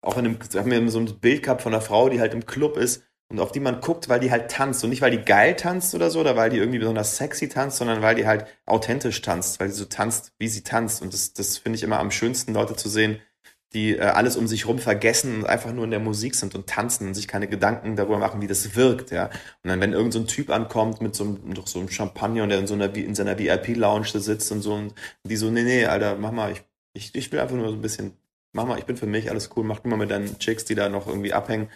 auch 0.00 0.16
in 0.16 0.26
einem, 0.26 0.38
haben 0.54 0.70
wir 0.70 0.90
so 0.90 1.00
ein 1.00 1.20
Bild 1.20 1.42
gehabt 1.42 1.62
von 1.62 1.74
einer 1.74 1.82
Frau, 1.82 2.08
die 2.08 2.20
halt 2.20 2.34
im 2.34 2.46
Club 2.46 2.76
ist 2.76 3.02
und 3.28 3.40
auf 3.40 3.52
die 3.52 3.60
man 3.60 3.80
guckt, 3.80 4.08
weil 4.08 4.20
die 4.20 4.30
halt 4.30 4.50
tanzt 4.50 4.82
und 4.84 4.90
nicht, 4.90 5.02
weil 5.02 5.10
die 5.10 5.24
geil 5.24 5.56
tanzt 5.56 5.94
oder 5.94 6.10
so 6.10 6.20
oder 6.20 6.36
weil 6.36 6.50
die 6.50 6.58
irgendwie 6.58 6.78
besonders 6.78 7.16
sexy 7.16 7.48
tanzt, 7.48 7.78
sondern 7.78 8.02
weil 8.02 8.14
die 8.14 8.26
halt 8.26 8.46
authentisch 8.64 9.20
tanzt, 9.22 9.60
weil 9.60 9.68
sie 9.68 9.78
so 9.78 9.84
tanzt, 9.84 10.32
wie 10.38 10.48
sie 10.48 10.62
tanzt 10.62 11.02
und 11.02 11.12
das, 11.12 11.32
das 11.32 11.58
finde 11.58 11.76
ich 11.76 11.82
immer 11.82 11.98
am 11.98 12.10
schönsten, 12.10 12.54
Leute 12.54 12.76
zu 12.76 12.88
sehen, 12.88 13.20
die 13.72 13.96
äh, 13.96 14.00
alles 14.00 14.36
um 14.36 14.46
sich 14.46 14.66
rum 14.66 14.78
vergessen 14.78 15.38
und 15.38 15.46
einfach 15.46 15.72
nur 15.72 15.84
in 15.84 15.90
der 15.90 16.00
Musik 16.00 16.34
sind 16.34 16.54
und 16.54 16.66
tanzen 16.66 17.08
und 17.08 17.14
sich 17.14 17.28
keine 17.28 17.48
Gedanken 17.48 17.96
darüber 17.96 18.18
machen, 18.18 18.40
wie 18.40 18.46
das 18.46 18.76
wirkt, 18.76 19.10
ja. 19.10 19.26
Und 19.62 19.70
dann, 19.70 19.80
wenn 19.80 19.92
irgend 19.92 20.12
so 20.12 20.20
ein 20.20 20.26
Typ 20.26 20.50
ankommt 20.50 21.00
mit 21.00 21.14
so 21.14 21.24
einem, 21.24 21.40
mit 21.44 21.68
so 21.68 21.78
einem 21.78 21.88
Champagner 21.88 22.44
und 22.44 22.50
der 22.50 22.58
in 22.58 22.66
so 22.66 22.74
einer, 22.74 22.94
in 22.94 23.14
seiner 23.14 23.38
VIP-Lounge 23.38 24.06
sitzt 24.06 24.52
und 24.52 24.62
so 24.62 24.74
und 24.74 24.94
die 25.24 25.36
so, 25.36 25.50
nee, 25.50 25.62
nee, 25.62 25.86
Alter, 25.86 26.16
mach 26.16 26.32
mal, 26.32 26.52
ich, 26.52 26.62
ich, 26.94 27.14
ich 27.14 27.32
will 27.32 27.40
einfach 27.40 27.56
nur 27.56 27.68
so 27.68 27.74
ein 27.74 27.82
bisschen, 27.82 28.16
mach 28.52 28.66
mal, 28.66 28.78
ich 28.78 28.86
bin 28.86 28.96
für 28.96 29.06
mich, 29.06 29.30
alles 29.30 29.50
cool, 29.56 29.64
mach 29.64 29.80
du 29.80 29.88
mal 29.88 29.96
mit 29.96 30.10
deinen 30.10 30.38
Chicks, 30.38 30.64
die 30.64 30.74
da 30.74 30.88
noch 30.88 31.06
irgendwie 31.06 31.32
abhängen. 31.32 31.68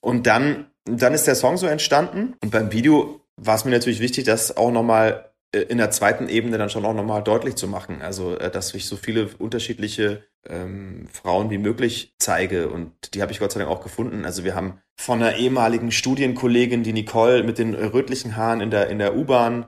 Und 0.00 0.26
dann, 0.26 0.70
dann 0.84 1.14
ist 1.14 1.26
der 1.26 1.34
Song 1.34 1.56
so 1.56 1.66
entstanden 1.66 2.36
und 2.42 2.50
beim 2.50 2.72
Video 2.72 3.20
war 3.36 3.56
es 3.56 3.64
mir 3.64 3.70
natürlich 3.70 4.00
wichtig, 4.00 4.24
dass 4.24 4.56
auch 4.56 4.70
nochmal 4.70 5.27
in 5.52 5.78
der 5.78 5.90
zweiten 5.90 6.28
Ebene 6.28 6.58
dann 6.58 6.68
schon 6.68 6.84
auch 6.84 6.94
nochmal 6.94 7.22
deutlich 7.22 7.56
zu 7.56 7.68
machen. 7.68 8.02
Also, 8.02 8.36
äh, 8.36 8.50
dass 8.50 8.74
ich 8.74 8.86
so 8.86 8.96
viele 8.96 9.28
unterschiedliche 9.38 10.24
ähm, 10.46 11.08
Frauen 11.12 11.50
wie 11.50 11.58
möglich 11.58 12.14
zeige. 12.18 12.68
Und 12.68 13.14
die 13.14 13.22
habe 13.22 13.32
ich 13.32 13.38
Gott 13.38 13.52
sei 13.52 13.60
Dank 13.60 13.70
auch 13.70 13.82
gefunden. 13.82 14.24
Also 14.24 14.44
wir 14.44 14.54
haben 14.54 14.80
von 14.96 15.22
einer 15.22 15.36
ehemaligen 15.36 15.90
Studienkollegin, 15.90 16.82
die 16.82 16.92
Nicole 16.92 17.42
mit 17.44 17.58
den 17.58 17.74
rötlichen 17.74 18.36
Haaren 18.36 18.60
in 18.60 18.70
der, 18.70 18.88
in 18.88 18.98
der 18.98 19.16
U-Bahn, 19.16 19.66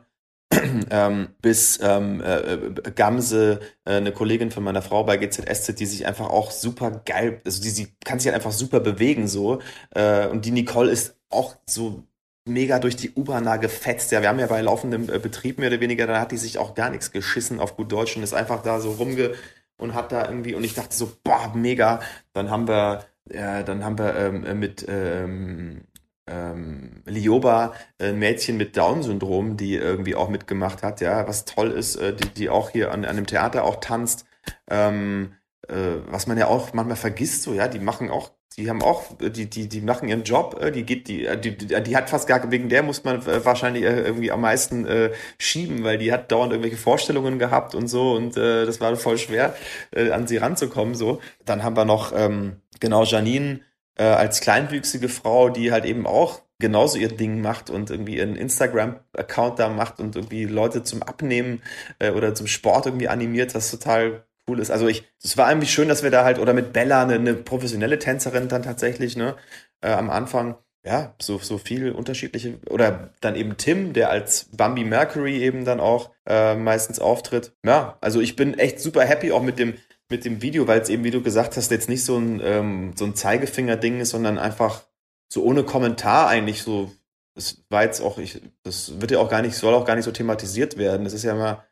ähm, 0.90 1.28
bis 1.40 1.78
ähm, 1.80 2.20
äh, 2.20 2.90
Gamse, 2.94 3.60
äh, 3.84 3.94
eine 3.94 4.12
Kollegin 4.12 4.50
von 4.50 4.64
meiner 4.64 4.82
Frau 4.82 5.04
bei 5.04 5.16
GZSZ, 5.16 5.78
die 5.78 5.86
sich 5.86 6.06
einfach 6.06 6.28
auch 6.28 6.50
super 6.50 7.02
geil, 7.04 7.40
also 7.44 7.62
die, 7.62 7.70
sie 7.70 7.94
kann 8.04 8.18
sich 8.18 8.26
halt 8.26 8.34
einfach 8.34 8.50
super 8.52 8.80
bewegen 8.80 9.28
so. 9.28 9.60
Äh, 9.94 10.26
und 10.26 10.44
die 10.44 10.50
Nicole 10.50 10.90
ist 10.90 11.16
auch 11.30 11.56
so 11.66 12.02
mega 12.50 12.78
durch 12.78 12.96
die 12.96 13.12
U-Bahn 13.14 13.44
da 13.44 13.56
gefetzt. 13.56 14.12
Ja, 14.12 14.22
wir 14.22 14.28
haben 14.28 14.38
ja 14.38 14.46
bei 14.46 14.60
laufendem 14.60 15.08
äh, 15.08 15.18
Betrieb 15.18 15.58
mehr 15.58 15.68
oder 15.68 15.80
weniger, 15.80 16.06
da 16.06 16.20
hat 16.20 16.32
die 16.32 16.36
sich 16.36 16.58
auch 16.58 16.74
gar 16.74 16.90
nichts 16.90 17.12
geschissen 17.12 17.60
auf 17.60 17.76
gut 17.76 17.90
Deutsch 17.92 18.16
und 18.16 18.22
ist 18.22 18.34
einfach 18.34 18.62
da 18.62 18.80
so 18.80 18.92
rumge 18.92 19.32
und 19.78 19.94
hat 19.94 20.12
da 20.12 20.26
irgendwie 20.26 20.54
und 20.54 20.64
ich 20.64 20.74
dachte 20.74 20.94
so, 20.94 21.12
boah, 21.24 21.52
mega. 21.54 22.00
Dann 22.32 22.50
haben 22.50 22.68
wir, 22.68 23.04
äh, 23.28 23.64
dann 23.64 23.84
haben 23.84 23.98
wir 23.98 24.14
ähm, 24.16 24.58
mit 24.58 24.84
ähm, 24.88 25.82
ähm, 26.26 27.02
Lioba 27.06 27.74
ein 27.98 28.18
Mädchen 28.18 28.56
mit 28.56 28.76
Down-Syndrom, 28.76 29.56
die 29.56 29.74
irgendwie 29.74 30.14
auch 30.14 30.28
mitgemacht 30.28 30.82
hat, 30.82 31.00
ja, 31.00 31.26
was 31.26 31.44
toll 31.44 31.70
ist, 31.70 31.96
äh, 31.96 32.14
die, 32.14 32.28
die 32.28 32.50
auch 32.50 32.70
hier 32.70 32.92
an, 32.92 33.04
an 33.04 33.16
dem 33.16 33.26
Theater 33.26 33.64
auch 33.64 33.80
tanzt. 33.80 34.26
Ähm, 34.68 35.34
äh, 35.68 35.96
was 36.06 36.26
man 36.26 36.38
ja 36.38 36.46
auch 36.46 36.72
manchmal 36.72 36.96
vergisst, 36.96 37.42
so, 37.42 37.54
ja, 37.54 37.68
die 37.68 37.78
machen 37.78 38.10
auch 38.10 38.32
die 38.56 38.68
haben 38.68 38.82
auch, 38.82 39.04
die, 39.18 39.48
die, 39.48 39.68
die 39.68 39.80
machen 39.80 40.08
ihren 40.08 40.24
Job, 40.24 40.58
äh, 40.60 40.72
die 40.72 40.84
geht, 40.84 41.08
die, 41.08 41.28
die, 41.40 41.56
die 41.56 41.96
hat 41.96 42.10
fast 42.10 42.26
gar, 42.26 42.50
wegen 42.50 42.68
der 42.68 42.82
muss 42.82 43.04
man 43.04 43.26
äh, 43.26 43.44
wahrscheinlich 43.44 43.84
äh, 43.84 44.00
irgendwie 44.00 44.32
am 44.32 44.40
meisten 44.40 44.86
äh, 44.86 45.12
schieben, 45.38 45.84
weil 45.84 45.98
die 45.98 46.12
hat 46.12 46.32
dauernd 46.32 46.52
irgendwelche 46.52 46.76
Vorstellungen 46.76 47.38
gehabt 47.38 47.74
und 47.74 47.88
so 47.88 48.14
und 48.14 48.36
äh, 48.36 48.66
das 48.66 48.80
war 48.80 48.94
voll 48.96 49.18
schwer, 49.18 49.54
äh, 49.92 50.10
an 50.10 50.26
sie 50.26 50.38
ranzukommen, 50.38 50.94
so. 50.94 51.20
Dann 51.44 51.62
haben 51.62 51.76
wir 51.76 51.84
noch, 51.84 52.12
ähm, 52.14 52.56
genau, 52.80 53.04
Janine 53.04 53.60
äh, 53.96 54.04
als 54.04 54.40
kleinwüchsige 54.40 55.08
Frau, 55.08 55.48
die 55.50 55.72
halt 55.72 55.84
eben 55.84 56.06
auch 56.06 56.42
genauso 56.58 56.98
ihr 56.98 57.08
Ding 57.08 57.40
macht 57.40 57.70
und 57.70 57.90
irgendwie 57.90 58.16
ihren 58.16 58.36
Instagram-Account 58.36 59.58
da 59.58 59.68
macht 59.68 60.00
und 60.00 60.16
irgendwie 60.16 60.44
Leute 60.44 60.82
zum 60.82 61.02
Abnehmen 61.02 61.62
äh, 61.98 62.10
oder 62.10 62.34
zum 62.34 62.46
Sport 62.46 62.86
irgendwie 62.86 63.08
animiert, 63.08 63.54
was 63.54 63.70
total 63.70 64.24
cool 64.50 64.60
ist. 64.60 64.70
Also 64.70 64.88
ich, 64.88 65.04
es 65.22 65.36
war 65.36 65.46
eigentlich 65.46 65.72
schön, 65.72 65.88
dass 65.88 66.02
wir 66.02 66.10
da 66.10 66.24
halt, 66.24 66.38
oder 66.38 66.52
mit 66.52 66.72
Bella, 66.72 67.02
eine, 67.02 67.14
eine 67.14 67.34
professionelle 67.34 67.98
Tänzerin 67.98 68.48
dann 68.48 68.62
tatsächlich, 68.62 69.16
ne, 69.16 69.36
äh, 69.80 69.92
am 69.92 70.10
Anfang, 70.10 70.56
ja, 70.84 71.14
so, 71.20 71.38
so 71.38 71.58
viel 71.58 71.92
unterschiedliche, 71.92 72.58
oder 72.68 73.10
dann 73.20 73.36
eben 73.36 73.56
Tim, 73.56 73.92
der 73.92 74.10
als 74.10 74.48
Bambi 74.56 74.84
Mercury 74.84 75.38
eben 75.42 75.64
dann 75.64 75.78
auch 75.78 76.10
äh, 76.26 76.54
meistens 76.54 76.98
auftritt. 76.98 77.52
Ja, 77.64 77.98
also 78.00 78.20
ich 78.20 78.34
bin 78.36 78.58
echt 78.58 78.80
super 78.80 79.04
happy 79.04 79.32
auch 79.32 79.42
mit 79.42 79.58
dem, 79.58 79.74
mit 80.08 80.24
dem 80.24 80.42
Video, 80.42 80.66
weil 80.66 80.80
es 80.80 80.88
eben, 80.88 81.04
wie 81.04 81.10
du 81.10 81.22
gesagt 81.22 81.56
hast, 81.56 81.70
jetzt 81.70 81.88
nicht 81.88 82.04
so 82.04 82.16
ein, 82.18 82.40
ähm, 82.42 82.92
so 82.96 83.04
ein 83.04 83.14
Zeigefinger-Ding 83.14 84.00
ist, 84.00 84.10
sondern 84.10 84.38
einfach 84.38 84.84
so 85.32 85.44
ohne 85.44 85.62
Kommentar 85.62 86.28
eigentlich 86.28 86.62
so, 86.62 86.90
das 87.34 87.62
war 87.68 87.84
jetzt 87.84 88.00
auch, 88.00 88.18
ich, 88.18 88.40
das 88.64 89.00
wird 89.00 89.12
ja 89.12 89.18
auch 89.20 89.30
gar 89.30 89.42
nicht, 89.42 89.54
soll 89.54 89.74
auch 89.74 89.84
gar 89.84 89.94
nicht 89.94 90.04
so 90.04 90.10
thematisiert 90.10 90.78
werden. 90.78 91.04
Das 91.04 91.12
ist 91.12 91.22
ja 91.22 91.32
immer, 91.32 91.64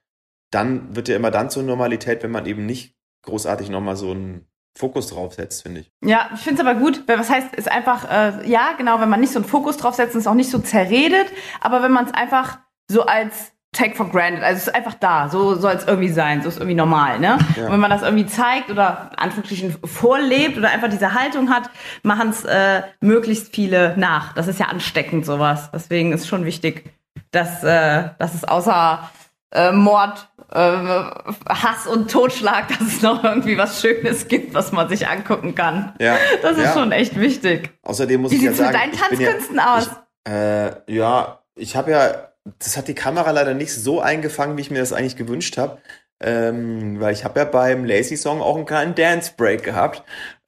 dann 0.51 0.95
wird 0.97 1.09
ja 1.09 1.17
immer 1.17 1.31
dann 1.31 1.51
zur 1.51 1.63
Normalität, 1.63 2.23
wenn 2.23 2.31
man 2.31 2.47
eben 2.47 2.67
nicht 2.67 2.95
großartig 3.23 3.69
nochmal 3.69 3.97
so 3.97 4.11
einen 4.11 4.47
Fokus 4.77 5.09
draufsetzt, 5.09 5.63
finde 5.63 5.81
ich. 5.81 5.93
Ja, 6.05 6.31
ich 6.35 6.41
finde 6.41 6.63
es 6.63 6.67
aber 6.67 6.79
gut, 6.79 7.03
weil 7.07 7.19
was 7.19 7.31
heißt, 7.31 7.55
ist 7.57 7.71
einfach, 7.71 8.09
äh, 8.11 8.49
ja, 8.49 8.73
genau, 8.79 9.01
wenn 9.01 9.09
man 9.09 9.21
nicht 9.21 9.33
so 9.33 9.41
einen 9.41 9.49
Fokus 9.49 9.77
draufsetzt, 9.77 10.15
ist 10.15 10.29
auch 10.29 10.35
nicht 10.35 10.51
so 10.51 10.61
zerredet, 10.61 11.27
aber 11.61 11.83
wenn 11.83 11.91
man 11.91 12.07
es 12.07 12.15
einfach 12.15 12.59
so 12.89 13.05
als 13.05 13.53
take 13.73 13.97
for 13.97 14.09
granted, 14.09 14.43
also 14.43 14.57
es 14.57 14.69
ist 14.69 14.75
einfach 14.75 14.95
da, 14.95 15.29
so 15.29 15.57
soll 15.57 15.75
es 15.75 15.85
irgendwie 15.85 16.09
sein, 16.09 16.43
so 16.43 16.49
ist 16.49 16.59
irgendwie 16.59 16.77
normal, 16.77 17.19
ne? 17.19 17.39
Ja. 17.57 17.67
Und 17.67 17.73
wenn 17.73 17.81
man 17.81 17.91
das 17.91 18.03
irgendwie 18.03 18.27
zeigt 18.27 18.71
oder 18.71 19.11
Anführungsstrichen 19.17 19.77
vorlebt 19.85 20.57
oder 20.57 20.71
einfach 20.71 20.89
diese 20.89 21.13
Haltung 21.13 21.51
hat, 21.51 21.69
machen 22.03 22.31
es 22.31 22.45
äh, 22.45 22.83
möglichst 23.01 23.55
viele 23.55 23.95
nach. 23.99 24.33
Das 24.33 24.49
ist 24.49 24.59
ja 24.59 24.67
ansteckend 24.67 25.27
sowas. 25.27 25.71
Deswegen 25.73 26.13
ist 26.13 26.27
schon 26.29 26.45
wichtig, 26.45 26.91
dass, 27.31 27.63
äh, 27.63 28.11
dass 28.19 28.35
es 28.35 28.45
außer 28.45 29.11
äh, 29.53 29.73
Mord, 29.73 30.29
äh, 30.53 30.59
Hass 30.59 31.87
und 31.87 32.11
Totschlag, 32.11 32.69
dass 32.69 32.81
es 32.81 33.03
noch 33.03 33.25
irgendwie 33.25 33.57
was 33.57 33.81
Schönes 33.81 34.29
gibt, 34.29 34.55
was 34.55 34.73
man 34.73 34.89
sich 34.89 35.09
angucken 35.09 35.55
kann. 35.55 35.95
Ja. 36.01 36.17
Das 36.43 36.57
ist 36.57 36.65
ja. 36.65 36.73
schon 36.75 36.93
echt 36.93 37.19
wichtig. 37.19 37.71
Außerdem 37.83 38.21
muss 38.21 38.33
Wie 38.33 38.37
ich 38.37 38.43
ja 38.43 38.53
sagen, 38.53 38.75
Wie 38.75 38.97
sieht 38.97 39.01
es 39.01 39.11
mit 39.11 39.19
deinen 39.19 39.27
Tanzkünsten 39.27 39.57
ja, 39.57 39.77
aus? 39.77 39.91
Ich, 40.27 40.33
äh, 40.33 40.95
ja, 40.95 41.43
ich 41.55 41.77
habe 41.77 41.91
ja, 41.91 42.29
das 42.59 42.77
hat 42.77 42.89
die 42.89 42.95
Kamera 42.95 43.31
leider 43.31 43.55
nicht 43.55 43.75
so 43.75 44.01
eingefangen, 44.01 44.57
wie 44.57 44.63
ich 44.63 44.71
mir 44.71 44.81
das 44.81 44.93
eigentlich 44.93 45.17
gewünscht 45.17 45.57
habe. 45.59 45.79
Ähm, 46.21 47.01
weil 47.01 47.13
ich 47.13 47.25
habe 47.25 47.39
ja 47.39 47.45
beim 47.45 47.85
Lazy 47.85 48.17
Song 48.17 48.43
auch 48.43 48.57
einen 48.57 48.67
kleinen 48.67 48.95
Dance 48.95 49.33
Break 49.37 49.63
gehabt. 49.63 50.03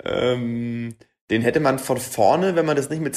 Ähm, 0.05 0.97
den 1.31 1.43
hätte 1.43 1.61
man 1.61 1.79
von 1.79 1.99
vorne, 1.99 2.57
wenn 2.57 2.67
man 2.67 2.77
das 2.77 2.91
nicht 2.91 3.01
mit 3.01 3.17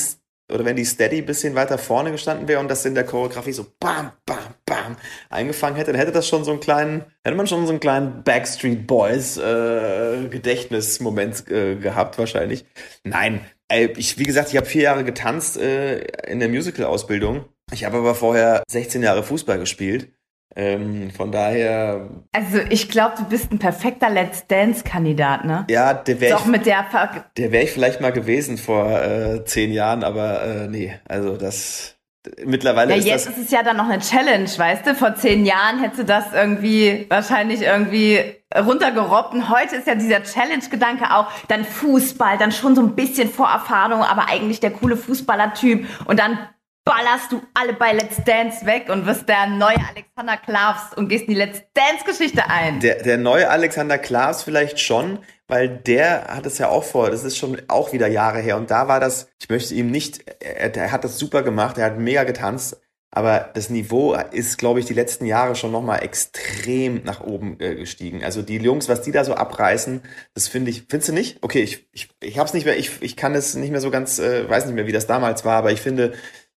oder 0.51 0.65
wenn 0.65 0.75
die 0.75 0.85
Steady 0.85 1.19
ein 1.19 1.25
bisschen 1.25 1.55
weiter 1.55 1.77
vorne 1.77 2.11
gestanden 2.11 2.47
wäre 2.47 2.59
und 2.59 2.67
das 2.69 2.85
in 2.85 2.95
der 2.95 3.05
Choreografie 3.05 3.53
so 3.53 3.65
bam, 3.79 4.11
bam, 4.25 4.37
bam 4.65 4.97
eingefangen 5.29 5.77
hätte, 5.77 5.91
dann 5.91 5.99
hätte 5.99 6.11
das 6.11 6.27
schon 6.27 6.43
so 6.43 6.51
einen 6.51 6.59
kleinen, 6.59 7.05
hätte 7.23 7.37
man 7.37 7.47
schon 7.47 7.65
so 7.65 7.71
einen 7.71 7.79
kleinen 7.79 8.23
Backstreet 8.23 8.85
Boys 8.85 9.37
äh, 9.37 10.27
Gedächtnismoment 10.29 11.49
äh, 11.49 11.75
gehabt 11.75 12.17
wahrscheinlich. 12.17 12.65
Nein, 13.03 13.45
ey, 13.69 13.91
ich, 13.97 14.17
wie 14.17 14.25
gesagt, 14.25 14.49
ich 14.49 14.57
habe 14.57 14.67
vier 14.67 14.83
Jahre 14.83 15.03
getanzt 15.03 15.57
äh, 15.57 15.99
in 16.27 16.39
der 16.39 16.49
Musical-Ausbildung. 16.49 17.45
Ich 17.71 17.85
habe 17.85 17.97
aber 17.97 18.13
vorher 18.13 18.63
16 18.69 19.01
Jahre 19.01 19.23
Fußball 19.23 19.59
gespielt. 19.59 20.09
Ähm, 20.55 21.11
von 21.11 21.31
daher. 21.31 22.09
Also 22.31 22.59
ich 22.69 22.89
glaube, 22.89 23.15
du 23.17 23.25
bist 23.25 23.51
ein 23.51 23.59
perfekter 23.59 24.09
Let's 24.09 24.45
Dance-Kandidat, 24.47 25.45
ne? 25.45 25.65
Ja, 25.69 25.93
der 25.93 26.19
wäre 26.19 26.39
ich. 26.39 26.45
mit 26.45 26.65
der. 26.65 26.83
Ver 26.83 27.25
der 27.37 27.51
wäre 27.51 27.63
ich 27.63 27.71
vielleicht 27.71 28.01
mal 28.01 28.11
gewesen 28.11 28.57
vor 28.57 28.89
äh, 28.89 29.43
zehn 29.45 29.71
Jahren, 29.71 30.03
aber 30.03 30.43
äh, 30.43 30.67
nee, 30.67 30.93
also 31.07 31.37
das. 31.37 31.97
Mittlerweile 32.45 32.91
ja, 32.91 32.97
ist 32.99 33.05
jetzt 33.05 33.27
das 33.27 33.37
ist 33.37 33.45
es 33.45 33.51
ja 33.51 33.63
dann 33.63 33.75
noch 33.75 33.89
eine 33.89 33.99
Challenge, 33.99 34.47
weißt 34.47 34.87
du? 34.87 34.95
Vor 34.95 35.13
zehn 35.15 35.45
Jahren 35.45 35.81
hättest 35.81 35.99
du 35.99 36.05
das 36.05 36.31
irgendwie 36.33 37.05
wahrscheinlich 37.09 37.63
irgendwie 37.63 38.21
runtergerobbt. 38.55 39.33
Und 39.33 39.49
heute 39.49 39.75
ist 39.75 39.87
ja 39.87 39.95
dieser 39.95 40.23
Challenge-Gedanke 40.23 41.13
auch, 41.13 41.27
dann 41.49 41.65
Fußball, 41.65 42.37
dann 42.37 42.53
schon 42.53 42.75
so 42.75 42.81
ein 42.81 42.95
bisschen 42.95 43.29
Vorerfahrung, 43.29 44.03
aber 44.03 44.29
eigentlich 44.29 44.61
der 44.61 44.71
coole 44.71 44.95
Fußballer-Typ 44.95 45.85
und 46.05 46.17
dann 46.17 46.39
ballerst 46.85 47.31
du 47.31 47.41
alle 47.53 47.73
bei 47.73 47.93
Let's 47.93 48.17
Dance 48.25 48.65
weg 48.65 48.89
und 48.89 49.05
wirst 49.05 49.27
der 49.29 49.47
neue 49.47 49.77
Alexander 49.89 50.37
Klavs 50.37 50.93
und 50.95 51.07
gehst 51.07 51.25
in 51.25 51.33
die 51.33 51.39
Let's 51.39 51.61
Dance-Geschichte 51.73 52.49
ein. 52.49 52.79
Der, 52.79 53.01
der 53.01 53.17
neue 53.17 53.49
Alexander 53.49 53.97
Klaas 53.97 54.43
vielleicht 54.43 54.79
schon, 54.79 55.19
weil 55.47 55.69
der 55.69 56.25
hat 56.27 56.45
es 56.45 56.57
ja 56.57 56.69
auch 56.69 56.83
vor, 56.83 57.09
das 57.09 57.23
ist 57.23 57.37
schon 57.37 57.61
auch 57.67 57.93
wieder 57.93 58.07
Jahre 58.07 58.39
her. 58.39 58.57
Und 58.57 58.71
da 58.71 58.87
war 58.87 58.99
das, 58.99 59.29
ich 59.39 59.49
möchte 59.49 59.73
ihm 59.73 59.91
nicht, 59.91 60.25
er, 60.41 60.75
er 60.75 60.91
hat 60.91 61.03
das 61.03 61.17
super 61.17 61.43
gemacht, 61.43 61.77
er 61.77 61.85
hat 61.85 61.99
mega 61.99 62.23
getanzt, 62.23 62.77
aber 63.15 63.51
das 63.53 63.69
Niveau 63.69 64.15
ist, 64.31 64.57
glaube 64.57 64.79
ich, 64.79 64.87
die 64.87 64.95
letzten 64.95 65.27
Jahre 65.27 65.55
schon 65.55 65.71
nochmal 65.71 66.03
extrem 66.03 67.03
nach 67.03 67.21
oben 67.21 67.59
äh, 67.59 67.75
gestiegen. 67.75 68.23
Also 68.23 68.41
die 68.41 68.57
Jungs, 68.57 68.89
was 68.89 69.03
die 69.03 69.11
da 69.11 69.23
so 69.23 69.35
abreißen, 69.35 70.01
das 70.33 70.47
finde 70.47 70.71
ich, 70.71 70.85
findest 70.89 71.09
du 71.09 71.13
nicht? 71.13 71.37
Okay, 71.41 71.61
ich, 71.61 71.87
ich, 71.91 72.09
ich 72.21 72.39
hab's 72.39 72.55
nicht 72.55 72.65
mehr, 72.65 72.75
ich, 72.75 73.01
ich 73.01 73.15
kann 73.15 73.35
es 73.35 73.53
nicht 73.53 73.69
mehr 73.69 73.81
so 73.81 73.91
ganz, 73.91 74.17
äh, 74.17 74.49
weiß 74.49 74.65
nicht 74.65 74.73
mehr, 74.73 74.87
wie 74.87 74.91
das 74.91 75.05
damals 75.05 75.45
war, 75.45 75.57
aber 75.57 75.71
ich 75.71 75.79
finde, 75.79 76.13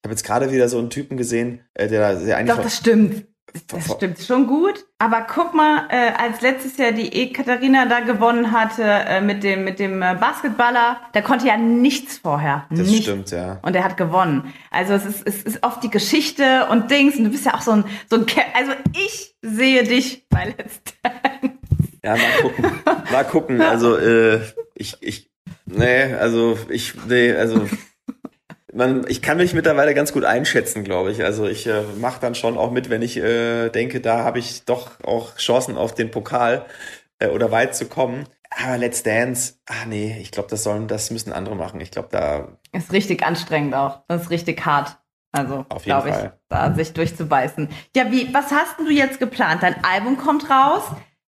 habe 0.06 0.14
jetzt 0.14 0.24
gerade 0.24 0.52
wieder 0.52 0.70
so 0.70 0.78
einen 0.78 0.90
Typen 0.90 1.18
gesehen, 1.18 1.62
äh, 1.74 1.88
der 1.88 2.00
da 2.00 2.20
sehr 2.20 2.38
eigentlich. 2.38 2.56
Doch, 2.56 2.64
das 2.64 2.78
stimmt. 2.78 3.26
Das 3.68 3.86
stimmt 3.86 4.20
schon 4.20 4.48
gut. 4.48 4.86
Aber 5.00 5.22
guck 5.22 5.54
mal, 5.54 5.88
äh, 5.90 6.12
als 6.18 6.42
letztes 6.42 6.78
Jahr 6.78 6.92
die 6.92 7.12
Ekaterina 7.12 7.86
da 7.86 8.02
gewonnen 8.02 8.52
hatte 8.52 8.84
äh, 8.84 9.22
mit 9.22 9.44
dem, 9.44 9.64
mit 9.64 9.80
dem 9.80 10.02
äh, 10.02 10.16
Basketballer, 10.20 11.00
der 11.14 11.22
konnte 11.22 11.48
ja 11.48 11.56
nichts 11.58 12.18
vorher. 12.18 12.66
Das 12.70 12.88
nichts. 12.88 13.04
stimmt, 13.06 13.32
ja. 13.32 13.60
Und 13.62 13.76
er 13.76 13.84
hat 13.84 13.98
gewonnen. 13.98 14.54
Also 14.72 14.94
es 14.94 15.06
ist, 15.06 15.24
es 15.26 15.44
ist 15.44 15.64
oft 15.64 15.82
die 15.84 15.90
Geschichte 15.90 16.68
und 16.70 16.92
Dings. 16.92 17.16
Und 17.16 17.26
du 17.26 17.30
bist 17.30 17.46
ja 17.46 17.54
auch 17.54 17.62
so 17.62 17.72
ein, 17.72 17.86
so 18.10 18.18
ein 18.18 18.26
Ke 18.26 18.42
also 18.54 18.74
ich 18.94 19.36
sehe 19.42 19.84
dich 19.84 20.28
bei 20.30 20.54
Let's 20.58 20.82
Dance. 21.02 21.58
Ja, 22.04 22.16
mal 22.16 22.42
gucken. 22.42 22.72
Mal 23.12 23.24
gucken. 23.24 23.62
Also, 23.62 23.98
äh, 23.98 24.42
ich, 24.76 24.98
ich, 25.02 25.32
nee, 25.66 26.14
also 26.14 26.58
ich, 26.70 26.94
nee, 27.08 27.32
also 27.32 27.68
man, 28.76 29.06
ich 29.08 29.22
kann 29.22 29.38
mich 29.38 29.54
mittlerweile 29.54 29.94
ganz 29.94 30.12
gut 30.12 30.26
einschätzen, 30.26 30.84
glaube 30.84 31.12
ich. 31.12 31.24
Also 31.24 31.48
ich 31.48 31.66
äh, 31.66 31.84
mache 32.00 32.20
dann 32.20 32.36
schon 32.36 32.58
auch 32.58 32.72
mit, 32.72 32.90
wenn 32.90 33.02
ich 33.02 33.18
äh, 33.18 33.70
denke, 33.70 34.02
da 34.02 34.24
habe 34.24 34.40
ich 34.40 34.66
doch 34.66 34.92
auch 35.04 35.38
Chancen 35.38 35.78
auf 35.78 35.96
den 35.96 36.12
Pokal 36.12 36.66
äh, 37.20 37.28
oder 37.28 37.52
weit 37.52 37.76
zu 37.76 37.86
kommen. 37.86 38.26
Aber 38.50 38.78
Let's 38.78 39.04
Dance, 39.04 39.56
ah 39.66 39.86
nee, 39.88 40.18
ich 40.22 40.32
glaube, 40.32 40.50
das 40.50 40.64
sollen, 40.64 40.88
das 40.88 41.10
müssen 41.10 41.34
andere 41.34 41.56
machen. 41.56 41.82
Ich 41.82 41.92
glaube, 41.92 42.10
da 42.12 42.58
Ist 42.72 42.92
richtig 42.92 43.26
anstrengend 43.26 43.74
auch. 43.76 44.02
Das 44.08 44.24
ist 44.24 44.30
richtig 44.30 44.66
hart. 44.66 44.98
Also, 45.32 45.66
Auf 45.68 45.86
jeden 45.86 45.98
glaube 45.98 46.10
ich, 46.10 46.16
Fall. 46.16 46.40
da 46.48 46.74
sich 46.74 46.94
durchzubeißen. 46.94 47.70
Ja, 47.96 48.10
wie, 48.12 48.34
was 48.34 48.52
hast 48.52 48.78
denn 48.80 48.86
du 48.86 48.92
jetzt 48.92 49.20
geplant? 49.20 49.64
Dein 49.64 49.84
Album 49.84 50.18
kommt 50.18 50.50
raus. 50.50 50.84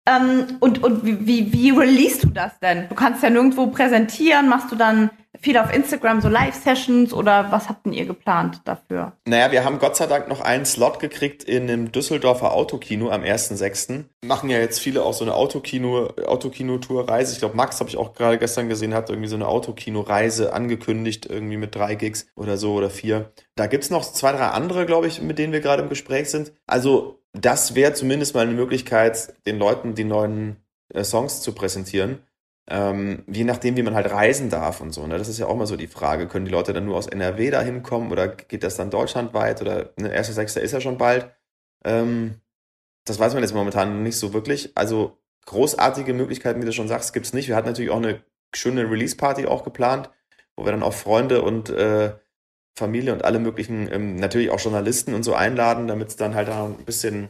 Ähm, 0.06 0.58
und 0.60 0.84
und 0.84 1.06
wie, 1.06 1.26
wie, 1.26 1.54
wie 1.54 1.72
release 1.72 2.20
du 2.20 2.28
das 2.28 2.60
denn? 2.60 2.90
Du 2.90 2.96
kannst 2.96 3.24
ja 3.24 3.30
nirgendwo 3.30 3.68
präsentieren. 3.68 4.50
Machst 4.50 4.70
du 4.72 4.76
dann 4.76 5.10
viel 5.44 5.58
auf 5.58 5.74
Instagram 5.74 6.22
so 6.22 6.30
Live-Sessions 6.30 7.14
oder 7.14 7.52
was 7.52 7.68
habt 7.68 7.86
denn 7.86 7.92
ihr 7.94 8.06
geplant 8.06 8.62
dafür? 8.64 9.12
Naja, 9.28 9.52
wir 9.52 9.66
haben 9.66 9.78
Gott 9.78 9.98
sei 9.98 10.08
Dank 10.08 10.30
noch 10.30 10.40
einen 10.40 10.66
Slot 10.66 11.00
gekriegt 11.00 11.44
in 11.44 11.64
einem 11.64 11.92
Düsseldorfer 11.92 12.54
Autokino 12.54 13.10
am 13.10 13.24
1.6. 13.24 14.06
Machen 14.26 14.50
ja 14.50 14.60
jetzt 14.60 14.80
viele 14.80 15.04
auch 15.04 15.14
so 15.14 15.26
eine 15.26 15.36
Autokino, 15.36 16.08
Autokino-Tour-Reise. 16.26 17.34
Ich 17.34 17.40
glaube, 17.40 17.58
Max 17.58 17.80
habe 17.82 17.90
ich 17.90 17.98
auch 17.98 18.14
gerade 18.14 18.38
gestern 18.38 18.70
gesehen, 18.70 18.94
hat 18.94 19.10
irgendwie 19.10 19.28
so 19.28 19.36
eine 19.36 19.50
Autokino-Reise 19.50 20.54
angekündigt, 20.54 21.26
irgendwie 21.30 21.58
mit 21.58 21.76
drei 21.76 21.96
Gigs 21.96 22.28
oder 22.36 22.58
so 22.58 22.74
oder 22.74 22.90
vier. 22.90 23.32
Da 23.56 23.68
gibt's 23.68 23.90
noch 23.90 24.04
zwei, 24.10 24.32
drei 24.32 24.48
andere, 24.48 24.86
glaube 24.86 25.08
ich, 25.08 25.22
mit 25.22 25.40
denen 25.40 25.52
wir 25.52 25.60
gerade 25.60 25.84
im 25.84 25.90
Gespräch 25.90 26.30
sind. 26.30 26.54
Also, 26.68 27.20
das 27.34 27.76
wäre 27.76 27.94
zumindest 27.94 28.34
mal 28.34 28.42
eine 28.42 28.54
Möglichkeit, 28.54 29.34
den 29.46 29.60
Leuten 29.60 29.94
die 29.94 30.06
neuen 30.06 30.56
äh, 30.94 31.04
Songs 31.04 31.42
zu 31.42 31.52
präsentieren. 31.54 32.20
Ähm, 32.70 33.24
je 33.28 33.44
nachdem, 33.44 33.76
wie 33.76 33.84
man 33.84 33.96
halt 33.96 34.10
reisen 34.10 34.50
darf 34.50 34.80
und 34.80 34.94
so. 34.94 35.06
Ne? 35.06 35.18
Das 35.18 35.28
ist 35.28 35.38
ja 35.38 35.48
auch 35.48 35.56
mal 35.56 35.68
so 35.68 35.76
die 35.76 35.88
Frage. 35.88 36.28
Können 36.28 36.46
die 36.46 36.52
Leute 36.52 36.72
dann 36.72 36.86
nur 36.86 36.98
aus 36.98 37.08
NRW 37.08 37.52
da 37.52 37.62
hinkommen 37.62 38.12
oder 38.12 38.30
geht 38.30 38.64
das 38.64 38.78
dann 38.78 38.90
deutschlandweit 38.90 39.62
oder 39.62 39.92
ne, 39.98 40.18
1.6. 40.18 40.60
ist 40.60 40.72
ja 40.72 40.80
schon 40.80 40.98
bald. 40.98 41.30
Ähm, 41.84 42.42
das 43.06 43.20
weiß 43.20 43.34
man 43.34 43.44
jetzt 43.44 43.54
momentan 43.54 44.04
nicht 44.04 44.18
so 44.18 44.34
wirklich. 44.34 44.72
Also 44.76 45.18
großartige 45.46 46.14
Möglichkeiten, 46.14 46.62
wie 46.62 46.66
du 46.66 46.72
schon 46.72 46.88
sagst, 46.88 47.14
gibt's 47.14 47.34
nicht. 47.34 47.50
Wir 47.50 47.56
hatten 47.58 47.68
natürlich 47.68 47.92
auch 47.92 47.98
eine 47.98 48.24
schöne 48.56 48.90
Release-Party 48.90 49.46
auch 49.46 49.66
geplant, 49.66 50.10
wo 50.56 50.64
wir 50.64 50.72
dann 50.72 50.84
auch 50.84 50.94
Freunde 50.94 51.42
und 51.42 51.70
äh, 51.70 52.14
Familie 52.76 53.14
und 53.14 53.26
alle 53.26 53.40
möglichen, 53.40 53.92
ähm, 53.92 54.16
natürlich 54.16 54.50
auch 54.50 54.60
Journalisten 54.60 55.14
und 55.14 55.24
so 55.24 55.34
einladen, 55.34 55.88
damit 55.88 56.10
es 56.10 56.16
dann 56.16 56.34
halt 56.34 56.50
auch 56.50 56.66
ein 56.66 56.86
bisschen 56.86 57.30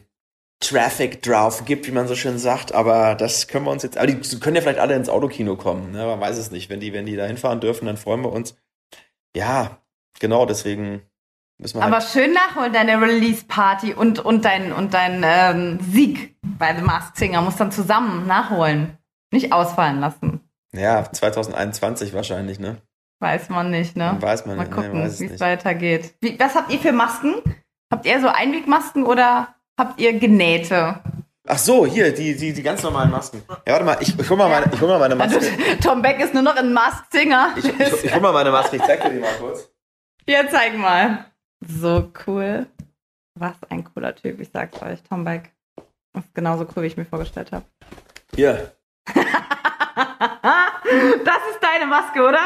Traffic 0.60 1.22
drauf 1.22 1.66
gibt, 1.66 1.88
wie 1.88 1.92
man 1.92 2.08
so 2.08 2.16
schön 2.16 2.38
sagt. 2.38 2.74
Aber 2.74 3.16
das 3.16 3.48
können 3.48 3.66
wir 3.66 3.72
uns 3.72 3.84
jetzt, 3.84 3.98
aber 3.98 4.08
die 4.08 4.40
können 4.40 4.56
ja 4.56 4.62
vielleicht 4.62 4.80
alle 4.80 4.96
ins 4.96 5.10
Autokino 5.10 5.56
kommen. 5.56 5.92
Ne? 5.92 6.06
Man 6.06 6.20
weiß 6.20 6.38
es 6.38 6.52
nicht. 6.52 6.70
Wenn 6.70 6.80
die, 6.80 6.94
wenn 6.94 7.06
die 7.06 7.16
da 7.16 7.26
hinfahren 7.26 7.60
dürfen, 7.60 7.86
dann 7.86 7.98
freuen 7.98 8.22
wir 8.22 8.32
uns. 8.32 8.56
Ja, 9.36 9.78
genau, 10.20 10.46
deswegen 10.46 11.02
müssen 11.58 11.80
wir 11.80 11.84
Aber 11.84 11.98
halt, 11.98 12.10
schön 12.10 12.34
nachholen, 12.34 12.72
deine 12.72 13.02
Release-Party 13.02 13.94
und, 13.94 14.20
und 14.20 14.46
dein, 14.46 14.72
und 14.72 14.94
dein 14.94 15.24
ähm, 15.26 15.80
Sieg 15.82 16.36
bei 16.42 16.76
The 16.76 16.82
Masked 16.82 17.18
Singer. 17.18 17.42
Muss 17.42 17.56
dann 17.58 17.72
zusammen 17.72 18.28
nachholen. 18.28 18.98
Nicht 19.32 19.52
ausfallen 19.52 20.00
lassen. 20.00 20.42
ja, 20.74 21.12
2021 21.12 22.14
wahrscheinlich, 22.14 22.60
ne? 22.60 22.78
Weiß 23.20 23.50
man 23.50 23.72
nicht, 23.72 23.96
ne? 23.96 24.18
Weiß 24.20 24.46
man 24.46 24.58
Mal 24.58 24.64
nicht, 24.66 24.76
nee, 24.76 24.84
gucken, 24.84 25.02
weiß 25.02 25.14
es 25.14 25.20
wie 25.22 25.26
es 25.26 25.40
weitergeht. 25.40 26.14
Wie, 26.20 26.40
was 26.40 26.56
habt 26.56 26.72
ihr 26.72 26.80
für 26.80 26.92
Masken? 26.92 27.36
Habt 27.92 28.06
ihr 28.06 28.20
so 28.20 28.28
Einwegmasken 28.28 29.06
oder 29.06 29.53
habt 29.78 30.00
ihr 30.00 30.18
genähte? 30.20 31.00
Ach 31.48 31.58
so, 31.58 31.86
hier, 31.86 32.14
die, 32.14 32.36
die, 32.38 32.54
die 32.54 32.64
ganz 32.64 32.82
normalen 32.84 33.12
Masken. 33.12 33.44
Ja, 33.68 33.74
warte 33.74 33.84
mal, 33.86 33.98
ich, 34.00 34.18
ich 34.18 34.30
hol 34.30 34.38
mal 34.38 34.48
meine, 34.50 34.74
ich 34.74 34.80
hol 34.80 34.88
mal 34.88 35.00
meine 35.00 35.20
Also, 35.22 35.36
Maske. 35.36 35.80
Tom 35.82 36.02
Beck 36.02 36.20
ist 36.22 36.34
nur 36.34 36.44
noch 36.44 36.56
ein 36.56 36.72
Masked 36.72 37.12
Singer. 37.12 37.54
Ich, 37.58 37.66
ich, 37.66 38.04
ich 38.06 38.14
hol 38.14 38.22
mal 38.22 38.32
meine 38.32 38.50
Maske, 38.52 38.78
ich 38.78 38.84
zeig 38.84 39.02
dir 39.04 39.10
die 39.10 39.20
mal 39.20 39.34
kurz. 39.40 39.70
Ja, 40.26 40.48
zeig 40.50 40.78
mal. 40.78 41.26
So 41.66 42.10
cool. 42.28 42.68
Was 43.38 43.56
ein 43.70 43.84
cooler 43.84 44.16
Typ, 44.16 44.40
ich 44.40 44.50
sag's 44.54 44.82
euch. 44.82 45.00
Tom 45.10 45.26
Beck. 45.26 45.52
ist 46.18 46.34
genauso 46.34 46.66
cool, 46.76 46.84
wie 46.84 46.88
ich 46.88 46.98
mir 46.98 47.06
vorgestellt 47.06 47.52
habe. 47.52 47.66
Hier. 48.36 48.72
Das 51.26 51.38
ist 51.52 51.60
deine 51.62 51.86
Maske, 51.88 52.22
oder? 52.22 52.40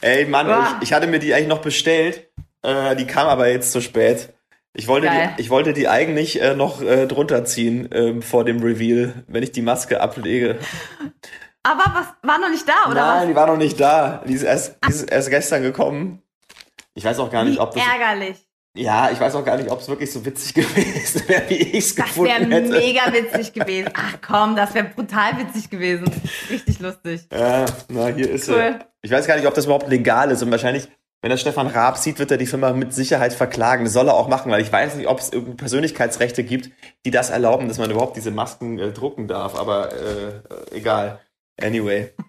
Ey, 0.00 0.24
Mann, 0.26 0.46
Wow. 0.48 0.64
ich, 0.80 0.88
ich 0.88 0.92
hatte 0.92 1.06
mir 1.06 1.18
die 1.18 1.32
eigentlich 1.34 1.48
noch 1.48 1.60
bestellt. 1.62 2.28
Äh, 2.62 2.96
die 2.96 3.06
kam 3.06 3.26
aber 3.28 3.48
jetzt 3.48 3.72
zu 3.72 3.80
spät. 3.80 4.34
Ich 4.78 4.88
wollte, 4.88 5.06
Geil. 5.06 5.30
die, 5.38 5.40
ich 5.42 5.48
wollte 5.50 5.72
die 5.72 5.88
eigentlich 5.88 6.40
äh, 6.42 6.54
noch 6.54 6.82
äh, 6.82 7.06
drunter 7.06 7.44
ziehen 7.46 7.88
ähm, 7.92 8.20
vor 8.20 8.44
dem 8.44 8.62
Reveal, 8.62 9.24
wenn 9.26 9.42
ich 9.42 9.50
die 9.52 9.62
Maske 9.62 10.00
ablege. 10.02 10.58
Aber 11.62 11.82
was 11.94 12.06
war 12.22 12.38
noch 12.38 12.50
nicht 12.50 12.68
da, 12.68 12.90
oder 12.90 13.00
Nein, 13.16 13.28
die 13.28 13.34
war 13.34 13.46
noch 13.46 13.56
nicht 13.56 13.80
da. 13.80 14.22
Die 14.26 14.34
ist 14.34 14.42
erst, 14.42 14.76
die 14.86 14.90
ist 14.90 15.10
erst 15.10 15.30
gestern 15.30 15.62
gekommen. 15.62 16.22
Ich 16.94 17.04
weiß 17.04 17.18
auch 17.18 17.30
gar 17.30 17.40
was? 17.42 17.48
nicht, 17.48 17.58
Wie 17.58 17.62
ob 17.62 17.74
das. 17.74 17.82
ärgerlich. 17.82 18.36
Ja, 18.76 19.10
ich 19.10 19.18
weiß 19.18 19.34
auch 19.34 19.44
gar 19.44 19.56
nicht, 19.56 19.70
ob 19.70 19.80
es 19.80 19.88
wirklich 19.88 20.12
so 20.12 20.24
witzig 20.24 20.52
gewesen 20.54 21.22
wäre, 21.26 21.48
wie 21.48 21.54
ich 21.54 21.74
es 21.78 21.94
Das 21.94 22.14
wäre 22.18 22.26
gefunden 22.40 22.52
hätte. 22.52 22.68
mega 22.68 23.12
witzig 23.12 23.52
gewesen. 23.54 23.90
Ach 23.94 24.18
komm, 24.24 24.54
das 24.54 24.74
wäre 24.74 24.90
brutal 24.94 25.38
witzig 25.38 25.70
gewesen. 25.70 26.04
Richtig 26.50 26.78
lustig. 26.80 27.22
Ja, 27.32 27.64
na, 27.88 28.08
hier 28.08 28.30
ist 28.30 28.48
Cool. 28.48 28.76
sie. 28.78 28.84
Ich 29.02 29.10
weiß 29.10 29.26
gar 29.26 29.36
nicht, 29.36 29.46
ob 29.46 29.54
das 29.54 29.64
überhaupt 29.64 29.88
legal 29.88 30.30
ist. 30.30 30.42
Und 30.42 30.50
wahrscheinlich, 30.50 30.88
wenn 31.22 31.30
der 31.30 31.36
Stefan 31.38 31.66
Raab 31.66 31.96
sieht, 31.96 32.18
wird 32.18 32.30
er 32.30 32.36
die 32.36 32.46
Firma 32.46 32.72
mit 32.72 32.92
Sicherheit 32.94 33.32
verklagen. 33.32 33.84
Das 33.84 33.92
soll 33.94 34.08
er 34.08 34.14
auch 34.14 34.28
machen, 34.28 34.52
weil 34.52 34.60
ich 34.62 34.70
weiß 34.72 34.94
nicht, 34.96 35.08
ob 35.08 35.18
es 35.18 35.30
irgendeine 35.30 35.56
Persönlichkeitsrechte 35.56 36.44
gibt, 36.44 36.70
die 37.04 37.10
das 37.10 37.30
erlauben, 37.30 37.68
dass 37.68 37.78
man 37.78 37.90
überhaupt 37.90 38.16
diese 38.16 38.30
Masken 38.30 38.78
äh, 38.78 38.92
drucken 38.92 39.26
darf. 39.28 39.58
Aber 39.58 39.92
äh, 39.92 40.28
äh, 40.28 40.76
egal. 40.76 41.20
Anyway. 41.60 42.12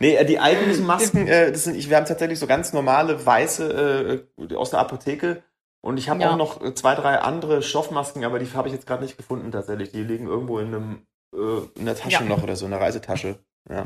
Nee, 0.00 0.16
äh, 0.16 0.24
die 0.24 0.40
eigentlichen 0.40 0.84
Masken, 0.84 1.28
äh, 1.28 1.52
das 1.52 1.62
sind, 1.62 1.76
ich, 1.76 1.88
wir 1.88 1.96
haben 1.96 2.06
tatsächlich 2.06 2.40
so 2.40 2.48
ganz 2.48 2.72
normale 2.72 3.24
weiße 3.24 4.26
äh, 4.40 4.54
aus 4.56 4.70
der 4.70 4.80
Apotheke. 4.80 5.44
Und 5.80 5.96
ich 5.96 6.08
habe 6.08 6.20
Ja. 6.22 6.32
auch 6.32 6.36
noch 6.36 6.60
äh, 6.60 6.74
zwei, 6.74 6.96
drei 6.96 7.18
andere 7.18 7.62
Stoffmasken, 7.62 8.24
aber 8.24 8.40
die 8.40 8.52
habe 8.52 8.66
ich 8.66 8.74
jetzt 8.74 8.88
gerade 8.88 9.04
nicht 9.04 9.16
gefunden 9.16 9.52
tatsächlich. 9.52 9.92
Die 9.92 10.02
liegen 10.02 10.26
irgendwo 10.26 10.58
in 10.58 10.66
einem 10.74 11.06
äh, 11.32 11.78
in 11.78 11.84
der 11.86 11.94
Tasche 11.94 12.24
Ja. 12.24 12.28
noch 12.28 12.42
oder 12.42 12.56
so, 12.56 12.64
in 12.64 12.72
der 12.72 12.80
Reisetasche. 12.80 13.38
Ja. 13.70 13.84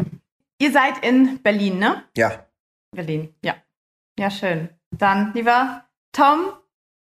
Ihr 0.58 0.72
seid 0.72 1.04
in 1.04 1.42
Berlin, 1.42 1.78
ne? 1.78 2.02
ja. 2.16 2.46
Berlin, 2.92 3.34
ja. 3.44 3.56
Ja, 4.18 4.30
schön. 4.30 4.68
Dann, 4.96 5.32
lieber 5.34 5.84
Tom, 6.12 6.52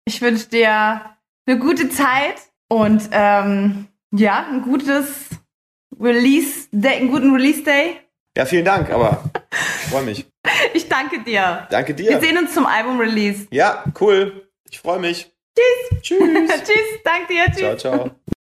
ich 0.04 0.20
wünsche 0.20 0.48
dir 0.48 1.16
eine 1.46 1.58
gute 1.58 1.88
Zeit 1.88 2.36
und 2.68 3.08
ähm, 3.12 3.86
ja, 4.12 4.46
ein 4.50 4.62
gutes 4.62 5.28
Release 5.98 6.68
Day, 6.72 6.96
einen 6.96 7.10
guten 7.10 7.32
Release 7.32 7.62
Day. 7.62 7.96
Ja, 8.36 8.44
vielen 8.44 8.64
Dank, 8.66 8.90
aber 8.90 9.24
ich 9.82 9.90
freue 9.90 10.04
mich. 10.04 10.26
Ich 10.74 10.88
danke 10.88 11.20
dir. 11.24 11.66
Danke 11.70 11.96
Wir 11.98 12.18
dir. 12.18 12.20
sehen 12.20 12.38
uns 12.38 12.54
zum 12.54 12.66
Album-Release. 12.66 13.48
Ja, 13.50 13.84
cool. 14.00 14.48
Ich 14.70 14.78
freue 14.78 15.00
mich. 15.00 15.32
Tschüss. 15.56 16.02
Tschüss. 16.02 16.50
Tschüss, 16.64 17.02
danke 17.02 17.32
dir. 17.32 17.46
Tschüss. 17.46 17.58
ciao, 17.58 17.76
ciao. 17.76 18.10